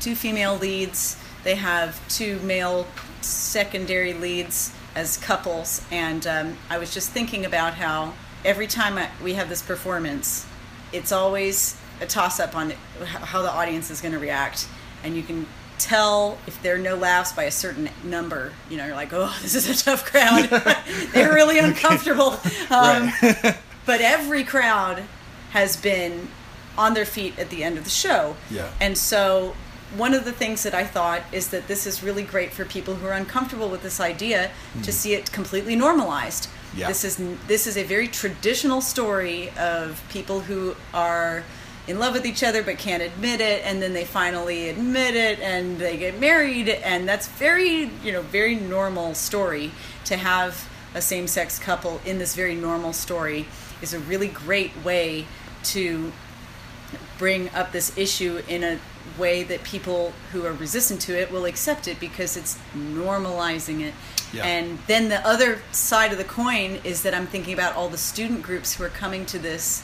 two 0.06 0.14
female 0.14 0.56
leads, 0.56 1.18
they 1.43 1.56
have 1.56 1.99
two 2.10 2.38
male 2.41 2.86
secondary 3.22 4.14
leads 4.14 4.72
as 4.93 5.18
couples. 5.18 5.82
And 5.89 6.28
um, 6.28 6.58
I 6.70 6.78
was 6.78 6.93
just 6.93 7.10
thinking 7.10 7.43
about 7.43 7.74
how 7.74 8.14
every 8.43 8.68
time 8.68 8.99
I, 8.99 9.10
we 9.24 9.34
have 9.34 9.49
this 9.49 9.64
performance, 9.64 10.45
it's 10.93 11.12
always 11.12 11.76
a 12.01 12.06
toss 12.06 12.39
up 12.39 12.56
on 12.56 12.70
how 13.03 13.41
the 13.41 13.49
audience 13.49 13.89
is 13.89 13.99
going 13.99 14.14
to 14.14 14.20
react. 14.20 14.68
And 15.03 15.16
you 15.16 15.24
can 15.24 15.47
tell 15.80 16.38
if 16.45 16.62
there 16.62 16.76
are 16.76 16.80
no 16.80 16.95
laughs 16.95 17.34
by 17.34 17.45
a 17.45 17.51
certain 17.51 17.89
number. 18.03 18.53
You 18.70 18.78
know, 18.78 18.86
you're 18.86 18.95
like, 18.95 19.12
oh, 19.12 19.36
this 19.41 19.56
is 19.56 19.68
a 19.68 19.84
tough 19.84 20.06
crowd. 20.06 20.49
They're 21.14 21.34
really 21.34 21.58
uncomfortable. 21.68 22.39
Um, 22.70 23.12
but 23.88 24.01
every 24.01 24.43
crowd 24.43 25.01
has 25.49 25.76
been 25.76 26.28
on 26.78 26.93
their 26.93 27.06
feet 27.06 27.39
at 27.39 27.49
the 27.49 27.64
end 27.64 27.80
of 27.80 27.86
the 27.86 27.89
show. 27.89 28.36
Yeah. 28.51 28.70
And 28.80 28.95
so 28.95 29.56
one 29.97 30.13
of 30.13 30.25
the 30.25 30.31
things 30.31 30.63
that 30.63 30.73
I 30.73 30.83
thought 30.83 31.21
is 31.31 31.49
that 31.49 31.67
this 31.67 31.86
is 31.86 32.01
really 32.01 32.23
great 32.23 32.51
for 32.51 32.65
people 32.65 32.95
who 32.95 33.07
are 33.07 33.13
uncomfortable 33.13 33.69
with 33.69 33.83
this 33.83 33.99
idea 33.99 34.51
to 34.73 34.79
hmm. 34.79 34.91
see 34.91 35.13
it 35.13 35.31
completely 35.31 35.75
normalized. 35.75 36.49
Yeah. 36.75 36.88
This 36.89 37.05
is 37.05 37.17
this 37.47 37.67
is 37.67 37.77
a 37.77 37.83
very 37.83 38.07
traditional 38.07 38.81
story 38.81 39.49
of 39.51 40.03
people 40.09 40.41
who 40.41 40.75
are 40.93 41.43
in 41.88 41.99
love 41.99 42.13
with 42.13 42.25
each 42.25 42.43
other 42.43 42.63
but 42.63 42.77
can't 42.77 43.03
admit 43.03 43.39
it 43.39 43.63
and 43.63 43.81
then 43.81 43.93
they 43.93 44.03
finally 44.03 44.69
admit 44.69 45.15
it 45.15 45.39
and 45.39 45.77
they 45.77 45.97
get 45.97 46.19
married 46.19 46.67
and 46.67 47.07
that's 47.07 47.27
very 47.27 47.91
you 48.03 48.11
know 48.11 48.21
very 48.23 48.55
normal 48.55 49.13
story 49.13 49.71
to 50.03 50.17
have 50.17 50.67
a 50.95 51.01
same-sex 51.01 51.59
couple 51.59 52.01
in 52.05 52.17
this 52.17 52.36
very 52.36 52.55
normal 52.55 52.91
story 52.91 53.45
is 53.81 53.93
a 53.93 53.99
really 53.99 54.27
great 54.27 54.71
way 54.83 55.25
to 55.63 56.11
bring 57.17 57.49
up 57.49 57.71
this 57.71 57.95
issue 57.97 58.41
in 58.47 58.63
a 58.63 58.79
way 59.18 59.43
that 59.43 59.63
people 59.63 60.13
who 60.32 60.45
are 60.45 60.53
resistant 60.53 61.01
to 61.01 61.18
it 61.20 61.32
will 61.32 61.45
accept 61.45 61.88
it 61.88 61.99
because 61.99 62.36
it's 62.38 62.57
normalizing 62.76 63.82
it. 63.82 63.93
Yeah. 64.34 64.45
And 64.45 64.80
then 64.88 65.09
the 65.09 65.26
other 65.26 65.59
side 65.72 66.11
of 66.11 66.18
the 66.18 66.24
coin 66.24 66.80
is 66.84 67.03
that 67.03 67.13
I'm 67.13 67.28
thinking 67.28 67.53
about 67.53 67.76
all 67.76 67.89
the 67.89 67.97
student 67.97 68.41
groups 68.41 68.76
who 68.76 68.84
are 68.84 68.89
coming 68.89 69.26
to 69.28 69.39
this 69.39 69.84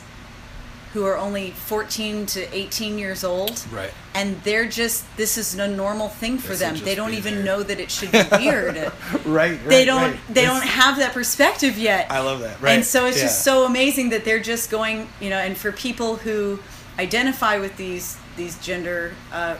who 0.94 1.06
are 1.06 1.18
only 1.18 1.52
14 1.52 2.26
to 2.26 2.54
18 2.54 2.98
years 3.00 3.24
old. 3.24 3.64
Right. 3.72 3.92
And 4.14 4.42
they're 4.44 4.68
just, 4.68 5.06
this 5.16 5.38
is 5.38 5.58
a 5.58 5.66
normal 5.66 6.10
thing 6.10 6.38
for 6.38 6.50
This 6.50 6.60
them. 6.60 6.76
They 6.84 6.96
don't 6.96 7.14
even 7.14 7.46
know 7.46 7.64
that 7.64 7.80
it 7.80 7.90
should 7.90 8.12
be 8.12 8.22
weird. 8.34 8.76
Right. 8.76 8.92
Right. 9.26 9.64
they 9.70 9.86
don't 9.86 10.02
right. 10.02 10.20
they 10.30 10.42
It's- 10.44 10.60
don't 10.60 10.68
have 10.68 10.98
that 10.98 11.14
perspective 11.14 11.78
yet 11.78 12.12
I 12.12 12.20
love 12.20 12.42
that. 12.42 12.60
Right. 12.60 12.74
and 12.74 12.84
so 12.86 13.06
it's 13.06 13.16
Yeah. 13.18 13.24
just 13.24 13.46
so 13.46 13.66
amazing 13.66 14.10
that 14.10 14.26
they're 14.26 14.42
just 14.42 14.70
going 14.70 15.08
you 15.22 15.30
know 15.30 15.38
and 15.38 15.56
for 15.58 15.72
people 15.72 16.18
who 16.18 16.60
identify 17.00 17.58
with 17.58 17.78
these 17.78 18.18
these 18.38 18.58
gender 18.60 19.14
uh, 19.32 19.58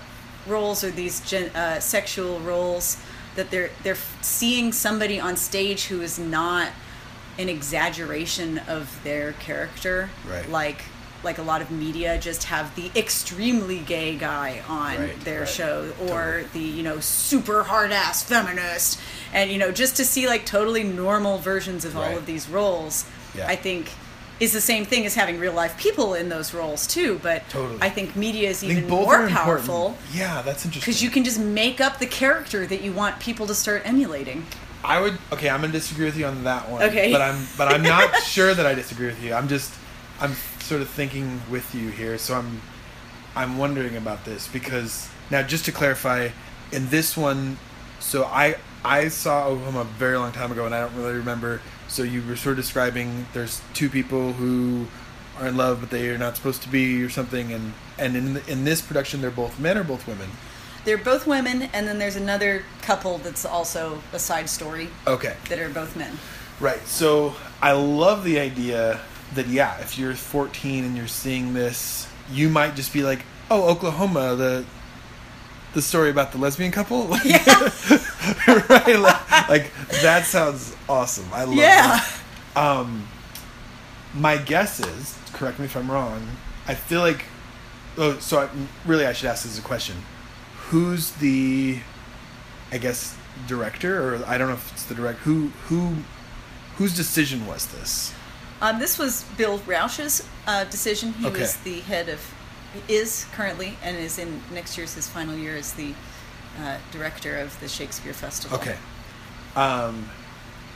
roles 0.48 0.84
or 0.84 0.92
these 0.92 1.20
gen, 1.22 1.50
uh, 1.56 1.80
sexual 1.80 2.40
roles 2.40 2.98
that 3.36 3.50
they're 3.52 3.70
they're 3.84 3.98
seeing 4.22 4.72
somebody 4.72 5.20
on 5.20 5.36
stage 5.38 5.86
who 5.86 6.02
is 6.02 6.18
not 6.20 6.70
an 7.40 7.48
exaggeration 7.50 8.58
of 8.68 9.00
their 9.04 9.34
character 9.34 10.10
Right. 10.30 10.48
like 10.50 10.84
like 11.24 11.38
a 11.38 11.44
lot 11.44 11.62
of 11.62 11.70
media 11.70 12.18
just 12.20 12.46
have 12.46 12.76
the 12.76 12.90
extremely 12.96 13.78
gay 13.80 14.16
guy 14.18 14.62
on 14.68 14.98
Right, 14.98 15.20
their 15.22 15.42
right. 15.42 15.50
show 15.50 15.94
or 16.02 16.42
Totally. 16.42 16.44
the 16.54 16.60
you 16.60 16.84
know 16.84 17.00
super 17.00 17.64
hard 17.64 17.92
ass 17.92 18.24
feminist 18.24 19.00
and 19.32 19.50
you 19.52 19.58
know 19.60 19.72
just 19.72 19.96
to 19.98 20.06
see 20.06 20.28
like 20.28 20.46
totally 20.46 20.84
normal 20.84 21.38
versions 21.38 21.86
of 21.86 21.96
all 21.96 22.18
of 22.18 22.26
these 22.26 22.50
roles 22.50 23.06
Yeah. 23.36 23.48
i 23.48 23.56
think 23.56 23.92
is 24.42 24.52
the 24.52 24.60
same 24.60 24.84
thing 24.84 25.06
as 25.06 25.16
having 25.16 25.40
real 25.40 25.54
life 25.54 25.78
people 25.78 26.16
in 26.16 26.28
those 26.28 26.54
roles 26.54 26.86
too 26.88 27.20
but 27.24 27.48
Totally. 27.50 27.78
i 27.82 27.90
think 27.90 28.16
media 28.18 28.50
is 28.50 28.64
even 28.64 28.90
more 28.90 29.16
are 29.16 29.28
important. 29.28 29.32
powerful 29.38 29.98
Yeah, 30.12 30.42
that's 30.42 30.66
interesting. 30.66 30.82
because 30.82 31.02
you 31.02 31.10
can 31.10 31.24
just 31.24 31.40
make 31.40 31.80
up 31.80 32.00
the 32.00 32.08
character 32.08 32.66
that 32.68 32.82
you 32.82 32.92
want 32.92 33.20
people 33.20 33.48
to 33.48 33.56
start 33.56 33.84
emulating 33.86 34.46
I 34.84 35.00
would 35.00 35.16
okay. 35.32 35.48
I'm 35.48 35.62
gonna 35.62 35.72
disagree 35.72 36.06
with 36.06 36.18
you 36.18 36.26
on 36.26 36.44
that 36.46 36.68
one. 36.68 36.82
Okay. 36.82 37.12
But 37.12 37.22
I'm 37.22 37.46
but 37.56 37.68
I'm 37.72 37.84
not 37.84 38.16
sure 38.24 38.56
that 38.56 38.66
I 38.66 38.74
disagree 38.74 39.06
with 39.06 39.22
you. 39.24 39.32
I'm 39.32 39.48
just 39.48 39.72
I'm 40.20 40.34
sort 40.60 40.82
of 40.82 40.90
thinking 40.90 41.40
with 41.52 41.76
you 41.76 41.90
here. 41.92 42.18
So 42.18 42.34
I'm 42.34 42.62
I'm 43.36 43.60
wondering 43.60 43.96
about 43.96 44.26
this 44.26 44.48
because 44.48 45.08
now 45.30 45.44
just 45.44 45.66
to 45.66 45.72
clarify, 45.72 46.30
in 46.72 46.90
this 46.90 47.16
one, 47.16 47.58
so 48.00 48.24
I 48.24 48.56
I 48.84 49.10
saw 49.10 49.50
Oklahoma 49.50 49.82
a 49.82 49.84
very 49.84 50.18
long 50.18 50.32
time 50.32 50.52
ago 50.52 50.66
and 50.66 50.74
I 50.74 50.80
don't 50.80 50.96
really 50.96 51.14
remember. 51.14 51.62
So 51.92 52.04
you 52.04 52.24
were 52.26 52.38
sort 52.38 52.54
of 52.58 52.64
describing 52.64 53.26
there's 53.34 53.62
two 53.74 53.90
people 53.90 54.32
who 54.32 54.88
are 55.38 55.48
in 55.48 55.58
love 55.58 55.82
but 55.82 55.90
they 55.90 56.10
are 56.10 56.18
not 56.18 56.38
supposed 56.38 56.62
to 56.64 56.70
be 56.70 57.04
or 57.04 57.10
something 57.10 57.52
and 57.52 57.74
and 58.00 58.16
in 58.16 58.34
the, 58.36 58.50
in 58.50 58.64
this 58.64 58.82
production 58.82 59.20
they're 59.20 59.30
both 59.30 59.60
men 59.60 59.78
or 59.78 59.84
both 59.84 60.08
women. 60.08 60.30
they're 60.86 60.98
both 60.98 61.28
women 61.28 61.64
and 61.74 61.86
then 61.88 62.00
there's 62.00 62.16
another 62.16 62.64
couple 62.82 63.18
that's 63.18 63.44
also 63.46 64.02
a 64.14 64.20
side 64.20 64.50
story 64.50 64.88
Okay. 65.06 65.36
that 65.50 65.60
are 65.60 65.70
both 65.70 65.96
men 65.98 66.18
Right. 66.62 66.86
So 66.88 67.36
I 67.62 67.72
love 67.74 68.24
the 68.24 68.40
idea 68.40 69.00
that 69.34 69.48
yeah, 69.48 69.80
if 69.80 69.98
you're 69.98 70.14
14 70.14 70.86
and 70.86 70.96
you're 70.96 71.08
seeing 71.08 71.54
this, 71.56 72.08
you 72.32 72.50
might 72.50 72.76
just 72.76 72.94
be 72.94 73.02
like, 73.02 73.24
"Oh, 73.50 73.64
Oklahoma, 73.68 74.36
the 74.36 74.64
the 75.74 75.82
story 75.82 76.10
about 76.10 76.32
the 76.32 76.38
lesbian 76.38 76.72
couple." 76.72 77.08
Like, 78.48 78.70
right? 78.70 79.00
Like, 79.00 79.50
like, 79.50 79.72
that 80.02 80.26
sounds 80.26 80.76
awesome. 80.88 81.26
I 81.34 81.44
love 81.44 81.56
Yeah. 81.56 82.00
that. 82.00 82.18
Um 82.56 83.08
my 84.14 84.38
guess 84.38 84.80
is, 84.80 85.18
correct 85.34 85.58
me 85.60 85.66
if 85.66 85.76
I'm 85.78 85.90
wrong, 85.90 86.22
I 86.68 86.76
feel 86.76 87.00
like 87.02 87.26
oh, 87.98 88.18
so 88.20 88.40
I, 88.42 88.50
really 88.86 89.06
I 89.06 89.14
should 89.14 89.30
ask 89.30 89.44
this 89.44 89.54
as 89.54 89.60
a 89.60 89.62
question. 89.62 89.96
Who's 90.70 91.12
the 91.14 91.80
I 92.72 92.78
guess 92.78 93.16
director 93.48 94.16
or 94.16 94.26
I 94.26 94.38
don't 94.38 94.48
know 94.50 94.56
if 94.56 94.72
it's 94.74 94.84
the 94.86 94.96
direct 94.96 95.20
who 95.20 95.48
who 95.68 95.96
whose 96.78 96.96
decision 96.96 97.46
was 97.48 97.68
this? 97.68 98.14
Um, 98.62 98.80
this 98.80 98.98
was 99.00 99.24
Bill 99.38 99.60
Rauch's 99.66 100.28
uh, 100.46 100.66
decision. 100.66 101.14
He 101.14 101.26
Okay. 101.28 101.42
was 101.42 101.58
the 101.58 101.80
head 101.82 102.10
of, 102.10 102.20
is 102.88 103.26
currently, 103.34 103.78
and 103.84 103.98
is 103.98 104.18
in 104.20 104.42
next 104.54 104.78
year's 104.78 104.94
his 104.94 105.08
final 105.08 105.36
year 105.36 105.56
as 105.56 105.74
the 105.74 105.94
uh, 106.62 106.78
director 106.92 107.38
of 107.38 107.58
the 107.60 107.68
Shakespeare 107.68 108.14
Festival. 108.14 108.58
Okay. 108.58 108.78
Um 109.56 110.10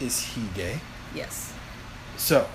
is 0.02 0.20
he 0.20 0.42
gay? 0.54 0.82
Yes. 1.14 1.54
So, 2.18 2.50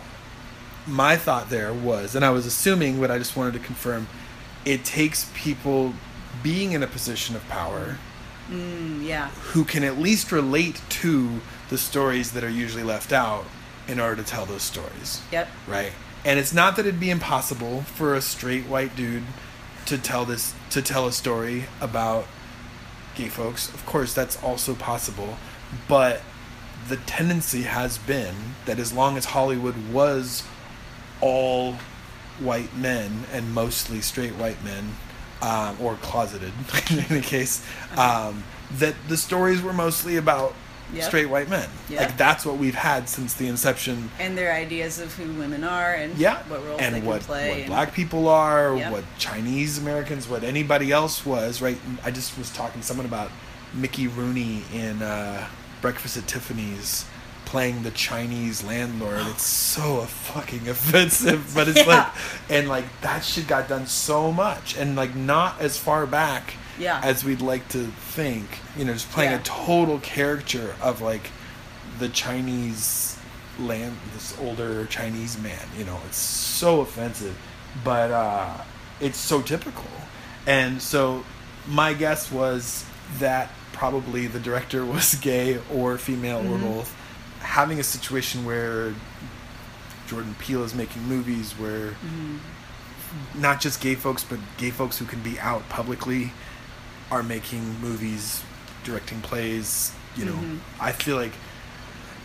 my 0.86 1.16
thought 1.16 1.49
there 1.49 1.72
was, 1.72 2.14
and 2.14 2.22
I 2.24 2.30
was 2.30 2.45
assuming, 2.45 3.01
but 3.01 3.11
I 3.11 3.16
just 3.16 3.34
wanted 3.36 3.55
to 3.55 3.61
confirm, 3.61 4.09
it 4.66 4.84
takes 4.84 5.30
people 5.34 5.95
being 6.43 6.72
in 6.72 6.82
a 6.82 6.86
position 6.86 7.34
of 7.36 7.47
power 7.49 7.97
Mm, 8.51 9.07
yeah. 9.07 9.28
who 9.53 9.64
can 9.64 9.84
at 9.84 9.99
least 9.99 10.32
relate 10.32 10.82
to 10.88 11.41
the 11.70 11.78
stories 11.78 12.32
that 12.32 12.43
are 12.45 12.51
usually 12.51 12.82
left 12.82 13.12
out 13.12 13.45
in 13.88 14.01
order 14.01 14.16
to 14.22 14.28
tell 14.28 14.45
those 14.45 14.62
stories. 14.62 15.22
Yep. 15.32 15.49
Right. 15.66 15.93
And 16.25 16.39
it's 16.39 16.53
not 16.53 16.77
that 16.77 16.87
it'd 16.87 17.01
be 17.01 17.11
impossible 17.11 17.83
for 17.83 18.14
a 18.14 18.21
straight 18.21 18.66
white 18.66 18.95
dude 18.95 19.25
to 19.87 19.97
tell 19.99 20.25
this 20.25 20.55
to 20.71 20.83
tell 20.83 21.07
a 21.07 21.12
story 21.12 21.64
about 21.81 22.27
gay 23.14 23.29
folks. 23.29 23.68
Of 23.73 23.85
course, 23.87 24.14
that's 24.14 24.43
also 24.43 24.75
possible, 24.75 25.37
but 25.89 26.23
the 26.89 26.97
tendency 26.97 27.62
has 27.62 27.99
been 27.99 28.35
that 28.66 28.79
as 28.79 28.93
long 28.93 29.16
as 29.16 29.27
Hollywood 29.27 29.75
was 29.93 30.45
all 31.21 31.77
white 32.39 32.75
men 32.77 33.25
and 33.33 33.53
mostly 33.53 34.01
straight 34.01 34.35
white 34.35 34.62
men, 34.64 34.97
um, 35.43 35.77
or 35.81 35.97
closeted 35.97 36.53
in 36.91 36.99
any 37.11 37.21
case, 37.21 37.66
um, 37.97 38.45
that 38.73 38.95
the 39.09 39.16
stories 39.16 39.61
were 39.61 39.73
mostly 39.73 40.16
about 40.16 40.55
Yep. 40.95 41.05
straight 41.05 41.26
white 41.26 41.49
men. 41.49 41.68
Yep. 41.88 42.01
Like 42.01 42.16
that's 42.16 42.45
what 42.45 42.59
we've 42.59 42.74
had 42.74 43.09
since 43.09 43.34
the 43.34 43.47
inception. 43.49 44.11
and 44.18 44.36
their 44.36 44.53
ideas 44.53 44.99
of 45.01 45.14
who 45.14 45.32
women 45.38 45.62
are 45.64 45.93
and 45.95 46.16
Yeah, 46.18 46.43
what 46.49 46.64
roles 46.66 46.80
and 46.80 46.95
they 46.95 47.01
can 47.01 47.09
what 47.09 47.20
play. 47.22 47.49
what 47.51 47.59
and- 47.59 47.66
black 47.68 47.95
people 47.95 48.28
are, 48.28 48.76
Yep. 48.76 48.93
what 48.93 49.05
Chinese 49.18 49.78
Americans, 49.78 50.28
what 50.28 50.43
anybody 50.45 50.91
else 50.93 51.24
was. 51.24 51.61
Right? 51.62 51.78
I 52.05 52.11
just 52.11 52.36
was 52.38 52.51
talking 52.51 52.80
to 52.80 52.86
someone 52.86 53.07
about 53.07 53.30
Mickey 53.74 54.07
Rooney 54.09 54.64
in 54.74 55.01
uh, 55.03 55.47
Breakfast 55.80 56.16
at 56.16 56.26
Tiffany's 56.26 57.05
playing 57.47 57.82
the 57.82 57.91
Chinese 57.91 58.62
landlord. 58.62 59.26
It's 59.28 59.43
so 59.76 60.03
fucking 60.03 60.68
offensive, 60.68 61.53
but 61.55 61.66
it's 61.68 61.78
Yeah. 61.86 61.86
like, 61.86 62.07
and 62.49 62.68
like 62.68 62.84
that 63.01 63.24
shit 63.24 63.47
got 63.49 63.68
done 63.68 63.86
so 63.86 64.30
much, 64.32 64.76
and 64.76 64.95
like 64.97 65.14
not 65.16 65.61
as 65.61 65.76
far 65.78 66.07
back 66.07 66.55
Yeah. 66.81 67.01
as 67.05 67.22
we'd 67.24 67.43
like 67.43 67.68
to 67.68 67.85
think. 67.89 68.47
You 68.76 68.85
know, 68.87 68.93
just 68.95 69.11
playing 69.11 69.33
Yeah. 69.33 69.39
a 69.39 69.43
total 69.43 69.99
caricature 70.01 70.74
of 70.81 71.01
like 71.01 71.31
the 71.99 72.09
Chinese 72.09 73.16
land, 73.59 73.97
this 74.14 74.35
older 74.41 74.87
Chinese 74.87 75.39
man. 75.39 75.61
You 75.78 75.85
know, 75.85 76.01
it's 76.09 76.16
so 76.16 76.81
offensive, 76.81 77.37
but 77.85 78.11
uh, 78.11 78.55
it's 79.01 79.18
so 79.18 79.43
typical. 79.43 79.85
And 80.47 80.81
so, 80.81 81.24
my 81.68 81.93
guess 81.93 82.33
was 82.33 82.85
that 83.18 83.51
probably 83.72 84.26
the 84.26 84.41
director 84.41 84.85
was 84.97 85.14
gay 85.16 85.59
or 85.72 85.99
female 85.99 86.39
or 86.39 86.59
Mhm. 86.59 86.62
both. 86.62 86.95
Having 87.41 87.78
a 87.81 87.85
situation 87.85 88.45
where 88.45 88.95
Jordan 90.09 90.35
Peele 90.39 90.64
is 90.64 90.74
making 90.74 91.03
movies 91.09 91.53
where 91.53 91.91
Mhm. 92.05 92.39
not 93.35 93.61
just 93.61 93.81
gay 93.81 93.95
folks, 93.95 94.24
but 94.24 94.39
gay 94.57 94.70
folks 94.70 94.99
who 94.99 95.05
can 95.05 95.20
be 95.20 95.39
out 95.39 95.68
publicly 95.68 96.33
are 97.11 97.22
making 97.22 97.80
movies, 97.80 98.42
directing 98.84 99.20
plays. 99.20 99.92
You 100.16 100.24
know, 100.26 100.32
Mhm. 100.34 100.58
I 100.80 100.92
feel 100.92 101.16
like 101.16 101.32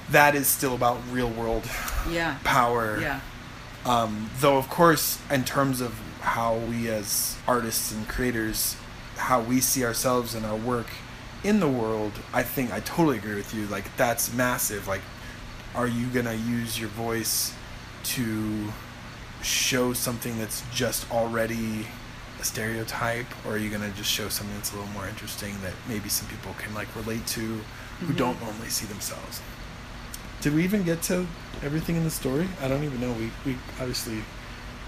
that 0.10 0.36
is 0.36 0.48
still 0.48 0.74
about 0.76 1.00
real 1.12 1.30
world 1.30 1.68
Yeah. 2.10 2.36
power. 2.44 3.00
Yeah. 3.00 3.20
Um, 3.86 4.30
though, 4.40 4.58
of 4.58 4.70
course, 4.70 5.18
in 5.30 5.44
terms 5.44 5.82
of 5.82 5.94
how 6.22 6.56
we 6.56 6.90
as 6.90 7.36
artists 7.48 7.92
and 7.92 8.08
creators, 8.08 8.76
how 9.18 9.40
we 9.40 9.62
see 9.62 9.86
ourselves 9.86 10.34
and 10.34 10.46
our 10.46 10.56
work 10.56 10.88
in 11.44 11.60
the 11.60 11.68
world, 11.68 12.14
I 12.34 12.42
think 12.42 12.74
I 12.74 12.80
totally 12.80 13.18
agree 13.18 13.36
with 13.36 13.54
you. 13.54 13.68
Like, 13.68 13.96
that's 13.98 14.34
massive. 14.34 14.88
Like, 14.88 15.02
are 15.76 15.86
you 15.88 16.08
going 16.08 16.26
to 16.26 16.36
use 16.36 16.80
your 16.80 16.90
voice 16.90 17.52
to 18.16 18.74
show 19.44 19.94
something 19.94 20.40
that's 20.40 20.64
just 20.74 21.10
already 21.12 21.88
a 22.40 22.44
stereotype, 22.44 23.26
or 23.46 23.54
are 23.54 23.58
you 23.58 23.70
going 23.70 23.82
to 23.90 23.96
just 23.98 24.10
show 24.12 24.30
something 24.30 24.56
that's 24.58 24.72
a 24.74 24.76
little 24.78 24.92
more 24.94 25.08
interesting 25.08 25.56
that 25.64 25.74
maybe 25.88 26.10
some 26.10 26.28
people 26.28 26.54
can, 26.58 26.74
like, 26.74 26.94
relate 26.96 27.26
to 27.28 27.62
who 28.02 28.14
Mhm. 28.14 28.18
don't 28.18 28.42
normally 28.42 28.70
see 28.70 28.86
themselves? 28.86 29.42
Did 30.42 30.54
we 30.54 30.64
even 30.64 30.84
get 30.84 31.02
to 31.04 31.26
everything 31.64 31.96
in 31.96 32.04
the 32.04 32.12
story? 32.12 32.48
I 32.62 32.68
don't 32.68 32.84
even 32.84 33.00
know. 33.02 33.12
We, 33.14 33.32
we 33.46 33.58
obviously 33.80 34.24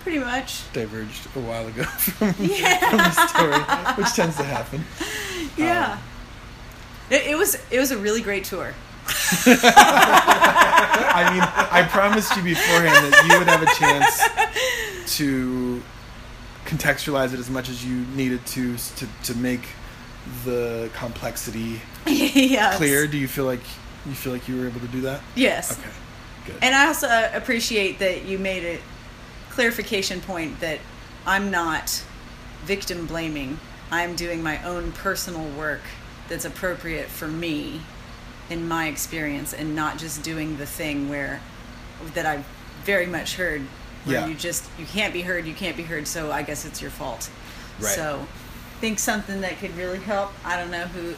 Pretty 0.03 0.19
much. 0.19 0.61
diverged 0.73 1.25
a 1.35 1.39
while 1.39 1.65
ago 1.67 1.83
from, 1.99 2.35
Yeah. 2.39 2.89
from 2.89 2.97
the 2.97 3.27
story, 3.27 3.59
which 4.03 4.13
tends 4.13 4.35
to 4.37 4.43
happen. 4.43 4.85
Yeah. 5.57 5.93
Um, 5.93 5.99
it, 7.09 7.27
it 7.27 7.37
was 7.37 7.55
it 7.71 7.79
was 7.79 7.89
a 7.91 7.97
really 7.97 8.21
great 8.21 8.43
tour. 8.43 8.73
I 9.87 11.29
mean, 11.33 11.41
I 11.71 11.87
promised 11.89 12.35
you 12.35 12.43
beforehand 12.43 13.11
that 13.13 13.25
you 13.27 13.37
would 13.39 13.47
have 13.47 13.63
a 13.63 13.73
chance 13.73 15.15
to 15.17 15.81
contextualize 16.67 17.33
it 17.33 17.39
as 17.39 17.49
much 17.49 17.69
as 17.69 17.83
you 17.83 18.05
needed 18.15 18.45
to 18.45 18.77
to, 18.77 19.07
to 19.23 19.35
make 19.35 19.67
the 20.43 20.89
complexity 20.93 21.81
yes. 22.05 22.77
clear. 22.77 23.07
Do 23.07 23.17
you 23.17 23.27
feel 23.27 23.45
like 23.45 23.61
you 24.05 24.13
feel 24.13 24.33
like 24.33 24.47
you 24.47 24.59
were 24.59 24.67
able 24.67 24.81
to 24.81 24.87
do 24.87 25.01
that? 25.01 25.21
Yes. 25.35 25.79
Okay, 25.79 25.89
good. 26.45 26.55
And 26.61 26.75
I 26.75 26.87
also 26.87 27.07
uh, 27.07 27.31
appreciate 27.33 27.99
that 27.99 28.25
you 28.25 28.37
made 28.37 28.63
a 28.63 28.79
clarification 29.49 30.21
point 30.21 30.59
that 30.59 30.79
I'm 31.25 31.49
not 31.49 32.03
victim 32.65 33.05
blaming. 33.05 33.59
I'm 33.89 34.15
doing 34.15 34.43
my 34.43 34.61
own 34.63 34.91
personal 34.91 35.49
work 35.57 35.81
that's 36.27 36.45
appropriate 36.45 37.07
for 37.07 37.27
me 37.27 37.81
in 38.49 38.67
my 38.67 38.87
experience 38.87 39.53
and 39.53 39.75
not 39.75 39.97
just 39.97 40.23
doing 40.23 40.57
the 40.57 40.65
thing 40.65 41.09
where 41.09 41.41
that 42.13 42.25
I've 42.25 42.45
very 42.83 43.05
much 43.05 43.35
heard 43.35 43.61
where 44.07 44.21
Yeah. 44.21 44.27
you 44.27 44.35
just 44.35 44.63
you 44.79 44.85
can't 44.85 45.13
be 45.13 45.21
heard, 45.21 45.45
you 45.45 45.53
can't 45.53 45.77
be 45.77 45.83
heard, 45.83 46.07
so 46.07 46.31
I 46.31 46.41
guess 46.41 46.65
it's 46.65 46.81
your 46.81 46.91
fault. 46.91 47.29
Right. 47.79 47.93
So 47.93 48.25
think 48.79 48.99
something 48.99 49.41
that 49.41 49.57
could 49.59 49.75
really 49.77 49.99
help. 49.99 50.31
I 50.45 50.55
don't 50.57 50.71
know 50.71 50.85
who 50.85 51.13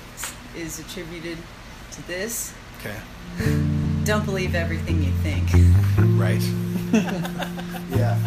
is 0.60 0.80
attributed 0.80 1.38
to 1.92 2.08
this. 2.08 2.54
okay, 2.80 2.96
Don't 4.06 4.26
believe 4.26 4.56
everything 4.56 5.04
you 5.04 5.12
think. 5.24 5.48
right. 6.20 6.42
yeah. 7.96 8.18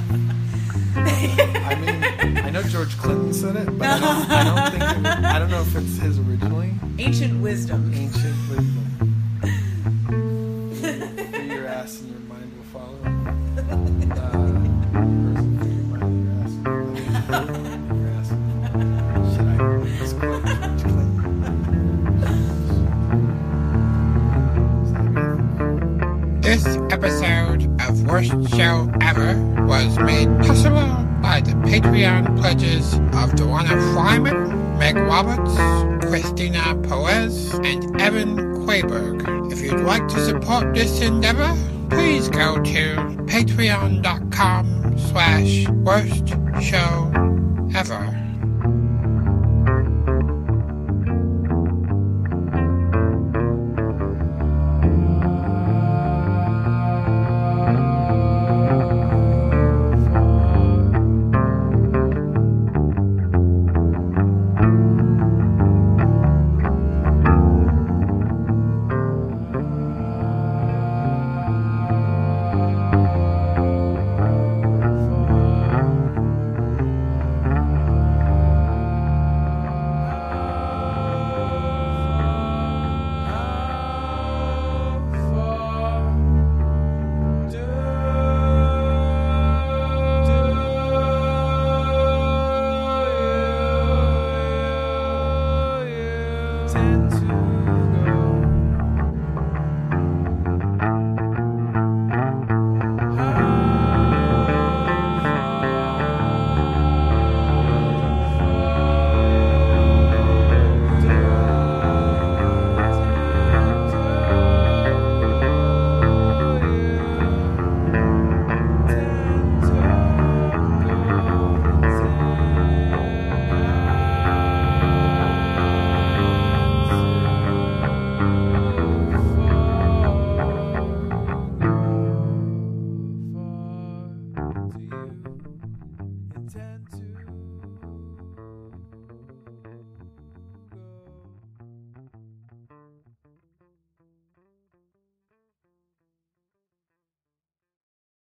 I 0.94 1.74
mean, 1.74 2.38
I 2.38 2.50
know 2.50 2.62
George 2.62 2.96
Clinton 2.98 3.32
said 3.32 3.56
it, 3.56 3.66
but 3.78 3.88
I 3.88 3.98
don't, 3.98 4.30
I 4.30 4.44
don't 4.44 4.70
think 4.94 5.06
it, 5.06 5.24
I 5.24 5.38
don't 5.38 5.50
know 5.50 5.62
if 5.62 5.74
it's 5.74 5.96
his 5.98 6.18
originally. 6.18 6.74
Ancient 6.98 7.40
wisdom. 7.42 7.92
Ancient 7.94 8.36
wisdom. 8.50 8.78
Do 10.80 11.42
your 11.46 11.66
ass 11.66 12.00
and 12.00 12.10
your 12.10 12.20
This 26.52 26.66
episode 26.90 27.80
of 27.80 28.06
Worst 28.06 28.32
Show 28.50 28.92
Ever 29.00 29.64
was 29.64 29.98
made 30.00 30.28
possible 30.40 31.02
by 31.22 31.40
the 31.40 31.52
Patreon 31.64 32.38
pledges 32.38 32.92
of 32.92 33.34
Joanna 33.34 33.70
Fryman, 33.94 34.78
Meg 34.78 34.96
Roberts, 34.96 36.06
Christina 36.06 36.78
Perez, 36.86 37.54
and 37.54 37.98
Evan 37.98 38.36
Quayberg. 38.66 39.50
If 39.50 39.62
you'd 39.62 39.80
like 39.80 40.06
to 40.08 40.20
support 40.26 40.74
this 40.74 41.00
endeavor, 41.00 41.56
please 41.88 42.28
go 42.28 42.56
to 42.56 42.96
patreon.com 43.24 44.98
slash 44.98 45.66
worst 45.68 46.28
show 46.60 47.12
ever. 47.74 48.21